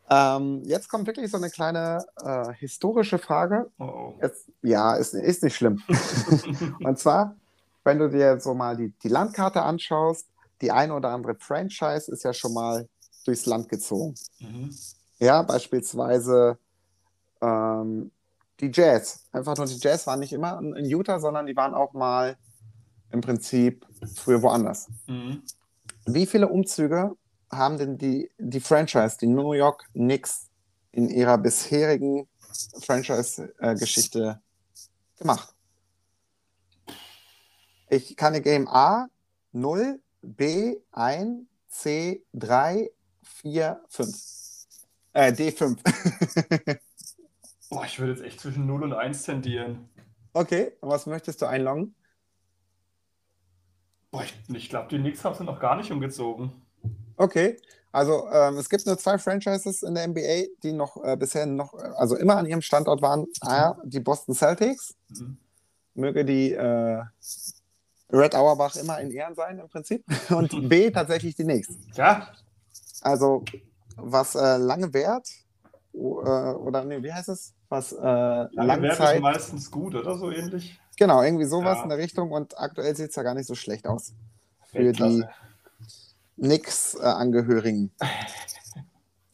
ähm, 0.10 0.62
jetzt 0.66 0.90
kommt 0.90 1.08
wirklich 1.08 1.32
so 1.32 1.38
eine 1.38 1.50
kleine 1.50 2.06
äh, 2.22 2.54
historische 2.54 3.18
Frage. 3.18 3.72
Oh. 3.80 4.14
Jetzt, 4.22 4.52
ja, 4.62 4.96
ist, 4.96 5.14
ist 5.14 5.44
nicht 5.44 5.56
schlimm. 5.56 5.82
Und 6.84 7.00
zwar, 7.00 7.36
wenn 7.84 8.00
du 8.00 8.10
dir 8.10 8.40
so 8.40 8.54
mal 8.54 8.76
die, 8.76 8.90
die 9.02 9.08
Landkarte 9.08 9.62
anschaust, 9.62 10.28
die 10.62 10.72
eine 10.72 10.94
oder 10.94 11.10
andere 11.10 11.36
Franchise 11.36 12.12
ist 12.12 12.24
ja 12.24 12.34
schon 12.34 12.54
mal 12.54 12.88
durchs 13.26 13.46
Land 13.46 13.70
gezogen. 13.70 14.16
Mhm. 14.40 14.76
Ja, 15.20 15.42
beispielsweise 15.42 16.58
ähm, 17.42 18.12
die 18.60 18.72
Jazz. 18.74 19.26
Einfach 19.32 19.58
nur 19.58 19.66
die 19.66 19.78
Jazz 19.78 20.08
waren 20.08 20.20
nicht 20.20 20.34
immer 20.34 20.60
in 20.60 20.86
Utah, 20.86 21.20
sondern 21.20 21.46
die 21.46 21.56
waren 21.56 21.74
auch 21.74 21.94
mal 21.94 22.38
im 23.12 23.22
Prinzip 23.22 23.86
früher 24.16 24.42
woanders. 24.42 24.88
Mhm. 25.08 25.44
Wie 26.06 26.26
viele 26.26 26.48
Umzüge 26.48 27.16
haben 27.52 27.78
denn 27.78 27.98
die, 27.98 28.30
die 28.38 28.60
Franchise, 28.60 29.18
die 29.20 29.28
New 29.28 29.54
York 29.54 29.86
Knicks, 29.94 30.50
in 30.92 31.10
ihrer 31.10 31.38
bisherigen 31.38 32.28
Franchise-Geschichte 32.82 34.40
gemacht? 35.18 35.54
Ich 37.90 38.16
kann 38.16 38.42
geben 38.42 38.68
A 38.68 39.08
0, 39.52 40.00
B 40.22 40.78
1, 40.92 41.46
C 41.70 42.24
3, 42.34 42.90
4, 43.24 43.82
5. 43.90 44.36
Äh, 45.14 45.32
D5. 45.32 45.78
Boah, 47.76 47.84
ich 47.86 48.00
würde 48.00 48.14
jetzt 48.14 48.24
echt 48.24 48.40
zwischen 48.40 48.66
0 48.68 48.84
und 48.84 48.94
1 48.94 49.24
tendieren. 49.24 49.90
okay, 50.34 50.72
was 50.80 51.06
möchtest 51.08 51.42
du 51.42 51.46
einloggen? 51.46 51.94
Boah, 54.12 54.24
ich, 54.24 54.34
ich 54.56 54.70
glaube, 54.70 54.88
die 54.90 54.98
Knicks 54.98 55.26
haben 55.26 55.36
sie 55.36 55.44
noch 55.44 55.60
gar 55.60 55.76
nicht 55.76 55.92
umgezogen. 55.92 56.54
Okay, 57.18 57.58
also 57.92 58.30
ähm, 58.32 58.56
es 58.58 58.70
gibt 58.70 58.86
nur 58.86 58.98
zwei 58.98 59.18
Franchises 59.18 59.84
in 59.84 59.94
der 59.94 60.08
NBA, 60.08 60.48
die 60.64 60.72
noch 60.72 61.04
äh, 61.04 61.18
bisher 61.18 61.46
noch, 61.46 61.74
äh, 61.74 61.82
also 61.98 62.16
immer 62.16 62.38
an 62.38 62.46
ihrem 62.46 62.62
Standort 62.62 63.02
waren. 63.02 63.26
A, 63.42 63.76
die 63.84 64.00
Boston 64.00 64.34
Celtics. 64.36 64.96
Mhm. 65.10 65.38
Möge 65.96 66.24
die 66.24 66.54
äh, 66.54 67.02
Red 68.10 68.36
Auerbach 68.36 68.78
immer 68.78 69.02
in 69.02 69.12
Ehren 69.12 69.36
sein 69.36 69.60
im 69.60 69.68
Prinzip. 69.68 70.06
Und 70.30 70.70
B, 70.70 70.92
tatsächlich 70.92 71.36
die 71.36 71.44
Knicks. 71.44 71.68
Ja, 71.96 72.30
Also 73.02 73.44
was 73.98 74.36
äh, 74.36 74.56
lange 74.58 74.94
währt, 74.94 75.28
äh, 75.94 75.98
oder 75.98 76.84
nee, 76.86 77.02
wie 77.04 77.12
heißt 77.12 77.30
es? 77.30 77.54
Was 77.76 77.92
äh, 77.92 77.98
lange 78.02 78.82
Wert 78.84 78.94
ist 78.94 79.00
Langzeit, 79.00 79.22
meistens 79.22 79.70
gut, 79.72 79.96
oder 79.96 80.18
so 80.18 80.32
ähnlich. 80.32 80.80
genau, 80.98 81.22
irgendwie 81.22 81.46
sowas 81.46 81.78
Ja. 81.78 81.84
in 81.84 81.90
der 81.90 81.98
Richtung. 81.98 82.32
Und 82.32 82.58
aktuell 82.58 82.96
sieht 82.96 83.10
es 83.10 83.16
ja 83.16 83.24
gar 83.24 83.34
nicht 83.34 83.48
so 83.48 83.56
schlecht 83.56 83.86
aus 83.88 84.14
für 84.72 84.80
die 84.80 84.86
Weltklasse. 84.86 85.30
Knicks-Angehörigen. 86.38 87.92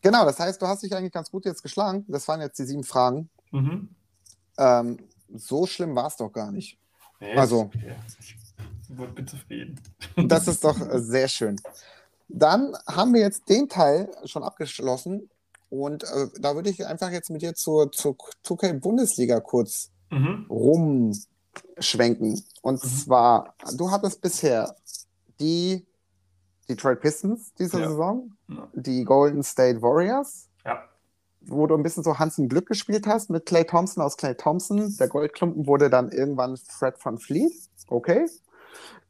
Genau, 0.01 0.25
das 0.25 0.39
heißt, 0.39 0.61
du 0.61 0.67
hast 0.67 0.81
dich 0.83 0.95
eigentlich 0.95 1.11
ganz 1.11 1.29
gut 1.29 1.45
jetzt 1.45 1.61
geschlagen. 1.61 2.05
Das 2.07 2.27
waren 2.27 2.41
jetzt 2.41 2.57
die 2.57 2.65
sieben 2.65 2.83
Fragen. 2.83 3.29
Mhm. 3.51 3.89
Ähm, 4.57 4.97
so 5.33 5.65
schlimm 5.67 5.95
war 5.95 6.07
es 6.07 6.15
doch 6.17 6.29
gar 6.31 6.51
nicht. 6.51 6.77
Nee, 7.19 7.33
Also. 7.35 7.61
okay. 7.61 7.95
Ich 8.89 9.15
bin 9.15 9.27
zufrieden. 9.27 9.79
Das 10.27 10.47
ist 10.47 10.63
doch 10.63 10.79
äh, 10.79 10.99
sehr 10.99 11.27
schön. 11.27 11.55
Dann 12.27 12.75
haben 12.87 13.13
wir 13.13 13.21
jetzt 13.21 13.47
den 13.49 13.69
Teil 13.69 14.09
schon 14.25 14.43
abgeschlossen 14.43 15.29
und 15.71 16.03
äh, 16.03 16.27
da 16.39 16.53
würde 16.53 16.69
ich 16.69 16.85
einfach 16.85 17.09
jetzt 17.09 17.31
mit 17.31 17.41
dir 17.41 17.55
zur, 17.55 17.91
zur 17.91 18.15
2K-Bundesliga 18.45 19.39
kurz 19.39 19.89
Mhm. 20.11 20.45
rumschwenken. 20.49 22.43
Und 22.61 22.83
Mhm. 22.83 22.87
zwar, 22.87 23.55
du 23.75 23.89
hattest 23.89 24.21
bisher 24.21 24.75
die 25.39 25.87
Detroit 26.69 26.99
Pistons 27.01 27.53
diese 27.57 27.79
Ja. 27.79 27.89
Saison, 27.89 28.33
Ja. 28.49 28.67
die 28.73 29.03
Golden 29.05 29.41
State 29.43 29.81
Warriors, 29.81 30.49
Ja. 30.65 30.83
wo 31.41 31.65
du 31.67 31.75
ein 31.75 31.83
bisschen 31.83 32.03
so 32.03 32.19
Hans 32.19 32.37
im 32.37 32.49
Glück 32.49 32.67
gespielt 32.67 33.07
hast 33.07 33.29
mit 33.29 33.45
Clay 33.45 33.63
Thompson 33.65 34.03
aus 34.03 34.17
Clay 34.17 34.35
Thompson. 34.35 34.95
Der 34.99 35.07
Goldklumpen 35.07 35.65
wurde 35.65 35.89
dann 35.89 36.11
irgendwann 36.11 36.57
Fred 36.57 36.95
van 37.03 37.17
Fleet. 37.17 37.51
Okay, 37.87 38.25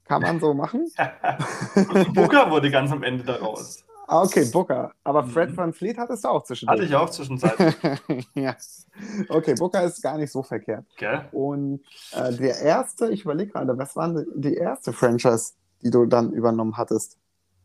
kann 0.06 0.22
man 0.22 0.40
so 0.40 0.54
machen. 0.54 0.92
Booker 2.14 2.50
wurde 2.52 2.70
ganz 2.72 2.92
am 2.92 3.04
Ende 3.04 3.24
daraus. 3.24 3.84
Ah, 4.12 4.24
okay, 4.24 4.46
Booker. 4.52 4.92
Aber 5.06 5.24
Fred 5.24 5.52
Mhm. 5.52 5.58
van 5.58 5.74
Fleet 5.74 5.98
hattest 5.98 6.26
du 6.26 6.28
auch 6.30 6.44
zwischendurch. 6.44 6.80
Hatte 6.80 6.88
ich 6.88 6.96
auch 6.96 7.10
zwischenzeitlich. 7.10 7.76
ja. 8.36 8.56
Okay, 9.30 9.54
Booker 9.56 9.84
ist 9.84 10.02
gar 10.02 10.18
nicht 10.18 10.32
so 10.32 10.44
verkehrt. 10.44 10.86
Gell? 10.98 11.26
Und 11.32 11.82
äh, 12.12 12.34
der 12.34 12.60
erste, 12.60 13.10
ich 13.10 13.24
überlege 13.24 13.52
gerade, 13.54 13.78
was 13.78 13.96
war 13.96 14.12
denn 14.14 14.28
die 14.36 14.56
erste 14.56 14.92
Franchise, 14.92 15.54
die 15.82 15.90
du 15.92 16.06
dann 16.06 16.34
übernommen 16.34 16.76
hattest? 16.76 17.18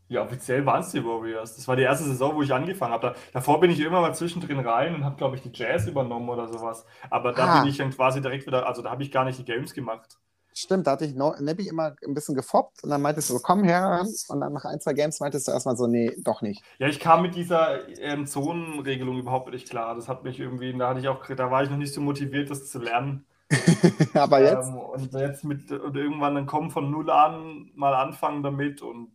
Ja, 0.09 0.23
offiziell 0.23 0.65
waren 0.65 0.79
es 0.79 0.91
die 0.91 1.03
Warriors. 1.03 1.57
Das 1.57 1.67
war 1.67 1.75
die 1.75 1.83
erste 1.83 2.05
Saison, 2.05 2.33
wo 2.33 2.41
ich 2.41 2.53
angefangen 2.53 2.93
habe. 2.93 3.07
Da, 3.07 3.15
davor 3.33 3.59
bin 3.59 3.69
ich 3.71 3.81
immer 3.81 3.99
mal 3.99 4.15
zwischendrin 4.15 4.59
rein 4.61 4.95
und 4.95 5.03
habe, 5.03 5.17
glaube 5.17 5.35
ich, 5.35 5.41
die 5.41 5.51
Jazz 5.53 5.85
übernommen 5.85 6.29
oder 6.29 6.47
sowas. 6.47 6.85
Aber 7.09 7.33
da 7.33 7.45
Ah. 7.45 7.59
bin 7.59 7.69
ich 7.69 7.77
dann 7.77 7.89
quasi 7.91 8.21
direkt 8.21 8.47
wieder, 8.47 8.65
also 8.65 8.81
da 8.81 8.89
habe 8.89 9.03
ich 9.03 9.11
gar 9.11 9.25
nicht 9.25 9.37
die 9.37 9.43
Games 9.43 9.73
gemacht. 9.73 10.17
Stimmt, 10.59 10.87
da 10.87 10.93
hatte 10.93 11.05
ich 11.05 11.13
no 11.13 11.35
Nebby 11.39 11.67
immer 11.67 11.95
ein 12.03 12.15
bisschen 12.15 12.33
gefoppt 12.33 12.83
und 12.83 12.89
dann 12.89 12.99
meintest 12.99 13.29
du 13.29 13.35
so, 13.35 13.39
komm 13.39 13.63
her. 13.63 14.03
Und 14.27 14.39
dann 14.39 14.53
nach 14.53 14.65
ein, 14.65 14.79
zwei 14.79 14.93
Games 14.93 15.19
meintest 15.19 15.47
du 15.47 15.51
erstmal 15.51 15.77
so, 15.77 15.85
nee, 15.85 16.11
doch 16.23 16.41
nicht. 16.41 16.63
Ja, 16.79 16.87
ich 16.87 16.99
kam 16.99 17.21
mit 17.21 17.35
dieser 17.35 17.87
ähm, 17.99 18.25
Zonenregelung 18.25 19.19
überhaupt 19.19 19.51
nicht 19.51 19.69
klar. 19.69 19.93
Das 19.93 20.07
hat 20.07 20.23
mich 20.23 20.39
irgendwie, 20.39 20.75
da 20.75 20.89
hatte 20.89 20.99
ich 20.99 21.07
auch, 21.09 21.23
da 21.27 21.51
war 21.51 21.61
ich 21.61 21.69
noch 21.69 21.77
nicht 21.77 21.93
so 21.93 22.01
motiviert, 22.01 22.49
das 22.49 22.71
zu 22.71 22.79
lernen. 22.79 23.23
Aber 24.15 24.41
jetzt, 24.41 24.69
Ähm, 24.69 24.77
und 24.77 25.13
jetzt 25.13 25.43
mit 25.43 25.71
und 25.71 25.95
irgendwann 25.95 26.33
dann 26.33 26.47
kommen 26.47 26.71
von 26.71 26.89
null 26.89 27.11
an, 27.11 27.69
mal 27.75 27.93
anfangen 27.93 28.41
damit 28.41 28.81
und 28.81 29.11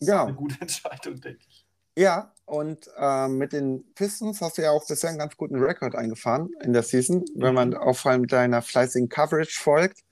genau. 0.00 0.26
eine 0.26 0.34
gute 0.34 0.56
Entscheidung, 0.60 1.18
denke 1.18 1.40
ich. 1.48 1.66
Ja, 1.96 2.34
und 2.44 2.90
ähm, 2.98 3.38
mit 3.38 3.54
den 3.54 3.90
Pistons 3.94 4.42
hast 4.42 4.58
du 4.58 4.62
ja 4.62 4.70
auch 4.70 4.86
bisher 4.86 5.08
einen 5.08 5.18
ganz 5.18 5.34
guten 5.38 5.58
Rekord 5.58 5.94
eingefahren 5.94 6.50
in 6.62 6.74
der 6.74 6.82
Season, 6.82 7.24
wenn 7.36 7.54
man 7.54 7.72
auch 7.72 7.96
vor 7.96 8.10
allem 8.10 8.26
deiner 8.26 8.60
fleißigen 8.60 9.08
Coverage 9.08 9.58
folgt. 9.58 10.02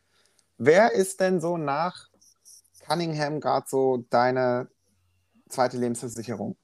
Wer 0.59 0.93
ist 0.93 1.21
denn 1.21 1.41
so 1.41 1.57
nach 1.57 2.09
Cunningham 2.87 3.41
gerade 3.41 3.67
so 3.69 4.05
deine 4.11 4.69
zweite 5.49 5.77
Lebensversicherung? 5.79 6.57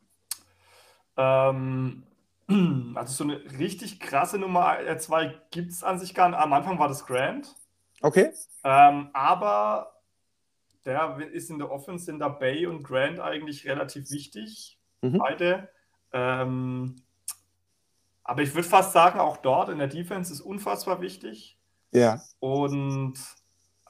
Ähm, 1.17 2.05
also 2.95 3.13
so 3.13 3.25
eine 3.25 3.43
richtig 3.59 4.01
krasse 4.01 4.39
Nummer 4.39 4.79
2 4.97 5.41
gibt 5.51 5.73
es 5.73 5.83
an 5.83 5.99
sich 5.99 6.15
gar 6.15 6.29
nicht. 6.29 6.39
Am 6.39 6.53
Anfang 6.53 6.79
war 6.79 6.89
das 6.89 7.07
Grant. 7.07 7.55
Okay. 8.03 8.33
Ähm, 8.65 9.11
aber 9.13 9.93
der 10.85 11.19
ist 11.33 11.51
in 11.51 11.59
der 11.59 11.71
Offense, 11.71 12.07
sind 12.07 12.21
da 12.21 12.29
Bay 12.29 12.67
und 12.67 12.83
Grant 12.83 13.21
eigentlich 13.21 13.67
relativ 13.67 14.11
wichtig. 14.11 14.79
Mhm. 15.03 15.19
Beide. 15.19 15.69
Ähm, 16.13 16.97
aber 18.25 18.43
ich 18.43 18.55
würde 18.55 18.69
fast 18.69 18.93
sagen, 18.93 19.19
auch 19.19 19.39
dort 19.39 19.69
in 19.69 19.79
der 19.79 19.89
Defense 19.89 20.33
ist 20.33 20.41
unfassbar 20.41 21.01
wichtig. 21.01 21.59
Ja. 21.93 22.23
Und 22.39 23.19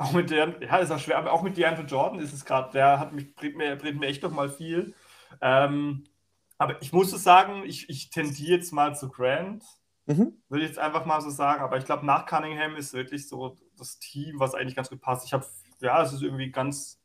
auch 0.00 0.12
mit 0.12 0.30
der, 0.30 0.54
ja, 0.62 0.78
ist 0.78 0.90
auch 0.90 0.98
schwer, 0.98 1.18
aber 1.18 1.32
auch 1.32 1.42
mit 1.42 1.56
DeAndre 1.56 1.84
Jordan 1.84 2.20
ist 2.20 2.32
es 2.32 2.44
gerade, 2.44 2.72
der 2.72 2.98
hat 2.98 3.12
mich, 3.12 3.34
bringt 3.34 3.56
mir, 3.56 3.76
bringt 3.76 4.00
mir 4.00 4.06
echt 4.06 4.22
noch 4.22 4.32
mal 4.32 4.48
viel. 4.48 4.94
Ähm, 5.40 6.04
aber 6.58 6.80
ich 6.82 6.92
muss 6.92 7.12
es 7.12 7.22
sagen, 7.22 7.62
ich, 7.64 7.88
ich 7.88 8.10
tendiere 8.10 8.56
jetzt 8.58 8.72
mal 8.72 8.94
zu 8.96 9.08
Grant, 9.08 9.62
Mhm. 10.06 10.32
würde 10.48 10.64
ich 10.64 10.70
jetzt 10.70 10.78
einfach 10.80 11.04
mal 11.04 11.20
so 11.20 11.30
sagen. 11.30 11.62
Aber 11.62 11.76
ich 11.76 11.84
glaube, 11.84 12.04
nach 12.04 12.26
Cunningham 12.26 12.74
ist 12.74 12.92
wirklich 12.94 13.28
so 13.28 13.56
das 13.78 13.98
Team, 14.00 14.40
was 14.40 14.54
eigentlich 14.54 14.74
ganz 14.74 14.90
gut 14.90 15.00
passt. 15.00 15.24
Ich 15.26 15.32
habe, 15.32 15.46
ja, 15.80 16.02
es 16.02 16.12
ist 16.12 16.22
irgendwie 16.22 16.50
ganz, 16.50 16.98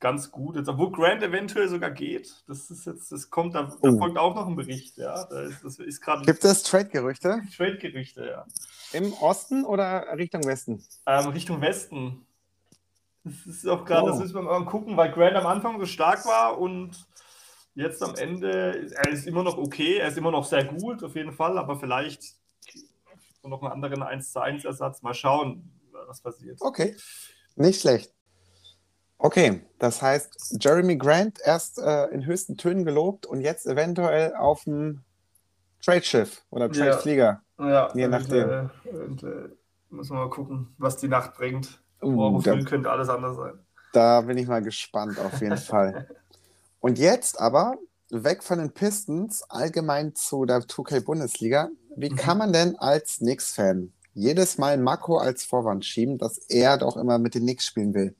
ganz 0.00 0.32
gut. 0.32 0.56
Jetzt, 0.56 0.68
obwohl 0.68 0.90
Grant 0.90 1.22
eventuell 1.22 1.68
sogar 1.68 1.90
geht, 1.90 2.42
das 2.48 2.70
ist 2.70 2.86
jetzt, 2.86 3.12
das 3.12 3.30
kommt, 3.30 3.54
da, 3.54 3.62
da 3.64 3.90
Oh. 3.90 3.98
folgt 3.98 4.18
auch 4.18 4.34
noch 4.34 4.48
ein 4.48 4.56
Bericht, 4.56 4.96
ja. 4.96 5.24
Da 5.26 5.42
ist, 5.42 5.62
das 5.62 5.78
ist 5.78 6.00
gerade 6.00 6.24
Gibt 6.24 6.44
es 6.44 6.62
Trade-Gerüchte 6.64 7.42
Trade-Gerüchte, 7.56 8.26
ja. 8.26 8.46
im 8.92 9.12
Osten 9.12 9.64
oder 9.64 10.16
Richtung 10.16 10.44
Westen? 10.44 10.82
Ähm, 11.06 11.28
Richtung 11.28 11.60
Westen. 11.60 12.26
Das 13.28 13.46
ist 13.56 13.66
auch 13.66 13.84
gerade, 13.84 14.04
Oh. 14.04 14.08
das 14.08 14.18
müssen 14.18 14.34
wir 14.34 14.42
mal 14.42 14.64
gucken, 14.64 14.96
weil 14.96 15.10
Grant 15.12 15.36
am 15.36 15.46
Anfang 15.46 15.78
so 15.78 15.86
stark 15.86 16.24
war 16.26 16.58
und 16.58 17.06
jetzt 17.74 18.02
am 18.02 18.14
Ende, 18.16 18.90
er 18.94 19.08
ist 19.12 19.26
immer 19.26 19.42
noch 19.42 19.56
okay, 19.58 19.98
er 19.98 20.08
ist 20.08 20.18
immer 20.18 20.30
noch 20.30 20.44
sehr 20.44 20.64
gut, 20.64 21.02
auf 21.04 21.14
jeden 21.14 21.32
Fall, 21.32 21.56
aber 21.58 21.78
vielleicht 21.78 22.22
noch 23.44 23.62
einen 23.62 23.72
anderen 23.72 24.02
1 24.02 24.32
zu 24.32 24.40
1 24.40 24.64
Ersatz. 24.64 25.00
Mal 25.02 25.14
schauen, 25.14 25.70
was 26.06 26.20
passiert. 26.20 26.60
Okay. 26.60 26.96
Nicht 27.56 27.80
schlecht. 27.80 28.12
Okay, 29.20 29.62
das 29.78 30.00
heißt, 30.02 30.58
Jeremy 30.62 30.96
Grant 30.96 31.40
erst 31.44 31.78
äh, 31.78 32.06
in 32.06 32.24
höchsten 32.26 32.56
Tönen 32.56 32.84
gelobt 32.84 33.26
und 33.26 33.40
jetzt 33.40 33.66
eventuell 33.66 34.34
auf 34.36 34.64
dem 34.64 35.02
Trade-Schiff 35.82 36.44
oder 36.50 36.66
Ja. 36.66 36.72
Trade-Flieger. 36.72 37.42
Ja, 37.58 37.92
Je 37.94 38.06
nachdem. 38.06 38.48
Und, 38.48 38.70
äh, 38.84 38.90
und, 38.96 39.22
äh, 39.24 39.48
müssen 39.90 40.12
wir 40.16 40.20
mal 40.24 40.30
gucken, 40.30 40.74
was 40.78 40.96
die 40.98 41.08
Nacht 41.08 41.34
bringt. 41.34 41.80
Uh, 42.02 42.10
Morgen 42.12 42.42
da, 42.42 42.52
früh 42.52 42.64
könnte 42.64 42.90
alles 42.90 43.08
anders 43.08 43.36
sein. 43.36 43.58
da 43.92 44.20
bin 44.22 44.38
ich 44.38 44.46
mal 44.46 44.62
gespannt, 44.62 45.18
auf 45.18 45.40
jeden 45.40 45.56
Fall. 45.56 46.08
Und 46.80 46.98
jetzt 46.98 47.40
aber 47.40 47.76
weg 48.10 48.42
von 48.42 48.58
den 48.58 48.72
Pistons, 48.72 49.42
allgemein 49.50 50.14
zu 50.14 50.44
der 50.46 50.60
2K-Bundesliga. 50.60 51.68
Wie 51.96 52.10
Mhm. 52.10 52.16
kann 52.16 52.38
man 52.38 52.52
denn 52.52 52.76
als 52.78 53.16
Knicks-Fan 53.18 53.92
jedes 54.14 54.58
Mal 54.58 54.78
Mako 54.78 55.18
als 55.18 55.44
Vorwand 55.44 55.84
schieben, 55.84 56.18
dass 56.18 56.38
er 56.48 56.78
doch 56.78 56.96
immer 56.96 57.18
mit 57.18 57.34
den 57.34 57.42
Knicks 57.42 57.66
spielen 57.66 57.94
will? 57.94 58.14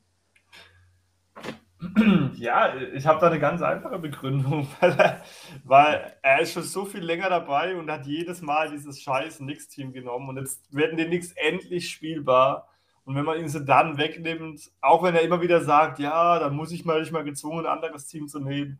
Ja, 2.35 2.74
ich 2.76 3.07
habe 3.07 3.20
da 3.20 3.29
eine 3.29 3.39
ganz 3.39 3.62
einfache 3.62 3.99
Begründung, 3.99 4.66
weil 4.81 4.93
er, 4.99 5.22
weil 5.64 6.12
er 6.22 6.41
ist 6.41 6.53
schon 6.53 6.62
so 6.64 6.85
viel 6.85 7.03
länger 7.03 7.29
dabei 7.31 7.76
und 7.76 7.91
hat 7.91 8.07
jedes 8.07 8.43
Mal 8.43 8.70
dieses 8.70 9.01
scheiß 9.01 9.39
Knicks-Team 9.39 9.93
genommen 9.93 10.29
und 10.29 10.39
jetzt 10.39 10.61
werden 10.74 10.97
die 10.97 11.07
Knicks 11.07 11.33
endlich 11.37 11.89
spielbar. 11.91 12.68
Und 13.09 13.14
wenn 13.14 13.24
man 13.24 13.40
ihn 13.40 13.48
so 13.48 13.59
dann 13.59 13.96
wegnimmt, 13.96 14.70
auch 14.82 15.02
wenn 15.02 15.14
er 15.14 15.22
immer 15.22 15.40
wieder 15.40 15.64
sagt, 15.64 15.98
ja, 15.98 16.38
dann 16.38 16.54
muss 16.54 16.72
ich 16.72 16.84
mal 16.84 17.00
nicht 17.00 17.11
mal 17.11 17.24
gezwungen, 17.24 17.64
ein 17.64 17.72
anderes 17.72 18.06
Team 18.06 18.28
zu 18.28 18.38
nehmen. 18.38 18.78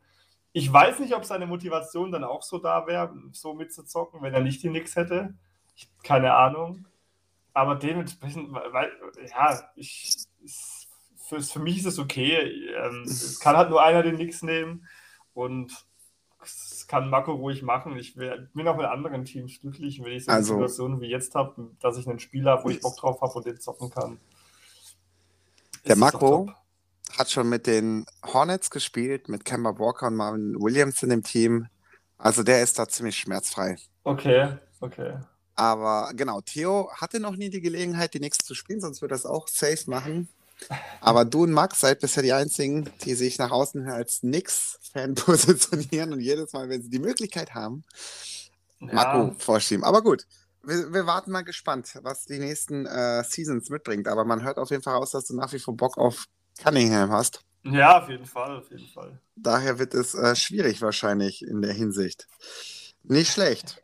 Ich 0.53 0.71
weiß 0.71 0.99
nicht, 0.99 1.15
ob 1.15 1.25
seine 1.25 1.47
Motivation 1.47 2.13
dann 2.13 2.25
auch 2.25 2.43
so 2.43 2.59
da 2.59 2.87
wäre, 2.87 3.11
so 3.33 3.55
mitzuzocken, 3.55 4.21
wenn 4.21 4.35
er 4.35 4.43
nicht 4.43 4.63
die 4.63 4.69
Knicks 4.69 4.97
hätte. 4.97 5.33
Ich, 5.75 5.89
keine 6.03 6.35
Ahnung. 6.35 6.85
Aber 7.55 7.77
dementsprechend, 7.77 8.53
weil, 8.53 8.93
ja, 9.31 9.63
ich, 9.77 10.19
ist, 10.45 10.91
für, 11.27 11.41
für 11.41 11.61
mich 11.61 11.79
ist 11.79 11.87
es 11.87 11.99
okay. 11.99 12.35
Ähm, 12.77 13.05
es 13.07 13.41
kann 13.41 13.57
halt 13.57 13.71
nur 13.71 13.83
einer 13.83 14.03
den 14.03 14.17
Knicks 14.17 14.43
nehmen 14.43 14.87
und 15.33 15.87
das 16.41 16.87
kann 16.87 17.11
Marco 17.11 17.33
ruhig 17.33 17.63
machen. 17.63 17.97
Ich 17.97 18.17
wär, 18.17 18.39
bin 18.55 18.67
auch 18.69 18.77
mit 18.77 18.87
anderen 18.87 19.25
Teams 19.25 19.61
glücklich, 19.61 20.03
wenn 20.03 20.13
ich 20.13 20.25
so 20.25 20.31
eine 20.31 20.39
Also- 20.39 20.55
Situation 20.55 21.01
wie 21.01 21.07
jetzt 21.09 21.35
habe, 21.35 21.71
dass 21.81 21.97
ich 21.99 22.09
einen 22.09 22.19
Spieler 22.19 22.53
habe, 22.53 22.65
wo 22.65 22.71
ich 22.71 22.81
Bock 22.81 22.97
drauf 22.97 23.21
habe 23.21 23.33
und 23.35 23.47
den 23.47 23.61
zocken 23.61 23.91
kann. 23.91 24.19
Der 25.85 25.95
Ist 25.97 26.03
doch 26.03 26.21
Marco 26.21 26.51
hat 27.17 27.31
schon 27.31 27.49
mit 27.49 27.67
den 27.67 28.05
Hornets 28.25 28.71
gespielt, 28.71 29.29
mit 29.29 29.45
Kemba 29.45 29.79
Walker 29.79 30.09
und 30.09 30.17
Marvin 30.17 30.55
Williams 30.61 31.03
in 31.03 31.09
dem 31.09 31.23
Team. 31.23 31.67
Also 32.19 32.43
der 32.43 32.63
ist 32.63 32.79
da 32.79 32.87
ziemlich 32.89 33.17
schmerzfrei. 33.17 33.77
Okay, 34.05 34.57
okay. 34.81 35.19
Aber 35.55 36.11
genau, 36.15 36.41
Theo 36.41 36.91
hatte 36.93 37.19
noch 37.19 37.35
nie 37.37 37.51
die 37.51 37.61
Gelegenheit, 37.61 38.15
die 38.15 38.19
Knicks 38.19 38.39
zu 38.39 38.55
spielen, 38.55 38.81
sonst 38.81 39.01
würde 39.01 39.15
er 39.15 39.17
es 39.17 39.27
auch 39.27 39.49
safe 39.49 39.91
machen. 39.91 40.29
Aber 41.01 41.25
du 41.25 41.45
und 41.45 41.53
Max 41.53 41.81
seid 41.81 42.01
bisher 42.01 42.23
die 42.23 42.33
einzigen, 42.33 42.91
die 43.05 43.15
sich 43.15 43.39
nach 43.39 43.51
außen 43.51 43.89
als 43.89 44.21
Knicks-Fan 44.21 45.15
positionieren 45.15 46.13
und 46.13 46.21
jedes 46.21 46.53
Mal, 46.53 46.69
wenn 46.69 46.83
sie 46.83 46.91
die 46.91 46.99
Möglichkeit 46.99 47.55
haben, 47.55 47.85
Marco 48.79 49.35
vorschieben. 49.39 49.85
Aber 49.85 50.03
gut, 50.03 50.27
wir, 50.63 50.93
wir 50.93 51.07
warten 51.07 51.31
mal 51.31 51.43
gespannt, 51.43 51.99
was 52.03 52.25
die 52.27 52.39
nächsten 52.39 52.87
äh, 52.87 53.25
Seasons 53.25 53.71
mitbringt. 53.71 54.09
Aber 54.09 54.25
man 54.25 54.43
hört 54.43 54.59
auf 54.59 54.71
jeden 54.71 54.83
Fall 54.83 54.95
raus, 54.95 55.13
dass 55.13 55.27
du 55.27 55.35
nach 55.35 55.53
wie 55.53 55.59
vor 55.59 55.77
Bock 55.77 55.97
auf 55.99 56.27
Cunningham 56.63 57.11
hast. 57.11 57.41
Ja, 57.65 58.03
auf 58.03 58.09
jeden 58.09 58.27
Fall, 58.27 58.59
auf 58.59 58.71
jeden 58.71 58.87
Fall. 58.87 59.21
Daher 59.37 59.79
wird 59.79 59.95
es 59.95 60.15
äh, 60.15 60.37
schwierig 60.37 60.81
wahrscheinlich 60.81 61.43
in 61.43 61.63
der 61.63 61.73
Hinsicht. 61.73 62.29
Nicht 63.03 63.33
schlecht. 63.33 63.83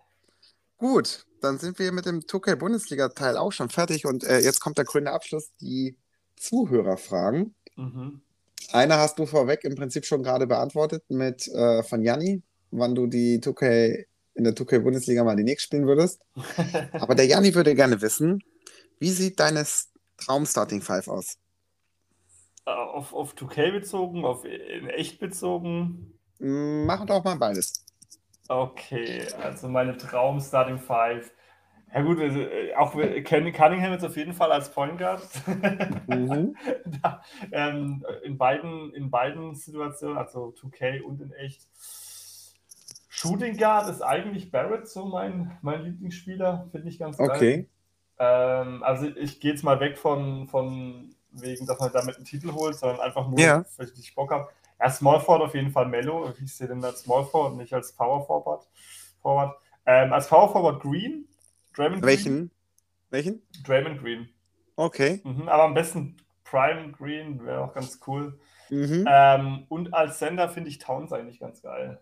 Gut, 0.77 1.27
dann 1.41 1.59
sind 1.59 1.79
wir 1.79 1.93
mit 1.93 2.07
dem 2.07 2.21
2K 2.21 2.57
Bundesliga-Teil 2.57 3.37
auch 3.37 3.53
schon 3.53 3.71
fertig 3.71 4.07
und 4.07 4.25
äh, 4.25 4.39
jetzt 4.39 4.61
kommt 4.61 4.79
der 4.79 4.85
grüne 4.85 5.13
Abschluss, 5.13 5.51
die 5.61 5.97
Zuhörerfragen. 6.37 7.55
Mhm. 7.77 8.21
Eine 8.73 8.97
hast 8.99 9.19
du 9.19 9.27
vorweg 9.27 9.65
im 9.65 9.75
Prinzip 9.75 10.05
schon 10.07 10.23
gerade 10.23 10.47
beantwortet 10.47 11.05
mit 11.09 11.47
äh, 11.49 11.83
von 11.83 12.03
Janni, 12.03 12.43
wann 12.71 12.95
du 12.95 13.07
die 13.07 13.41
2K 13.41 14.05
in 14.35 14.45
der 14.45 14.55
2K 14.55 14.81
Bundesliga 14.81 15.23
mal 15.25 15.37
die 15.37 15.43
Knicks 15.45 15.63
spielen 15.65 15.87
würdest. 15.87 16.21
Aber 16.93 17.15
der 17.15 17.27
Janni 17.27 17.55
würde 17.55 17.75
gerne 17.75 18.01
wissen, 18.01 18.43
Wie 19.01 19.11
sieht 19.11 19.41
deine 19.41 19.65
Traum-Starting 20.19 20.83
Five 20.83 21.09
aus? 21.09 21.39
Äh, 22.67 22.71
Auf, 22.71 23.13
auf 23.15 23.35
2K 23.35 23.73
bezogen, 23.73 24.25
auf 24.25 24.45
in 24.45 24.89
echt 24.89 25.21
bezogen. 25.21 26.19
Mm, 26.39 26.85
Mach 26.87 27.05
doch 27.07 27.25
mal 27.25 27.37
beides. 27.37 27.85
Okay, 28.49 29.27
also 29.43 29.69
meine 29.69 29.97
Traum 29.97 30.41
Starting 30.41 30.79
Five. 30.79 31.33
Ja 31.95 32.03
gut, 32.03 32.19
also, 32.21 32.41
äh, 32.41 32.75
auch 32.75 32.97
wir- 32.97 33.23
Ken 33.23 33.53
Cunningham 33.53 33.93
jetzt 33.93 34.05
auf 34.05 34.17
jeden 34.17 34.33
Fall 34.33 34.51
als 34.51 34.71
Point 34.71 34.99
Guard. 34.99 35.23
Mhm. 36.09 36.57
da, 37.03 37.23
ähm, 37.53 38.05
in, 38.25 38.37
beiden, 38.37 38.93
in 38.95 39.11
beiden 39.11 39.55
Situationen, 39.55 40.19
also 40.19 40.53
2K 40.61 41.01
und 41.03 41.21
in 41.21 41.33
echt. 41.33 41.69
Shooting 43.09 43.57
Guard 43.57 43.89
ist 43.89 44.03
eigentlich 44.03 44.51
Barrett 44.51 44.89
so 44.89 45.07
mein, 45.07 45.57
mein 45.63 45.83
Lieblingsspieler, 45.85 46.69
finde 46.73 46.89
ich 46.89 46.99
ganz 46.99 47.17
geil. 47.17 47.31
Okay. 47.31 47.69
Ähm, 48.19 48.83
also 48.83 49.07
ich 49.07 49.41
gehe 49.41 49.53
jetzt 49.53 49.63
mal 49.63 49.79
weg 49.81 49.97
von, 49.97 50.49
von 50.49 51.15
wegen, 51.31 51.65
dass 51.67 51.79
man 51.79 51.93
damit 51.93 52.17
einen 52.17 52.25
Titel 52.25 52.53
holt, 52.53 52.75
sondern 52.75 53.01
einfach 53.01 53.29
nur, 53.29 53.39
Ja. 53.39 53.65
weil 53.77 53.89
ich 53.99 54.15
Bock 54.15 54.33
habe. 54.33 54.49
Ja, 54.81 54.91
Small 54.91 55.21
Forward 55.21 55.49
auf 55.49 55.55
jeden 55.55 55.71
Fall 55.71 55.87
Mello. 55.87 56.33
Ich 56.43 56.55
sehe 56.55 56.67
den 56.67 56.85
als 56.85 57.03
Small 57.03 57.25
Forward 57.25 57.53
und 57.53 57.59
nicht 57.59 57.73
als 57.73 57.93
Power 57.93 58.27
Forward. 58.27 58.69
Forward. 59.23 59.57
Ähm, 59.87 60.13
als 60.13 60.29
Power 60.29 60.51
Forward 60.53 60.83
Green. 60.83 61.27
Draymond 61.75 62.03
Green. 62.03 62.09
Welchen? 62.09 62.51
Welchen? 63.11 63.43
Draymond 63.65 64.01
Green. 64.01 64.29
Okay. 64.77 65.21
Mhm, 65.25 65.49
aber 65.49 65.65
am 65.65 65.75
besten 65.75 66.17
Prime 66.45 66.93
Green 66.93 67.45
wäre 67.45 67.61
auch 67.63 67.75
ganz 67.75 68.01
cool. 68.07 68.39
Mhm. 68.71 69.05
Ähm, 69.09 69.67
und 69.69 69.93
als 69.93 70.19
Sender 70.19 70.49
finde 70.49 70.71
ich 70.71 70.79
Towns 70.79 71.13
eigentlich 71.13 71.41
ganz 71.41 71.63
geil. 71.63 72.01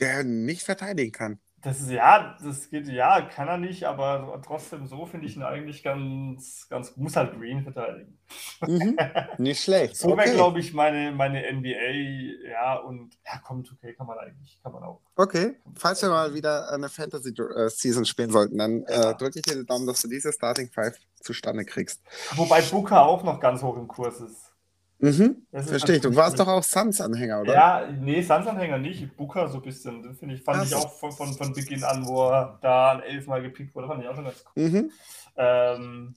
Der 0.00 0.24
nicht 0.24 0.62
verteidigen 0.62 1.12
kann. 1.12 1.38
Das 1.62 1.80
ist 1.80 1.90
ja, 1.90 2.36
das 2.42 2.70
geht, 2.70 2.88
ja, 2.88 3.20
kann 3.22 3.46
er 3.46 3.56
nicht, 3.56 3.84
aber 3.84 4.40
trotzdem 4.44 4.86
so 4.86 5.06
finde 5.06 5.26
ich 5.26 5.36
ihn 5.36 5.44
eigentlich 5.44 5.84
ganz, 5.84 6.66
ganz, 6.68 6.96
muss 6.96 7.14
halt 7.14 7.38
Green 7.38 7.62
verteidigen. 7.62 8.18
Mhm. 8.66 8.96
Nicht 9.38 9.62
schlecht. 9.62 9.96
So 9.96 10.08
wäre, 10.08 10.20
Okay. 10.22 10.34
glaube 10.34 10.58
ich, 10.58 10.74
meine, 10.74 11.12
meine 11.12 11.42
NBA, 11.52 12.48
ja, 12.50 12.76
und 12.78 13.14
ja, 13.24 13.40
komm, 13.44 13.62
2K 13.62 13.92
kann 13.96 14.06
man 14.08 14.18
eigentlich, 14.18 14.58
kann 14.62 14.72
man 14.72 14.82
auch. 14.82 15.00
Okay, 15.14 15.54
falls 15.76 16.02
wir 16.02 16.08
mal 16.08 16.34
wieder 16.34 16.68
eine 16.72 16.88
Fantasy-Season 16.88 18.06
spielen 18.06 18.30
sollten, 18.30 18.58
dann 18.58 18.84
Ja. 18.88 19.10
äh, 19.12 19.14
drücke 19.16 19.38
ich 19.38 19.42
dir 19.44 19.54
den 19.54 19.66
Daumen, 19.66 19.86
dass 19.86 20.02
du 20.02 20.08
diese 20.08 20.32
Starting 20.32 20.68
Five 20.68 20.96
zustande 21.20 21.64
kriegst. 21.64 22.02
Wobei 22.34 22.60
Booker 22.62 23.06
auch 23.06 23.22
noch 23.22 23.38
ganz 23.38 23.62
hoch 23.62 23.76
im 23.76 23.86
Kurs 23.86 24.20
ist. 24.20 24.51
Mhm. 25.02 25.44
Verstehe 25.52 25.96
ich. 25.96 26.02
Du 26.02 26.14
warst 26.14 26.38
doch 26.38 26.46
auch 26.46 26.62
Suns-Anhänger, 26.62 27.40
oder? 27.40 27.54
Ja, 27.54 27.88
nee, 27.90 28.22
Suns-Anhänger 28.22 28.78
nicht, 28.78 29.16
Booker 29.16 29.48
so 29.48 29.56
ein 29.58 29.62
bisschen. 29.62 30.14
Finde 30.14 30.36
ich, 30.36 30.42
fand 30.42 30.60
Ach 30.60 30.64
ich 30.64 30.74
auch 30.76 30.92
von, 30.92 31.10
von, 31.10 31.34
von 31.34 31.52
Beginn 31.52 31.82
an, 31.82 32.06
wo 32.06 32.28
er 32.28 32.58
da 32.62 33.00
elfmal 33.00 33.42
gepickt 33.42 33.74
wurde, 33.74 33.88
fand 33.88 34.00
ich 34.02 34.08
auch 34.08 34.14
schon 34.14 34.24
ganz 34.24 34.44
cool. 34.56 34.62
Mhm. 34.68 34.90
Ähm, 35.36 36.14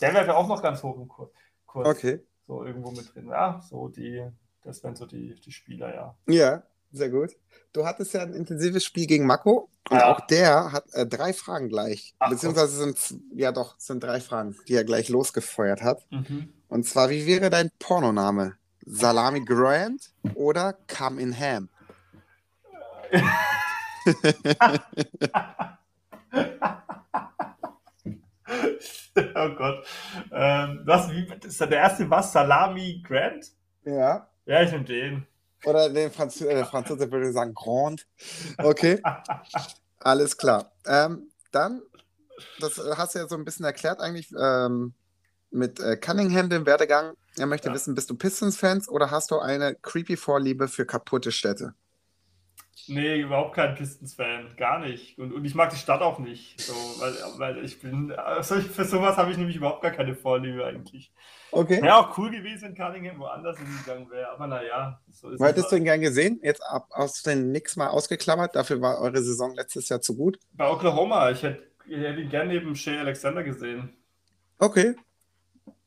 der 0.00 0.14
wäre 0.14 0.34
auch 0.34 0.48
noch 0.48 0.62
ganz 0.62 0.82
hoch 0.82 0.96
im 0.96 1.08
Kurs. 1.08 1.28
Kurs. 1.66 1.86
Okay. 1.86 2.20
So 2.46 2.64
irgendwo 2.64 2.90
mit 2.90 3.14
drin. 3.14 3.28
Ja, 3.28 3.60
so 3.68 3.88
die, 3.88 4.24
das 4.64 4.82
wären 4.82 4.96
so 4.96 5.04
die, 5.04 5.34
die 5.34 5.52
Spieler, 5.52 5.94
ja. 5.94 6.16
Ja, 6.26 6.62
sehr 6.90 7.10
gut. 7.10 7.36
Du 7.74 7.84
hattest 7.84 8.14
ja 8.14 8.22
ein 8.22 8.32
intensives 8.32 8.82
Spiel 8.82 9.06
gegen 9.06 9.26
Mako 9.26 9.68
und 9.90 9.96
Ja. 9.98 10.10
auch 10.10 10.20
der 10.26 10.72
hat 10.72 10.84
äh, 10.92 11.06
drei 11.06 11.32
Fragen 11.34 11.68
gleich. 11.68 12.14
Ach, 12.18 12.30
Beziehungsweise 12.30 12.76
sind 12.78 12.96
es, 12.96 13.14
ja 13.34 13.52
doch, 13.52 13.78
sind 13.78 14.02
drei 14.02 14.20
Fragen, 14.20 14.56
die 14.68 14.74
er 14.74 14.84
gleich 14.84 15.08
losgefeuert 15.10 15.82
hat. 15.82 16.06
Mhm. 16.10 16.52
Und 16.72 16.84
zwar, 16.84 17.10
wie 17.10 17.26
wäre 17.26 17.50
dein 17.50 17.70
Pornoname? 17.78 18.56
Salami 18.86 19.44
Grant 19.44 20.10
oder 20.34 20.72
Come 20.88 21.20
in 21.20 21.38
Ham? 21.38 21.68
oh 29.34 29.54
Gott. 29.54 29.86
Ähm, 30.32 30.80
was, 30.86 31.10
wie, 31.10 31.30
ist 31.44 31.60
der 31.60 31.72
erste 31.72 32.08
was? 32.08 32.32
Salami 32.32 33.02
Grant? 33.06 33.52
Ja. 33.84 34.26
Ja, 34.46 34.62
ich 34.62 34.72
nehme 34.72 34.84
den. 34.84 35.26
Oder 35.66 35.90
den 35.90 36.10
Franz 36.10 36.40
äh, 36.40 36.64
Franzose 36.64 37.12
würde 37.12 37.32
sagen 37.32 37.52
Grand. 37.52 38.06
Okay. 38.56 38.98
Alles 39.98 40.38
klar. 40.38 40.72
Ähm, 40.86 41.30
dann, 41.50 41.82
das 42.60 42.80
hast 42.96 43.14
du 43.14 43.18
ja 43.18 43.28
so 43.28 43.36
ein 43.36 43.44
bisschen 43.44 43.66
erklärt 43.66 44.00
eigentlich 44.00 44.32
ähm, 44.32 44.94
mit 45.52 45.80
äh, 45.80 45.96
Cunningham, 45.96 46.48
dem 46.50 46.66
Werdegang. 46.66 47.14
Er 47.38 47.46
möchte 47.46 47.68
Ja. 47.68 47.74
wissen, 47.74 47.94
bist 47.94 48.10
du 48.10 48.16
Pistons-Fans 48.16 48.88
oder 48.88 49.10
hast 49.10 49.30
du 49.30 49.38
eine 49.38 49.74
creepy 49.76 50.16
Vorliebe 50.16 50.68
für 50.68 50.84
kaputte 50.86 51.32
Städte? 51.32 51.74
Nee, 52.88 53.20
überhaupt 53.20 53.54
kein 53.54 53.74
Pistons-Fan. 53.76 54.56
Gar 54.56 54.80
nicht. 54.80 55.16
Und, 55.18 55.32
und 55.32 55.44
ich 55.44 55.54
mag 55.54 55.70
die 55.70 55.76
Stadt 55.76 56.00
auch 56.02 56.18
nicht. 56.18 56.60
So, 56.60 56.72
weil, 57.00 57.14
weil 57.38 57.64
ich 57.64 57.80
bin. 57.80 58.10
Also 58.12 58.56
für 58.60 58.84
sowas 58.84 59.16
habe 59.16 59.30
ich 59.30 59.36
nämlich 59.36 59.56
überhaupt 59.56 59.82
gar 59.82 59.92
keine 59.92 60.16
Vorliebe 60.16 60.64
eigentlich. 60.64 61.12
Okay. 61.52 61.80
Wäre 61.80 61.96
auch 61.96 62.18
cool 62.18 62.30
gewesen, 62.30 62.62
wenn 62.62 62.74
Cunningham 62.74 63.20
woanders 63.20 63.58
hingegangen 63.58 64.10
wäre. 64.10 64.30
Aber 64.30 64.48
naja, 64.48 65.00
so 65.08 65.30
ist 65.30 65.38
Wo 65.38 65.44
hättest 65.44 65.70
du 65.70 65.76
es. 65.76 65.80
ihn 65.80 65.84
gern 65.84 66.00
gesehen? 66.00 66.40
Jetzt 66.42 66.62
ab, 66.64 66.88
aus 66.90 67.22
den 67.22 67.50
Knicks 67.50 67.76
mal 67.76 67.88
ausgeklammert. 67.88 68.56
Dafür 68.56 68.80
war 68.80 68.98
eure 69.00 69.22
Saison 69.22 69.54
letztes 69.54 69.88
Jahr 69.88 70.00
zu 70.00 70.16
gut. 70.16 70.38
Bei 70.52 70.68
Oklahoma, 70.68 71.30
ich 71.30 71.42
hätte, 71.42 71.62
ich 71.86 71.98
hätte 71.98 72.20
ihn 72.20 72.30
gerne 72.30 72.52
neben 72.52 72.74
Shea 72.74 72.98
Alexander 72.98 73.44
gesehen. 73.44 73.96
Okay, 74.58 74.96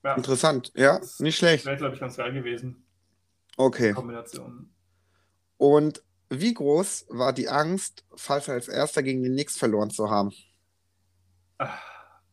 Ja, 0.05 0.13
interessant. 0.15 0.71
Ja, 0.75 1.01
nicht 1.19 1.37
schlecht. 1.37 1.65
wäre, 1.65 1.77
glaube 1.77 1.95
ich, 1.95 1.99
ganz 1.99 2.15
geil 2.17 2.31
gewesen. 2.31 2.85
Okay. 3.57 3.93
Kombination. 3.93 4.69
Und 5.57 6.03
wie 6.29 6.53
groß 6.53 7.05
war 7.09 7.33
die 7.33 7.49
Angst, 7.49 8.03
falls 8.15 8.49
als 8.49 8.67
erster 8.67 9.03
gegen 9.03 9.23
die 9.23 9.29
Knicks 9.29 9.57
verloren 9.57 9.89
zu 9.89 10.09
haben? 10.09 10.31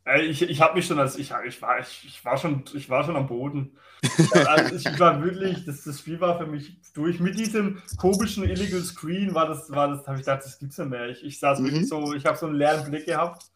Ey, 0.05 0.27
Ich, 0.27 0.43
ich 0.43 0.61
habe 0.61 0.75
mich 0.75 0.87
schon 0.87 0.99
als 0.99 1.17
ich, 1.17 1.33
ich 1.47 1.63
war 1.63 1.79
ich, 1.79 2.05
ich 2.05 2.25
war 2.25 2.37
schon 2.37 2.65
ich 2.75 2.91
war 2.91 3.05
schon 3.05 3.15
am 3.17 3.29
Boden. 3.29 3.79
Also 4.45 4.75
ich 4.75 4.99
war 4.99 5.23
wirklich 5.23 5.65
das, 5.65 5.85
das 5.85 6.01
Spiel 6.01 6.21
war 6.21 6.39
für 6.39 6.47
mich 6.47 6.77
durch 6.93 7.21
mit 7.21 7.39
diesem 7.39 7.81
komischen 7.99 8.43
illegal 8.43 8.81
Screen 8.83 9.33
war 9.33 9.47
das 9.47 9.71
war 9.71 9.89
das 9.89 10.05
habe 10.09 10.19
ich 10.19 10.25
gedacht 10.25 10.43
das 10.45 10.59
gibt's 10.59 10.77
nicht 10.79 10.91
mehr. 10.91 11.09
Ich, 11.09 11.23
ich 11.25 11.39
saß 11.39 11.61
Mhm. 11.61 11.65
wirklich 11.67 11.89
so 11.89 12.13
ich 12.15 12.27
habe 12.27 12.37
so 12.37 12.47
einen 12.47 12.57
leeren 12.57 12.91
Blick 12.91 13.07
gehabt 13.07 13.52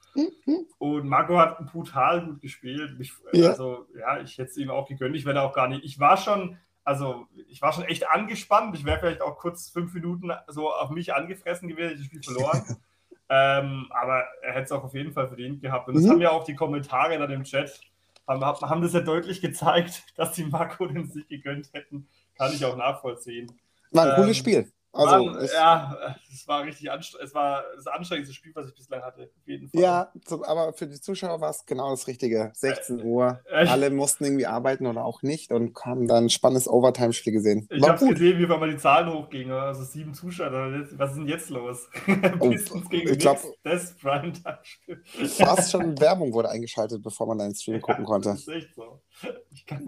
und 0.78 1.08
Marco 1.08 1.38
hat 1.38 1.64
brutal 1.72 2.24
gut 2.24 2.40
gespielt. 2.40 2.98
Mich, 2.98 3.12
Ja. 3.32 3.50
Also 3.50 3.86
ja 3.98 4.20
ich 4.20 4.38
hätte 4.38 4.50
es 4.50 4.56
ihm 4.56 4.70
auch 4.70 4.88
gegönnt. 4.88 5.16
Ich 5.16 5.24
werde 5.24 5.42
auch 5.42 5.52
gar 5.52 5.68
nicht. 5.68 5.84
Ich 5.84 5.98
war 6.00 6.16
schon 6.16 6.58
also 6.84 7.26
ich 7.48 7.60
war 7.62 7.72
schon 7.72 7.84
echt 7.84 8.08
angespannt. 8.08 8.76
Ich 8.76 8.84
wäre 8.84 8.98
vielleicht 9.00 9.20
auch 9.20 9.38
kurz 9.38 9.68
fünf 9.70 9.92
Minuten 9.94 10.30
so 10.46 10.70
auf 10.72 10.90
mich 10.90 11.14
angefressen 11.14 11.68
gewesen, 11.68 11.88
hätte 11.90 12.00
ich 12.02 12.08
das 12.10 12.24
Spiel 12.24 12.34
verloren. 12.34 12.62
Ähm, 13.28 13.86
aber 13.90 14.22
er 14.40 14.52
hätte 14.52 14.66
es 14.66 14.70
auch 14.70 14.84
auf 14.84 14.94
jeden 14.94 15.10
Fall 15.12 15.26
verdient 15.26 15.60
gehabt. 15.60 15.88
Und 15.88 15.94
das 15.96 16.04
Mhm. 16.04 16.10
haben 16.10 16.20
ja 16.20 16.30
auch 16.30 16.44
die 16.44 16.54
Kommentare 16.54 17.18
dann 17.18 17.32
im 17.32 17.42
Chat, 17.42 17.80
haben, 18.24 18.40
haben 18.40 18.82
das 18.82 18.92
ja 18.92 19.00
deutlich 19.00 19.40
gezeigt, 19.40 20.04
dass 20.16 20.30
die 20.30 20.44
Marco 20.44 20.86
den 20.86 21.10
sich 21.10 21.26
gegönnt 21.26 21.70
hätten. 21.72 22.06
Kann 22.38 22.52
ich 22.52 22.64
auch 22.64 22.76
nachvollziehen. 22.76 23.50
War 23.90 24.04
ein 24.04 24.10
Ähm, 24.10 24.14
cooles 24.22 24.36
Spiel. 24.36 24.70
Also, 24.96 25.26
War- 25.26 25.42
es, 25.42 25.52
ja, 25.52 26.16
es 26.32 26.48
war 26.48 26.64
richtig 26.64 26.90
anstrengend. 26.90 27.28
Es 27.28 27.34
war 27.34 27.62
das 27.76 27.86
anstrengendste 27.86 28.34
Spiel, 28.34 28.52
was 28.54 28.68
ich 28.68 28.74
bislang 28.74 29.02
hatte. 29.02 29.30
Ja, 29.72 30.10
so, 30.26 30.44
aber 30.44 30.72
für 30.72 30.86
die 30.86 31.00
Zuschauer 31.00 31.40
war 31.40 31.50
es 31.50 31.64
genau 31.66 31.90
das 31.90 32.06
Richtige. 32.06 32.50
16 32.54 33.02
Uhr. 33.04 33.40
Echt? 33.50 33.70
Alle 33.70 33.90
mussten 33.90 34.24
irgendwie 34.24 34.46
arbeiten 34.46 34.86
oder 34.86 35.04
auch 35.04 35.22
nicht 35.22 35.52
und 35.52 35.78
haben 35.84 36.06
dann 36.08 36.24
ein 36.24 36.30
spannendes 36.30 36.68
Overtime-Spiel 36.68 37.32
gesehen. 37.32 37.68
Ich 37.70 37.86
habe 37.86 38.06
gesehen, 38.06 38.38
wie 38.38 38.44
auf 38.46 38.50
einmal 38.52 38.70
die 38.70 38.76
Zahlen 38.78 39.12
hochgingen. 39.12 39.52
Also 39.52 39.84
sieben 39.84 40.14
Zuschauer. 40.14 40.72
Was 40.92 41.10
ist 41.10 41.16
denn 41.16 41.28
jetzt 41.28 41.50
los? 41.50 41.88
Oh, 42.40 42.50
ich 42.50 43.18
glaub- 43.18 43.40
Knicks, 43.40 43.58
das 43.62 43.94
Primetime-Spiel. 43.96 45.02
Fast 45.28 45.70
schon 45.72 45.98
Werbung 46.00 46.32
wurde 46.32 46.48
eingeschaltet, 46.50 47.02
bevor 47.02 47.26
man 47.26 47.38
deinen 47.38 47.54
Stream 47.54 47.80
gucken 47.80 48.04
konnte. 48.04 48.30
Das 48.30 48.40
ist 48.40 48.48
echt 48.48 48.74
so. 48.74 49.00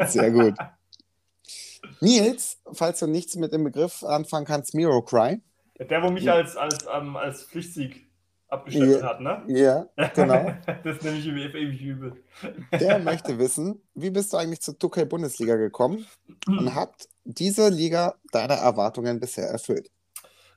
Sehr 0.07 0.31
gut. 0.31 0.55
Nils, 2.01 2.59
falls 2.73 3.01
du 3.01 3.07
nichts 3.07 3.37
mit 3.37 3.53
dem 3.53 3.65
Begriff 3.65 4.03
anfangen 4.05 4.47
kannst, 4.47 4.75
Miro 4.75 5.03
Cry. 5.03 5.41
Der, 5.79 6.03
wo 6.03 6.11
mich 6.11 6.25
Ja. 6.25 6.35
als, 6.35 6.57
als, 6.57 6.87
ähm, 6.93 7.17
als 7.17 7.45
Pflichtsieg 7.45 8.07
abgestempelt 8.49 9.01
Ja. 9.03 9.09
hat, 9.09 9.21
ne? 9.21 9.43
Ja, 9.49 9.87
genau. 10.15 10.53
das 10.85 11.03
nehme 11.03 11.19
ich 11.19 11.27
ihm 11.27 11.37
ewig 11.37 11.81
übel. 11.83 12.13
Der 12.81 12.99
möchte 12.99 13.39
wissen, 13.39 13.83
wie 13.95 14.11
bist 14.11 14.33
du 14.33 14.37
eigentlich 14.39 14.61
zur 14.61 14.75
2K 14.75 15.05
Bundesliga 15.05 15.57
gekommen 15.57 16.07
und 16.47 16.75
hat 16.75 17.09
diese 17.25 17.69
Liga 17.69 18.15
deine 18.33 18.55
Erwartungen 18.55 19.21
bisher 19.21 19.49
erfüllt? 19.49 19.91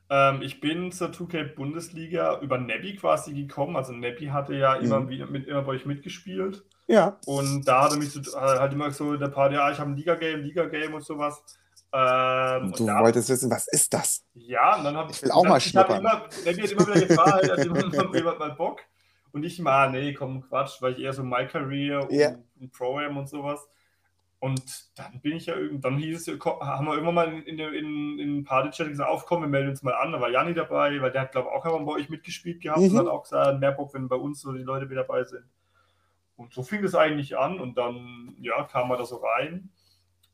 Ähm, 0.10 0.42
ich 0.42 0.60
bin 0.60 0.92
zur 0.92 1.10
2K 1.12 1.44
Bundesliga 1.56 2.39
über 2.42 2.58
Nebby 2.58 2.96
quasi 2.96 3.34
gekommen. 3.34 3.76
Also 3.76 3.94
Nebby 3.94 4.28
hatte 4.28 4.56
ja 4.56 4.76
immer, 4.76 5.02
Mhm. 5.02 5.10
wieder 5.10 5.28
mit, 5.28 5.48
immer 5.48 5.62
bei 5.62 5.74
euch 5.74 5.86
mitgespielt. 5.86 6.64
Ja. 6.92 7.18
Und 7.26 7.66
da 7.68 7.84
hat 7.86 7.92
er 7.92 7.98
mich 7.98 8.12
so, 8.12 8.20
äh, 8.20 8.42
halt 8.42 8.74
immer 8.74 8.92
so 8.92 9.16
der 9.16 9.30
Part, 9.30 9.54
ja, 9.54 9.72
ich 9.72 9.80
habe 9.80 9.92
ein 9.92 9.96
Liga-Game, 9.96 10.42
Liga-Game 10.42 10.94
und 10.94 11.04
sowas. 11.06 11.42
Ähm, 11.94 12.66
und 12.68 12.80
Du 12.80 12.86
da, 12.86 13.00
wolltest 13.02 13.30
wissen, 13.30 13.50
was 13.52 13.68
ist 13.68 13.94
das? 13.94 14.24
ja, 14.34 14.78
und 14.78 14.84
dann 14.84 14.96
habe 14.96 15.12
Ich 15.12 15.22
will 15.24 15.32
auch 15.32 15.44
mal 15.44 15.58
ich 15.58 15.76
hab 15.76 15.88
schnuppern. 15.88 16.00
immer, 16.00 16.28
Nebby 16.46 16.62
hat 16.62 16.72
immer 16.72 16.88
wieder 16.96 17.06
gefragt, 17.08 17.50
hat 17.52 17.64
jemand, 18.14 18.39
mal 18.39 18.52
Bock? 18.52 18.80
Und 19.34 19.44
ich 19.44 19.60
mal, 19.60 19.89
nee, 19.92 20.14
komm, 20.14 20.42
Quatsch, 20.42 20.82
weil 20.82 20.94
ich 20.94 21.00
eher 21.00 21.14
so 21.14 21.24
My 21.24 21.48
Career 21.48 22.04
und, 22.04 22.12
Ja. 22.12 22.36
und 22.60 22.72
Pro-Am 22.74 23.16
und 23.18 23.30
sowas. 23.30 23.68
Und 24.39 24.62
dann 24.96 25.22
bin 25.22 25.38
ich 25.38 25.46
ja 25.46 25.56
irgend, 25.56 25.86
dann 25.86 25.98
hieß 25.98 26.28
es, 26.28 26.39
haben 26.62 26.88
wir 26.88 26.98
immer 26.98 27.12
mal 27.12 27.32
in, 27.44 27.58
der- 27.58 27.74
in, 27.74 28.18
in 28.20 28.44
Party-Chat 28.44 28.88
gesagt, 28.89 29.10
aufkommen, 29.10 29.44
wir 29.44 29.50
melden 29.50 29.70
uns 29.70 29.84
mal 29.84 29.94
an. 29.94 30.12
Da 30.12 30.20
war 30.20 30.30
Janni 30.30 30.54
dabei, 30.54 31.00
weil 31.02 31.12
der 31.12 31.22
hat, 31.22 31.32
glaube 31.32 31.50
ich, 31.50 31.56
auch 31.56 31.64
einmal 31.66 31.86
bei 31.86 31.92
euch 32.02 32.10
mitgespielt 32.10 32.60
gehabt 32.62 32.82
Mhm. 32.82 32.92
und 32.92 32.98
hat 32.98 33.08
auch 33.08 33.24
gesagt, 33.24 33.60
mehr 33.60 33.72
Bock, 33.72 33.94
wenn 33.94 34.08
bei 34.08 34.16
uns 34.16 34.42
so 34.42 34.52
die 34.52 34.64
Leute 34.64 34.89
wieder 34.89 35.04
dabei 35.04 35.24
sind. 35.24 35.46
Und 36.42 36.54
so 36.54 36.64
fing 36.64 36.84
es 36.84 36.96
eigentlich 36.96 37.38
an 37.38 37.60
und 37.60 37.78
dann 37.78 38.36
ja, 38.39 38.64
kam 38.64 38.89
man 38.89 38.98
da 38.98 39.06
so 39.06 39.18
rein. 39.18 39.70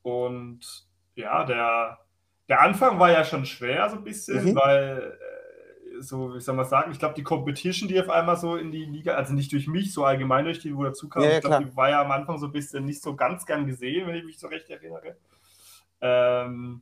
Und 0.02 0.86
ja, 1.16 1.44
der, 1.44 2.00
der 2.48 2.62
Anfang 2.62 3.00
war 3.00 3.12
ja 3.12 3.24
schon 3.24 3.46
schwer, 3.46 3.90
so 3.90 3.98
ein 3.98 4.04
bisschen, 4.04 4.52
Mhm. 4.52 4.56
weil, 4.56 5.18
äh, 5.20 6.02
so, 6.02 6.36
wie 6.36 6.40
soll 6.40 6.56
man 6.56 6.66
sagen, 6.66 6.92
ich 6.92 7.00
glaube, 7.00 7.16
die 7.16 7.24
Competition, 7.24 7.90
die 7.90 8.00
auf 8.00 8.10
einmal 8.10 8.38
so 8.38 8.56
in 8.56 8.72
die 8.72 8.86
Liga, 8.86 9.16
also 9.16 9.34
nicht 9.34 9.52
durch 9.52 9.68
mich, 9.68 9.94
so 9.94 10.06
allgemein 10.06 10.46
durch 10.46 10.60
die, 10.60 10.76
wo 10.76 10.84
dazu 10.84 11.10
kam, 11.10 11.24
Ja, 11.24 11.30
ja, 11.30 11.36
ich 11.38 11.44
glaube, 11.44 11.66
die 11.66 11.76
war 11.76 11.90
ja 11.90 12.02
am 12.02 12.12
Anfang 12.12 12.38
so 12.38 12.46
ein 12.46 12.52
bisschen 12.52 12.86
nicht 12.86 13.02
so 13.02 13.16
ganz 13.16 13.46
gern 13.46 13.66
gesehen, 13.66 14.08
wenn 14.08 14.16
ich 14.16 14.24
mich 14.24 14.38
so 14.40 14.48
recht 14.48 14.70
erinnere. 14.70 15.18
Ähm, 16.02 16.82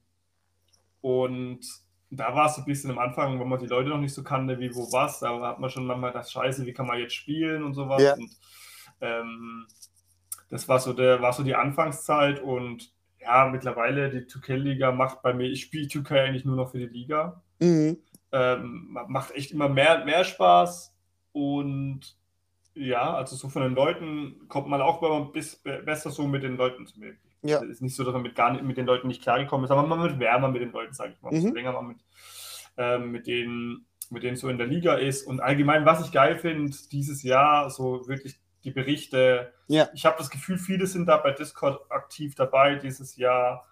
und 1.02 1.62
da 2.10 2.36
war 2.36 2.48
es 2.48 2.56
so 2.56 2.62
ein 2.62 2.66
bisschen 2.66 2.92
am 2.92 3.00
Anfang, 3.00 3.40
wo 3.40 3.46
man 3.46 3.60
die 3.60 3.68
Leute 3.68 3.90
noch 3.90 3.98
nicht 4.00 4.14
so 4.14 4.24
kannte, 4.24 4.60
wie 4.60 4.74
wo 4.76 4.92
was, 4.92 5.20
da 5.20 5.40
hat 5.42 5.60
man 5.60 5.70
schon 5.70 5.86
manchmal 5.86 6.12
das 6.12 6.32
Scheiße, 6.32 6.66
wie 6.66 6.74
kann 6.74 6.88
man 6.88 7.00
jetzt 7.00 7.16
spielen 7.16 7.64
und 7.64 7.74
sowas. 7.74 8.02
Ja. 8.02 8.14
Und 8.14 8.30
ähm, 9.02 9.66
das 10.50 10.68
war 10.68 10.80
so 10.80 10.94
der, 10.94 11.22
war 11.22 11.34
so 11.34 11.44
die 11.44 11.56
Anfangszeit 11.56 12.42
und 12.42 12.94
ja, 13.20 13.50
mittlerweile 13.52 14.10
die 14.10 14.28
2K-Liga 14.28 14.92
macht 14.92 15.22
bei 15.22 15.34
mir, 15.34 15.50
ich 15.50 15.62
spiele 15.62 15.88
2K 15.88 16.26
eigentlich 16.26 16.46
nur 16.46 16.56
noch 16.56 16.72
für 16.72 16.78
die 16.80 16.86
Liga. 16.86 17.42
Mhm. 17.60 17.98
Ähm, 18.32 18.88
ma- 18.90 19.08
macht 19.08 19.32
echt 19.32 19.52
immer 19.52 19.70
mehr 19.70 20.00
und 20.00 20.06
mehr 20.06 20.24
Spaß 20.24 20.94
und 21.32 22.18
ja, 22.74 23.14
also 23.14 23.36
so 23.36 23.48
von 23.50 23.64
den 23.64 23.74
Leuten 23.74 24.48
kommt 24.50 24.68
man 24.68 24.82
auch 24.82 25.02
immer 25.02 25.32
bisschen 25.32 25.86
besser 25.86 26.12
so 26.12 26.28
mit 26.28 26.44
den 26.44 26.58
Leuten 26.58 26.86
zu 26.86 27.00
mir. 27.00 27.16
Ja. 27.42 27.64
Es 27.64 27.70
ist 27.70 27.82
nicht 27.82 27.96
so, 27.96 28.04
dass 28.04 28.14
man 28.14 28.24
mit, 28.24 28.36
gar 28.36 28.52
nicht, 28.52 28.64
mit 28.64 28.76
den 28.76 28.86
Leuten 28.86 29.08
nicht 29.08 29.22
klargekommen 29.22 29.64
ist, 29.66 29.72
aber 29.72 29.88
man 29.88 30.02
wird 30.02 30.20
wärmer 30.20 30.50
mit 30.50 30.62
den 30.62 30.72
Leuten, 30.72 30.94
sage 30.94 31.14
ich 31.14 31.22
mal. 31.22 31.32
Mhm. 31.34 31.54
Länger 31.54 31.72
man 31.72 31.88
mit, 31.88 31.98
ähm, 32.78 33.12
mit, 33.12 33.28
denen, 33.28 33.86
mit 34.10 34.24
denen 34.24 34.36
so 34.36 34.50
in 34.50 34.58
der 34.58 34.68
Liga 34.68 34.96
ist. 34.96 35.26
Und 35.26 35.40
allgemein, 35.40 35.86
was 35.86 36.06
ich 36.06 36.12
geil 36.12 36.38
finde, 36.38 36.76
dieses 36.92 37.24
Jahr, 37.24 37.70
so 37.70 38.08
wirklich 38.08 38.40
die 38.66 38.72
Berichte. 38.72 39.54
Ja. 39.68 39.88
Ich 39.94 40.06
habe 40.06 40.18
das 40.18 40.30
Gefühl, 40.30 40.58
viele 40.58 40.88
sind 40.88 41.06
da 41.06 41.18
bei 41.18 41.32
Discord 41.32 41.80
aktiv 41.90 42.36
dabei 42.36 42.76
dieses 42.76 43.16
Jahr. 43.16 43.66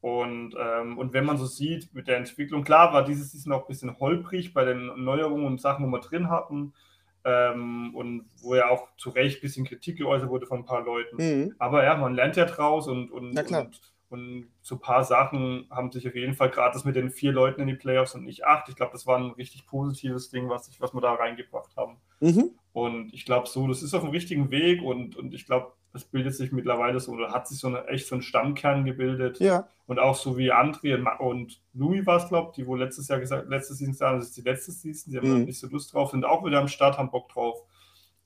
Und, 0.00 0.54
ähm, 0.58 0.98
und 0.98 1.12
wenn 1.12 1.24
man 1.24 1.36
so 1.36 1.46
sieht 1.46 1.94
mit 1.94 2.08
der 2.08 2.16
Entwicklung, 2.16 2.64
klar 2.64 2.92
war 2.92 3.04
dieses 3.04 3.32
Season 3.32 3.52
auch 3.52 3.62
ein 3.62 3.68
bisschen 3.68 3.98
holprig 3.98 4.54
bei 4.54 4.64
den 4.64 5.04
Neuerungen 5.04 5.46
und 5.46 5.60
Sachen, 5.60 5.86
wo 5.86 5.90
wir 5.90 6.00
drin 6.00 6.28
hatten. 6.28 6.74
Ähm, 7.22 7.94
und 7.94 8.24
wo 8.40 8.54
ja 8.54 8.70
auch 8.70 8.88
zu 8.96 9.10
Recht 9.10 9.38
ein 9.38 9.42
bisschen 9.42 9.66
Kritik 9.66 9.98
geäußert 9.98 10.30
wurde 10.30 10.46
von 10.46 10.60
ein 10.60 10.64
paar 10.64 10.82
Leuten. 10.82 11.16
Mhm. 11.16 11.54
Aber 11.58 11.84
ja, 11.84 11.94
man 11.94 12.14
lernt 12.14 12.36
ja 12.36 12.46
draus 12.46 12.88
und, 12.88 13.10
und, 13.10 13.38
und, 13.38 13.80
und 14.08 14.48
so 14.62 14.76
ein 14.76 14.80
paar 14.80 15.04
Sachen 15.04 15.66
haben 15.70 15.92
sich 15.92 16.08
auf 16.08 16.14
jeden 16.14 16.32
Fall 16.32 16.48
gerade 16.48 16.72
das 16.72 16.86
mit 16.86 16.96
den 16.96 17.10
vier 17.10 17.32
Leuten 17.32 17.60
in 17.60 17.66
die 17.66 17.74
Playoffs 17.74 18.14
und 18.14 18.24
nicht 18.24 18.46
acht. 18.46 18.70
Ich 18.70 18.74
glaube, 18.74 18.92
das 18.92 19.06
war 19.06 19.18
ein 19.18 19.32
richtig 19.32 19.66
positives 19.66 20.30
Ding, 20.30 20.48
was, 20.48 20.68
ich, 20.68 20.80
was 20.80 20.94
wir 20.94 21.02
da 21.02 21.12
reingebracht 21.12 21.76
haben. 21.76 21.98
Mhm. 22.20 22.52
Und 22.72 23.12
ich 23.12 23.24
glaube 23.24 23.48
so, 23.48 23.66
das 23.66 23.82
ist 23.82 23.94
auf 23.94 24.02
dem 24.02 24.10
richtigen 24.10 24.50
Weg 24.50 24.82
und, 24.82 25.16
und 25.16 25.34
ich 25.34 25.44
glaube, 25.46 25.72
das 25.92 26.04
bildet 26.04 26.34
sich 26.36 26.52
mittlerweile 26.52 27.00
so, 27.00 27.10
oder 27.12 27.32
hat 27.32 27.48
sich 27.48 27.58
so 27.58 27.66
eine, 27.66 27.84
echt 27.88 28.06
so 28.06 28.14
ein 28.14 28.22
Stammkern 28.22 28.84
gebildet. 28.84 29.40
Ja. 29.40 29.66
Und 29.86 29.98
auch 29.98 30.14
so 30.14 30.38
wie 30.38 30.52
André 30.52 30.94
und 30.94 31.08
und 31.18 31.60
Louis 31.74 32.06
war 32.06 32.18
es, 32.18 32.28
glaube 32.28 32.50
ich, 32.50 32.54
die 32.56 32.66
wohl 32.68 32.78
letztes 32.78 33.08
Jahr 33.08 33.18
gesagt, 33.18 33.48
letztes 33.48 33.78
Season 33.78 33.94
sagen, 33.94 34.18
das 34.20 34.28
ist 34.28 34.36
die 34.36 34.42
letzte 34.42 34.70
Season, 34.70 35.10
die 35.12 35.18
haben 35.18 35.40
Mhm. 35.40 35.44
nicht 35.46 35.58
so 35.58 35.66
Lust 35.66 35.92
drauf, 35.92 36.12
sind 36.12 36.24
auch 36.24 36.44
wieder 36.44 36.60
am 36.60 36.68
Start, 36.68 36.96
haben 36.96 37.10
Bock 37.10 37.28
drauf. 37.30 37.58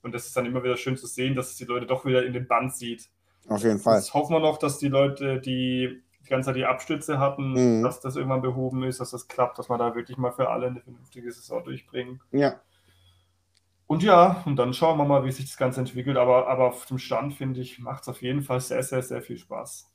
Und 0.03 0.13
das 0.13 0.27
ist 0.27 0.37
dann 0.37 0.45
immer 0.45 0.63
wieder 0.63 0.77
schön 0.77 0.95
zu 0.95 1.07
sehen, 1.07 1.33
dass 1.33 1.49
es 1.49 1.57
die 1.57 1.65
Leute 1.65 1.87
doch 1.87 2.05
wieder 2.05 2.23
in 2.23 2.33
den 2.33 2.47
Band 2.47 2.75
sieht. 2.75 3.09
Auf 3.47 3.63
jeden 3.63 3.79
Fall. 3.79 3.95
Jetzt 3.97 4.13
hoffen 4.13 4.33
wir 4.35 4.39
noch, 4.39 4.59
dass 4.59 4.77
die 4.77 4.87
Leute, 4.89 5.39
die 5.39 6.03
die 6.23 6.29
ganze 6.29 6.47
Zeit 6.47 6.55
die 6.57 6.65
Abstütze 6.65 7.17
hatten, 7.19 7.79
Mhm. 7.79 7.83
dass 7.83 7.99
das 7.99 8.15
irgendwann 8.15 8.41
behoben 8.43 8.83
ist, 8.83 8.99
dass 8.99 9.09
das 9.11 9.27
klappt, 9.27 9.57
dass 9.57 9.69
wir 9.69 9.77
da 9.79 9.95
wirklich 9.95 10.17
mal 10.19 10.31
für 10.31 10.49
alle 10.49 10.67
eine 10.67 10.81
vernünftige 10.81 11.31
Saison 11.31 11.63
durchbringen. 11.63 12.21
Ja. 12.31 12.59
Und 13.87 14.01
ja, 14.01 14.41
und 14.45 14.55
dann 14.55 14.73
schauen 14.73 14.97
wir 14.97 15.05
mal, 15.05 15.23
wie 15.25 15.31
sich 15.31 15.45
das 15.45 15.57
Ganze 15.57 15.79
entwickelt. 15.79 16.17
Aber, 16.17 16.47
aber 16.47 16.69
auf 16.69 16.85
dem 16.87 16.97
Stand, 16.97 17.35
finde 17.35 17.61
ich, 17.61 17.79
macht 17.79 18.03
es 18.03 18.09
auf 18.09 18.21
jeden 18.21 18.41
Fall 18.41 18.59
sehr, 18.59 18.81
sehr, 18.83 19.03
sehr 19.03 19.21
viel 19.21 19.37
Spaß. 19.37 19.91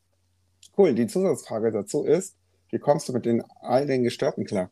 Cool. 0.77 0.95
Die 0.95 1.07
Zusatzfrage 1.09 1.73
dazu 1.73 2.05
ist, 2.05 2.37
wie 2.71 2.79
kommst 2.79 3.09
du 3.09 3.13
mit 3.13 3.27
den 3.27 3.43
all 3.61 3.87
den 3.87 4.05
Gestörten 4.05 4.45
klar? 4.45 4.71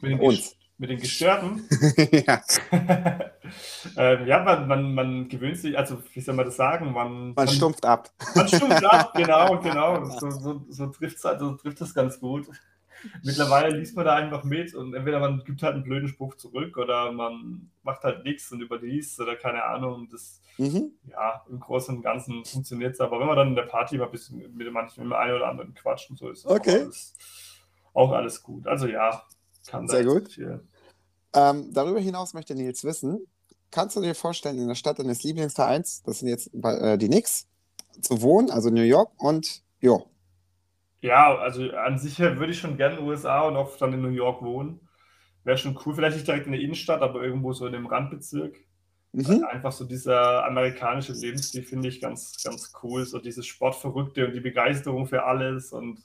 Mit 0.00 0.12
den, 0.12 0.20
Uns. 0.20 0.38
Ges- 0.38 0.54
mit 0.78 0.90
den 0.90 0.98
Gestörten. 0.98 1.62
ja. 2.26 2.42
ähm, 3.96 4.26
ja, 4.26 4.42
man, 4.42 4.66
man, 4.68 4.94
man 4.94 5.28
gewöhnt 5.28 5.58
sich, 5.58 5.76
also 5.78 6.02
wie 6.12 6.20
soll 6.20 6.34
man 6.34 6.46
das 6.46 6.56
sagen? 6.56 6.92
Man, 6.92 7.34
Man 7.34 7.48
stumpft 7.48 7.84
ab. 7.84 8.10
Man 8.34 8.48
stumpft 8.48 8.84
ab, 8.84 9.12
genau, 9.16 9.60
genau. 9.60 10.04
So, 10.06 10.30
so, 10.30 10.62
so 10.68 10.86
trifft 10.88 11.16
es 11.16 11.22
so 11.22 11.52
trifft 11.54 11.80
es 11.80 11.94
ganz 11.94 12.18
gut. 12.18 12.48
Mittlerweile 13.22 13.76
liest 13.76 13.96
man 13.96 14.04
da 14.04 14.14
einfach 14.14 14.44
mit 14.44 14.74
und 14.74 14.94
entweder 14.94 15.20
man 15.20 15.42
gibt 15.44 15.62
halt 15.62 15.74
einen 15.74 15.84
blöden 15.84 16.08
Spruch 16.08 16.36
zurück 16.36 16.76
oder 16.76 17.12
man 17.12 17.70
macht 17.82 18.02
halt 18.04 18.24
nichts 18.24 18.50
und 18.52 18.60
überliest 18.60 19.20
oder 19.20 19.36
keine 19.36 19.64
Ahnung. 19.64 20.08
Das, 20.10 20.40
Mhm. 20.58 20.92
ja, 21.04 21.42
im 21.48 21.58
Großen 21.58 21.96
und 21.96 22.02
Ganzen 22.02 22.44
funktioniert 22.44 22.94
es. 22.94 23.00
Aber 23.00 23.18
wenn 23.18 23.26
man 23.26 23.36
dann 23.36 23.48
in 23.48 23.54
der 23.54 23.62
Party 23.62 23.96
mal 23.96 24.06
ein 24.06 24.10
bisschen 24.10 24.38
mit 24.54 24.72
manchen 24.72 25.04
mit 25.04 25.12
dem 25.12 25.18
einen 25.18 25.36
oder 25.36 25.48
anderen 25.48 25.74
quatscht 25.74 26.10
und 26.10 26.18
so, 26.18 26.28
ist 26.28 26.44
das 26.44 26.52
Okay. 26.52 26.76
auch, 26.76 26.84
alles, 26.84 27.14
auch 27.94 28.12
alles 28.12 28.42
gut. 28.42 28.66
Also 28.66 28.86
ja, 28.86 29.22
kann 29.66 29.88
Sehr 29.88 30.04
gut. 30.04 30.32
viel. 30.32 30.62
Ähm, 31.32 31.72
darüber 31.72 32.00
hinaus 32.00 32.34
möchte 32.34 32.54
Nils 32.54 32.84
wissen, 32.84 33.26
kannst 33.70 33.96
du 33.96 34.02
dir 34.02 34.14
vorstellen, 34.14 34.58
in 34.58 34.68
der 34.68 34.74
Stadt 34.74 34.98
deines 34.98 35.22
Lieblingsvereins, 35.22 36.02
das 36.02 36.18
sind 36.18 36.28
jetzt 36.28 36.50
äh, 36.62 36.98
die 36.98 37.06
Knicks, 37.08 37.46
zu 38.00 38.20
wohnen, 38.22 38.50
also 38.50 38.70
New 38.70 38.82
York 38.82 39.10
und 39.18 39.62
jo. 39.80 40.06
Ja, 41.02 41.34
also 41.36 41.70
an 41.70 41.98
sich 41.98 42.18
würde 42.18 42.52
ich 42.52 42.58
schon 42.58 42.76
gerne 42.76 42.96
in 42.96 43.00
den 43.00 43.08
USA 43.08 43.42
und 43.42 43.56
auch 43.56 43.76
dann 43.78 43.92
in 43.94 44.02
New 44.02 44.08
York 44.08 44.42
wohnen. 44.42 44.80
Wäre 45.44 45.56
schon 45.56 45.78
cool, 45.84 45.94
vielleicht 45.94 46.16
nicht 46.16 46.26
direkt 46.28 46.46
in 46.46 46.52
der 46.52 46.60
Innenstadt, 46.60 47.00
aber 47.00 47.22
irgendwo 47.22 47.52
so 47.52 47.66
in 47.66 47.72
dem 47.72 47.86
Randbezirk. 47.86 48.56
Mhm. 49.12 49.44
Einfach 49.44 49.72
so 49.72 49.84
dieser 49.86 50.44
amerikanische 50.44 51.12
Lebensstil 51.14 51.62
finde 51.64 51.88
ich 51.88 52.00
ganz, 52.00 52.42
ganz 52.44 52.72
cool. 52.82 53.04
So 53.06 53.18
dieses 53.18 53.46
Sportverrückte 53.46 54.26
und 54.26 54.34
die 54.34 54.40
Begeisterung 54.40 55.06
für 55.06 55.24
alles 55.24 55.72
und 55.72 55.98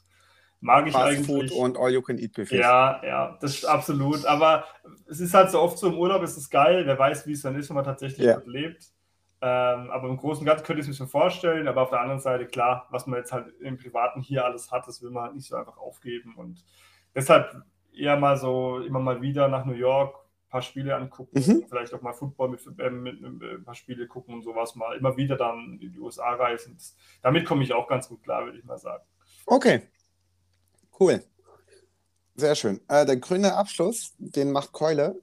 mag 0.62 0.88
ich 0.88 0.94
Fast 0.94 1.26
Food 1.26 1.42
eigentlich. 1.42 1.52
und 1.52 1.78
All-You-Can-Eat-Buffet. 1.78 2.58
ja, 2.58 3.02
ja, 3.06 3.38
das 3.42 3.56
ist 3.56 3.66
absolut. 3.66 4.26
Aber 4.26 4.64
es 5.08 5.20
ist 5.20 5.34
halt 5.34 5.52
so 5.52 5.60
oft 5.60 5.78
so 5.78 5.88
im 5.88 5.98
Urlaub, 6.00 6.24
ist 6.24 6.38
es 6.38 6.50
geil. 6.50 6.86
Wer 6.88 6.98
weiß, 6.98 7.28
wie 7.28 7.34
es 7.34 7.42
dann 7.42 7.56
ist, 7.56 7.70
wenn 7.70 7.76
man 7.76 7.86
tatsächlich 7.86 8.26
Ja. 8.26 8.36
dort 8.36 8.48
lebt. 8.48 8.95
Ähm, 9.42 9.90
aber 9.92 10.08
im 10.10 10.18
Großen 10.18 10.42
und 10.42 10.46
Ganzen 10.46 10.66
könnte 10.66 10.80
ich 10.82 10.86
es 10.86 10.90
mir 10.90 10.96
schon 10.96 11.08
vorstellen. 11.08 11.68
Aber 11.68 11.82
auf 11.84 11.90
der 11.90 12.02
anderen 12.02 12.22
Seite, 12.22 12.46
klar, 12.48 12.88
was 12.92 13.06
man 13.06 13.20
jetzt 13.20 13.32
halt 13.32 13.54
im 13.60 13.78
Privaten 13.78 14.22
hier 14.22 14.46
alles 14.46 14.72
hat, 14.72 14.88
das 14.88 15.02
will 15.02 15.12
man 15.12 15.24
halt 15.26 15.36
nicht 15.36 15.48
so 15.48 15.56
einfach 15.56 15.78
aufgeben. 15.78 16.36
Und 16.36 16.64
deshalb 17.14 17.64
eher 17.94 18.18
mal 18.18 18.38
so 18.38 18.80
immer 18.80 19.00
mal 19.00 19.22
wieder 19.22 19.48
nach 19.48 19.66
New 19.66 19.74
York 19.74 20.16
ein 20.16 20.50
paar 20.50 20.62
Spiele 20.62 20.96
angucken, 20.96 21.38
Mhm. 21.38 21.66
vielleicht 21.68 21.94
auch 21.94 22.02
mal 22.02 22.14
Football 22.14 22.50
mit, 22.50 22.66
äh, 22.80 22.90
mit, 22.90 23.22
mit 23.22 23.44
ein 23.44 23.64
paar 23.66 23.76
Spiele 23.76 24.08
gucken 24.08 24.34
und 24.36 24.44
sowas 24.44 24.76
mal. 24.76 24.96
Immer 24.98 25.18
wieder 25.18 25.36
dann 25.36 25.80
in 25.82 25.92
die 25.92 26.00
USA 26.00 26.34
reisen. 26.34 26.76
Das, 26.78 26.96
damit 27.22 27.46
komme 27.46 27.64
ich 27.64 27.74
auch 27.74 27.88
ganz 27.88 28.08
gut 28.08 28.24
klar, 28.24 28.46
würde 28.46 28.58
ich 28.58 28.64
mal 28.64 28.78
sagen. 28.78 29.04
Okay. 29.46 29.82
Cool. 31.00 31.22
Sehr 32.36 32.56
schön. 32.56 32.80
Äh, 32.88 33.06
der 33.06 33.18
grüne 33.18 33.54
Abschluss, 33.56 34.14
den 34.18 34.52
macht 34.52 34.72
Keule. 34.72 35.20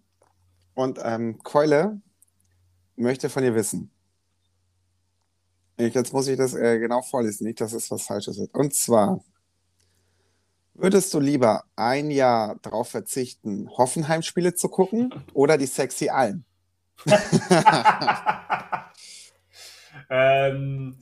Und 0.75 0.99
ähm, 1.03 1.39
Keule 1.43 2.01
möchte 2.97 3.29
von 3.29 3.43
dir 3.43 3.55
wissen. 3.55 3.91
Jetzt 5.89 6.13
muss 6.13 6.29
ich 6.29 6.37
das 6.37 6.55
äh, 6.55 6.79
genau 6.79 7.03
vorlesen, 7.03 7.47
nicht, 7.47 7.61
dass 7.61 7.73
es 7.73 7.91
was 7.91 8.03
Falsches 8.03 8.39
wird. 8.39 8.55
Und 8.55 8.75
zwar, 8.75 9.21
würdest 10.75 11.13
du 11.15 11.21
lieber 11.21 11.65
ein 11.77 12.11
Jahr 12.11 12.57
darauf 12.63 12.89
verzichten, 12.89 13.69
Hoffenheim-Spiele 13.71 14.55
zu 14.55 14.69
gucken 14.69 15.15
oder 15.33 15.59
die 15.59 15.67
Sexy 15.67 16.09
Alm? 16.09 16.45
ähm, 20.11 20.99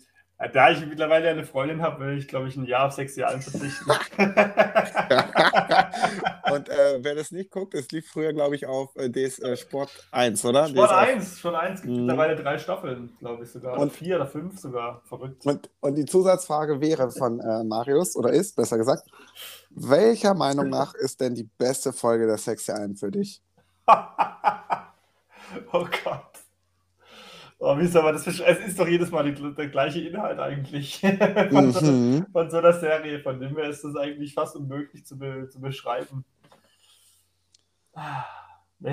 da 0.53 0.71
ich 0.71 0.87
mittlerweile 0.87 1.29
eine 1.29 1.45
Freundin 1.45 1.83
habe, 1.83 2.07
will 2.07 2.19
ich, 2.19 2.29
glaube 2.29 2.49
ich, 2.49 2.57
ein 2.57 2.65
Jahr 2.65 2.87
auf 2.87 2.95
sechs 2.95 3.17
Jahre 3.17 3.41
verzichten. 3.41 3.91
Und 6.53 6.69
äh, 6.69 6.99
wer 7.03 7.15
das 7.15 7.31
nicht 7.33 7.51
guckt, 7.51 7.75
es 7.75 7.91
lief 7.91 8.09
früher, 8.11 8.33
glaube 8.33 8.55
ich, 8.57 8.67
auf 8.67 8.95
äh, 8.97 9.09
DS 9.11 9.39
äh, 9.41 9.57
Sport 9.57 9.91
1, 10.11 10.45
oder? 10.45 10.67
Sport 10.69 10.91
DSF. 10.91 10.99
1, 10.99 11.39
schon 11.41 11.55
1, 11.55 11.83
gibt 11.83 11.93
Mhm. 11.95 12.01
mittlerweile 12.07 12.37
drei 12.37 12.59
Staffeln, 12.59 13.17
glaube 13.19 13.45
ich 13.45 13.51
sogar. 13.51 13.79
Und- 13.79 13.93
vier 13.93 14.17
oder 14.17 14.27
fünf 14.27 14.59
sogar. 14.59 15.03
Verrückt. 15.05 15.47
Und, 15.47 15.71
und 15.81 15.95
die 15.97 16.05
Zusatzfrage 16.05 16.81
wäre 16.81 17.11
von 17.11 17.41
äh, 17.41 17.65
Marius, 17.65 18.17
oder 18.17 18.31
ist, 18.33 18.57
besser 18.57 18.79
gesagt, 18.79 19.05
welcher 19.71 20.35
Meinung 20.35 20.69
nach 20.71 20.95
ist 20.95 21.21
denn 21.21 21.35
die 21.35 21.49
beste 21.59 21.93
Folge 21.93 22.27
der 22.27 22.39
Sexy 22.39 22.73
Alm 22.73 22.97
für 22.97 23.11
dich? 23.11 23.43
oh 25.73 25.87
Gott. 26.05 26.27
Oh, 27.63 27.77
wie 27.77 27.87
soll 27.87 28.03
man 28.03 28.15
das? 28.15 28.27
Es 28.27 28.41
ist 28.41 28.79
doch 28.81 28.89
jedes 28.89 29.11
Mal 29.11 29.31
die, 29.31 29.55
der 29.55 29.69
gleiche 29.69 30.01
Inhalt 30.01 30.39
eigentlich. 30.39 30.99
von, 31.51 31.73
so 31.73 31.79
einer, 31.81 31.91
Mhm. 31.91 32.27
von 32.33 32.51
so 32.51 32.57
einer 32.57 32.73
Serie. 32.73 33.21
Von 33.21 33.39
dem 33.39 33.55
her 33.55 33.69
ist 33.69 33.85
das 33.85 33.97
eigentlich 33.97 34.33
fast 34.33 34.57
unmöglich 34.57 35.05
zu, 35.05 35.19
be, 35.19 35.47
zu 35.51 35.61
beschreiben. 35.61 36.25
Ah, 37.95 38.25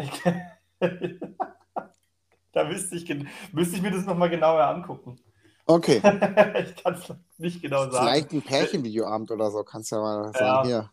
da 2.52 2.64
müsste 2.66 2.96
ich, 2.96 3.08
müsste 3.54 3.76
ich 3.78 3.82
mir 3.82 3.92
das 3.92 4.06
nochmal 4.06 4.30
genauer 4.30 4.64
angucken. 4.64 5.20
Okay, 5.66 5.98
ich 6.64 6.76
kann 6.84 6.94
es 6.96 7.14
nicht 7.38 7.62
genau 7.62 7.90
sagen. 7.90 8.06
vielleicht 8.08 8.32
ein 8.32 8.42
Pärchenvideoabend 8.42 9.32
oder 9.32 9.52
so, 9.52 9.64
kannst 9.64 9.92
ja 9.92 10.00
mal 10.00 10.26
Ja. 10.28 10.34
sagen, 10.34 10.68
hier, 10.68 10.90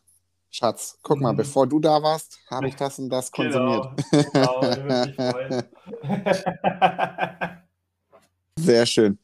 Schatz, 0.51 0.99
guck 1.03 1.21
mal, 1.21 1.33
Mhm. 1.33 1.37
bevor 1.39 1.67
du 1.67 1.81
da 1.81 2.03
warst, 2.03 2.39
habe 2.51 2.69
ich 2.69 2.77
das 2.77 2.99
und 2.99 3.09
das 3.11 3.31
konsumiert. 3.33 3.87
Genau, 4.11 4.61
genau. 4.61 5.39
Sehr 8.59 8.87
schön. 8.87 9.19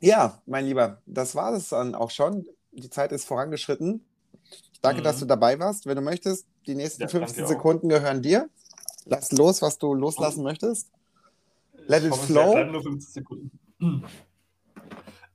Ja, 0.00 0.42
mein 0.46 0.66
Lieber, 0.66 1.00
das 1.06 1.34
war 1.34 1.52
es 1.54 1.68
dann 1.70 1.94
auch 1.94 2.10
schon. 2.10 2.46
Die 2.72 2.90
Zeit 2.90 3.12
ist 3.12 3.24
vorangeschritten. 3.26 4.04
Ich 4.72 4.80
danke, 4.80 5.00
Mhm. 5.00 5.04
dass 5.04 5.18
du 5.20 5.24
dabei 5.24 5.58
warst. 5.58 5.86
Wenn 5.86 5.96
du 5.96 6.02
möchtest, 6.02 6.46
die 6.66 6.74
nächsten 6.74 7.02
Ja, 7.02 7.08
danke 7.08 7.26
15 7.26 7.44
auch. 7.44 7.48
Sekunden 7.48 7.88
gehören 7.88 8.22
dir. 8.22 8.48
Lass 9.06 9.32
los, 9.32 9.62
was 9.62 9.78
du 9.78 9.94
loslassen 9.94 10.42
möchtest. 10.42 10.90
Let 11.86 12.04
it 12.04 12.14
flow. 12.14 12.64
nur 12.64 12.82
15 12.82 13.00
Sekunden. 13.00 13.50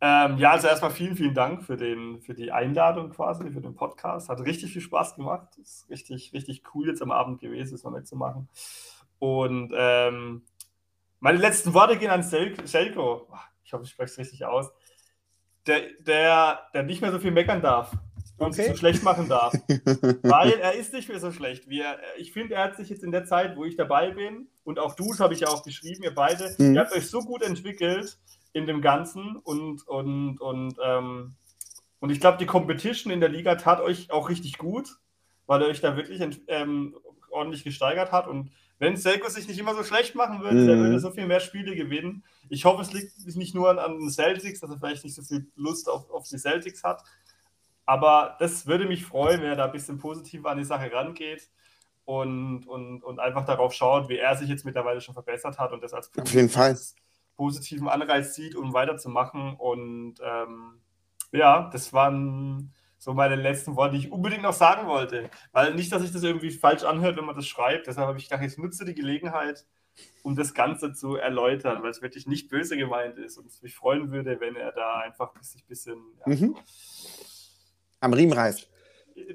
Ähm, 0.02 0.38
ja, 0.38 0.52
also 0.52 0.68
erstmal 0.68 0.92
vielen, 0.92 1.18
vielen 1.18 1.34
Dank 1.34 1.64
für, 1.64 1.76
den, 1.76 2.22
für 2.22 2.34
die 2.34 2.54
Einladung 2.54 3.10
quasi, 3.10 3.52
für 3.52 3.60
den 3.60 3.76
Podcast. 3.76 4.30
Hat 4.30 4.40
richtig 4.40 4.72
viel 4.72 4.82
Spaß 4.82 5.16
gemacht. 5.16 5.58
Ist 5.58 5.90
richtig, 5.90 6.32
richtig 6.32 6.64
cool 6.74 6.88
jetzt 6.88 7.02
am 7.02 7.12
Abend 7.12 7.42
gewesen, 7.42 7.74
das 7.74 7.84
mal 7.84 7.92
mitzumachen. 7.92 8.48
Und 9.20 9.74
ähm, 9.76 10.44
meine 11.20 11.38
letzten 11.38 11.74
Worte 11.74 11.98
gehen 11.98 12.12
an 12.12 12.24
Sel 12.24 12.56
Selko. 12.66 13.28
Ich 13.66 13.74
hoffe, 13.74 13.84
ich 13.84 13.90
spreche 13.90 14.12
es 14.12 14.18
richtig 14.18 14.46
aus. 14.46 14.72
Der, 15.68 15.82
der, 16.00 16.62
der 16.74 16.84
nicht 16.84 17.02
mehr 17.02 17.12
so 17.12 17.20
viel 17.20 17.32
meckern 17.32 17.62
darf 17.62 17.92
und 18.40 18.48
Okay. 18.48 18.64
sich 18.64 18.68
so 18.72 18.76
schlecht 18.78 19.04
machen 19.04 19.28
darf. 19.30 19.54
Weil 20.24 20.52
er 20.54 20.74
ist 20.74 20.94
nicht 20.94 21.10
mehr 21.10 21.20
so 21.20 21.32
schlecht. 21.32 21.70
Wie 21.70 21.82
er, 21.82 22.00
ich 22.18 22.32
finde, 22.34 22.56
er 22.56 22.64
hat 22.64 22.76
sich 22.78 22.90
jetzt 22.90 23.04
in 23.04 23.12
der 23.12 23.26
Zeit, 23.26 23.56
wo 23.58 23.66
ich 23.66 23.76
dabei 23.76 24.12
bin, 24.12 24.48
und 24.64 24.80
auch 24.80 24.96
du, 24.96 25.10
das 25.10 25.20
habe 25.20 25.34
ich 25.34 25.42
ja 25.42 25.50
auch 25.50 25.64
geschrieben, 25.64 26.04
ihr 26.04 26.14
beide, 26.16 26.56
Mhm. 26.58 26.74
ihr 26.76 26.82
habt 26.82 26.94
euch 26.94 27.08
so 27.10 27.22
gut 27.22 27.42
entwickelt 27.44 28.18
in 28.54 28.66
dem 28.66 28.82
Ganzen 28.82 29.36
und, 29.38 29.88
und, 29.88 30.40
und, 30.42 30.76
ähm, 30.84 31.36
und 32.00 32.10
ich 32.12 32.20
glaube, 32.20 32.38
die 32.38 32.46
Competition 32.46 33.12
in 33.12 33.20
der 33.20 33.30
Liga 33.30 33.56
tat 33.56 33.82
euch 33.82 34.12
auch 34.12 34.30
richtig 34.30 34.58
gut, 34.58 34.98
weil 35.48 35.62
er 35.62 35.68
euch 35.68 35.82
da 35.82 35.96
wirklich 35.98 36.22
ähm, 36.48 36.96
ordentlich 37.30 37.64
gesteigert 37.64 38.12
hat. 38.12 38.28
Und 38.28 38.52
wenn 38.80 38.96
Selko 38.96 39.30
sich 39.30 39.48
nicht 39.48 39.60
immer 39.60 39.76
so 39.76 39.84
schlecht 39.84 40.16
machen 40.16 40.42
würde, 40.42 40.76
Mhm. 40.76 40.80
würde 40.80 41.00
so 41.00 41.12
viel 41.12 41.28
mehr 41.28 41.42
Spiele 41.42 41.76
gewinnen. 41.76 42.24
Ich 42.48 42.66
hoffe, 42.66 42.82
es 42.82 42.94
liegt 42.94 43.12
nicht 43.36 43.54
nur 43.54 43.70
an, 43.70 43.78
an 43.80 44.00
den 44.00 44.10
Celtics, 44.10 44.62
dass 44.62 44.70
er 44.72 44.78
vielleicht 44.80 45.04
nicht 45.04 45.16
so 45.16 45.22
viel 45.22 45.48
Lust 45.56 45.90
auf, 45.90 46.10
auf 46.10 46.28
die 46.30 46.38
Celtics 46.38 46.84
hat. 46.84 47.04
Aber 47.90 48.36
das 48.38 48.68
würde 48.68 48.86
mich 48.86 49.04
freuen, 49.04 49.42
wenn 49.42 49.50
er 49.50 49.56
da 49.56 49.66
ein 49.66 49.72
bisschen 49.72 49.98
positiver 49.98 50.52
an 50.52 50.60
die 50.60 50.64
Sache 50.64 50.92
rangeht 50.94 51.50
und, 52.06 52.68
und, 52.68 53.04
und 53.04 53.20
einfach 53.20 53.46
darauf 53.46 53.74
schaut, 53.74 54.10
wie 54.10 54.18
er 54.20 54.36
sich 54.36 54.48
jetzt 54.48 54.64
mittlerweile 54.64 55.02
schon 55.02 55.16
verbessert 55.16 55.58
hat 55.58 55.72
und 55.72 55.82
das 55.82 55.96
als 55.96 56.08
Fall. 56.10 56.24
positiven 57.36 57.88
Anreiz 57.88 58.36
sieht, 58.36 58.56
um 58.56 58.74
weiterzumachen. 58.74 59.56
Und 59.56 60.20
ähm, 60.24 60.82
ja, 61.32 61.68
das 61.74 61.92
waren 61.92 62.76
so 63.00 63.16
meine 63.16 63.36
letzten 63.36 63.76
Worte, 63.76 63.94
die 63.98 64.06
ich 64.06 64.12
unbedingt 64.12 64.44
noch 64.44 64.54
sagen 64.54 64.88
wollte. 64.88 65.32
Weil 65.52 65.74
nicht, 65.74 65.92
dass 65.92 66.04
sich 66.04 66.12
das 66.12 66.22
irgendwie 66.22 66.52
falsch 66.52 66.84
anhört, 66.84 67.18
wenn 67.18 67.26
man 67.26 67.36
das 67.36 67.48
schreibt. 67.48 67.88
Deshalb 67.88 68.08
habe 68.08 68.20
ich 68.20 68.30
gedacht, 68.30 68.46
ich 68.46 68.56
nutze 68.60 68.86
die 68.86 68.94
Gelegenheit, 68.94 69.66
um 70.22 70.36
das 70.36 70.54
Ganze 70.54 70.94
zu 70.94 71.16
erläutern, 71.16 71.82
weil 71.82 71.90
es 71.90 72.04
wirklich 72.04 72.28
nicht 72.28 72.50
böse 72.50 72.78
gemeint 72.78 73.18
ist 73.18 73.40
und 73.40 73.48
es 73.48 73.64
mich 73.64 73.74
freuen 73.74 74.12
würde, 74.12 74.40
wenn 74.40 74.56
er 74.56 74.74
da 74.74 75.00
einfach 75.00 75.32
sich 75.42 75.64
ein 75.64 75.68
bisschen. 75.68 75.98
Ja, 76.20 76.36
Mhm. 76.36 76.56
Am 78.02 78.14
Riemen 78.14 78.34
reißt. 78.34 78.68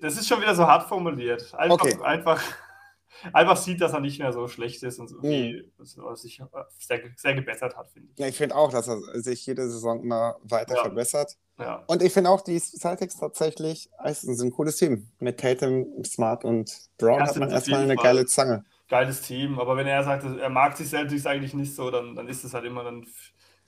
Das 0.00 0.16
ist 0.16 0.26
schon 0.26 0.40
wieder 0.40 0.54
so 0.54 0.66
hart 0.66 0.88
formuliert. 0.88 1.54
Einfach, 1.54 1.74
Okay. 1.84 1.98
einfach, 2.02 2.42
einfach 3.32 3.56
sieht, 3.56 3.80
dass 3.80 3.92
er 3.92 4.00
nicht 4.00 4.18
mehr 4.18 4.32
so 4.32 4.48
schlecht 4.48 4.82
ist 4.82 4.98
und 4.98 5.08
so, 5.08 5.18
Mhm. 5.20 5.70
sich 6.14 6.40
sehr, 6.78 7.00
sehr 7.16 7.34
gebessert 7.34 7.76
hat, 7.76 7.88
finde 7.90 8.08
ich. 8.12 8.18
Ja, 8.18 8.26
ich 8.26 8.36
finde 8.36 8.56
auch, 8.56 8.70
dass 8.70 8.88
er 8.88 8.98
sich 9.20 9.44
jede 9.46 9.68
Saison 9.68 10.02
immer 10.02 10.36
weiter 10.42 10.74
Ja. 10.74 10.82
verbessert. 10.82 11.36
Ja. 11.58 11.84
Und 11.86 12.02
ich 12.02 12.12
finde 12.12 12.30
auch, 12.30 12.40
die 12.40 12.58
Celtics 12.58 13.16
tatsächlich 13.18 13.90
sind 14.12 14.40
ein 14.40 14.50
cooles 14.50 14.76
Team. 14.76 15.08
Mit 15.20 15.38
Tatum, 15.38 16.02
Smart 16.04 16.44
und 16.44 16.72
Brown 16.98 17.20
Ja, 17.20 17.26
hat 17.26 17.36
man 17.36 17.50
erstmal 17.50 17.82
eine 17.82 17.94
Fall. 17.94 18.02
geile 18.04 18.26
Zange. 18.26 18.64
geiles 18.88 19.22
Team, 19.22 19.58
aber 19.58 19.76
wenn 19.76 19.86
er 19.86 20.02
sagt, 20.04 20.24
er 20.24 20.48
mag 20.50 20.76
sich 20.76 20.88
Celtics 20.88 21.26
eigentlich 21.26 21.54
nicht 21.54 21.74
so, 21.74 21.90
dann, 21.90 22.14
dann 22.14 22.28
ist 22.28 22.44
es 22.44 22.54
halt 22.54 22.64
immer, 22.64 22.84
dann 22.84 23.02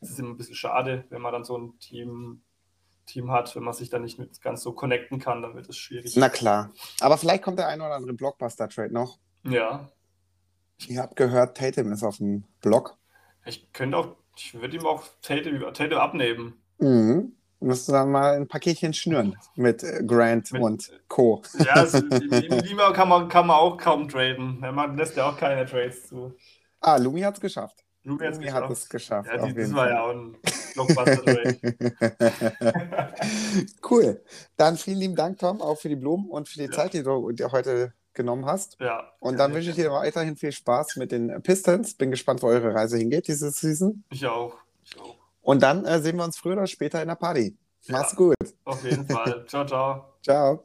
ist 0.01 0.11
es 0.11 0.19
immer 0.19 0.31
ein 0.31 0.37
bisschen 0.37 0.55
schade, 0.55 1.05
wenn 1.11 1.23
man 1.23 1.33
dann 1.33 1.45
so 1.45 1.57
ein 1.57 1.79
Team, 1.79 2.43
Team 3.07 3.31
hat, 3.31 3.55
wenn 3.57 3.63
man 3.63 3.73
sich 3.75 3.89
dann 3.91 4.03
nicht 4.03 4.19
mit 4.19 4.41
ganz 4.43 4.63
so 4.63 4.73
connecten 4.73 5.19
kann, 5.19 5.41
dann 5.43 5.55
wird 5.55 5.69
es 5.69 5.77
schwierig. 5.77 6.15
Na 6.17 6.29
klar. 6.29 6.71
Aber 7.01 7.17
vielleicht 7.19 7.43
kommt 7.43 7.59
der 7.59 7.69
ein 7.69 7.81
oder 7.81 7.95
andere 7.95 8.13
Blockbuster-Trade 8.15 8.93
noch. 8.93 9.19
Ja, 9.45 9.89
Ich 10.79 10.99
habe 10.99 11.15
gehört, 11.15 11.57
Tatum 11.57 11.93
ist 11.93 12.03
auf 12.03 12.19
dem 12.19 12.45
Block. 12.61 12.97
ich 13.47 13.73
könnte 13.73 13.97
auch, 13.97 14.17
ich 14.37 14.53
würde 14.61 14.77
ihm 14.77 14.85
auch 14.85 15.05
Tatum, 15.23 15.61
Tatum 15.73 15.99
abnehmen. 15.99 16.61
Mhm. 16.79 17.33
Müsste 17.61 17.93
dann 17.93 18.11
mal 18.11 18.35
ein 18.37 18.47
Paketchen 18.49 18.93
schnüren 18.93 19.35
mit 19.55 19.83
äh, 19.83 20.05
Grant 20.05 20.53
Mit- 20.53 20.61
und 20.63 21.01
Co. 21.09 21.43
Ja, 21.59 21.73
also, 21.73 21.99
Lima 22.01 22.93
kann 22.93 23.09
man, 23.09 23.29
kann 23.31 23.47
man 23.47 23.57
auch 23.57 23.79
kaum 23.79 24.09
traden. 24.11 24.61
Man 24.61 24.97
lässt 24.99 25.17
ja 25.17 25.31
auch 25.31 25.39
keine 25.39 25.65
Trades 25.65 26.09
zu. 26.09 26.35
Ah, 26.81 26.99
Lumi 26.99 27.23
hat 27.23 27.37
es 27.37 27.41
geschafft. 27.41 27.86
Hat's 28.07 28.37
Lumi 28.39 28.47
hat 28.49 28.71
es 28.71 28.89
geschafft. 28.89 29.29
Ja, 29.33 29.47
das 29.53 29.75
war 29.75 29.89
ja 29.91 30.03
auch 30.03 30.11
ein 30.11 30.37
Blockbuster-Trade. 30.75 31.57
cool. 33.91 34.23
Dann 34.57 34.77
vielen 34.77 34.99
lieben 34.99 35.17
Dank, 35.17 35.39
Tom, 35.39 35.61
auch 35.61 35.79
für 35.79 35.89
die 35.89 35.97
Blumen 35.97 36.29
und 36.31 36.49
für 36.49 36.59
die 36.59 36.67
Ja. 36.67 36.71
Zeit, 36.71 36.95
die 36.95 37.03
du 37.03 37.31
dir 37.33 37.51
heute 37.53 37.93
genommen 38.15 38.47
hast. 38.47 38.77
ja. 38.81 39.13
Und 39.21 39.39
dann 39.39 39.53
wünsche 39.53 39.71
ich 39.71 39.77
dir 39.77 39.91
weiterhin 39.91 40.37
viel 40.37 40.53
Spaß 40.53 40.97
mit 40.97 41.13
den 41.13 41.43
Pistons. 41.43 41.95
Bin 41.95 42.11
gespannt, 42.11 42.43
wo 42.43 42.47
eure 42.47 42.73
Reise 42.75 42.97
hingeht 42.97 43.29
diese 43.29 43.51
Season. 43.51 44.05
Ich 44.11 44.27
auch. 44.27 44.55
Ich 44.85 44.99
auch. 45.01 45.17
Und 45.43 45.63
dann 45.63 45.85
äh, 45.85 46.01
sehen 46.01 46.17
wir 46.17 46.25
uns 46.25 46.39
früher 46.39 46.55
oder 46.55 46.67
später 46.67 47.03
in 47.03 47.09
der 47.09 47.15
Party. 47.17 47.57
Ja. 47.83 47.99
Mach's 47.99 48.17
gut. 48.17 48.35
Auf 48.65 48.83
jeden 48.85 49.07
Fall. 49.07 49.45
Ciao, 49.49 49.65
ciao. 49.67 50.05
Ciao. 50.23 50.65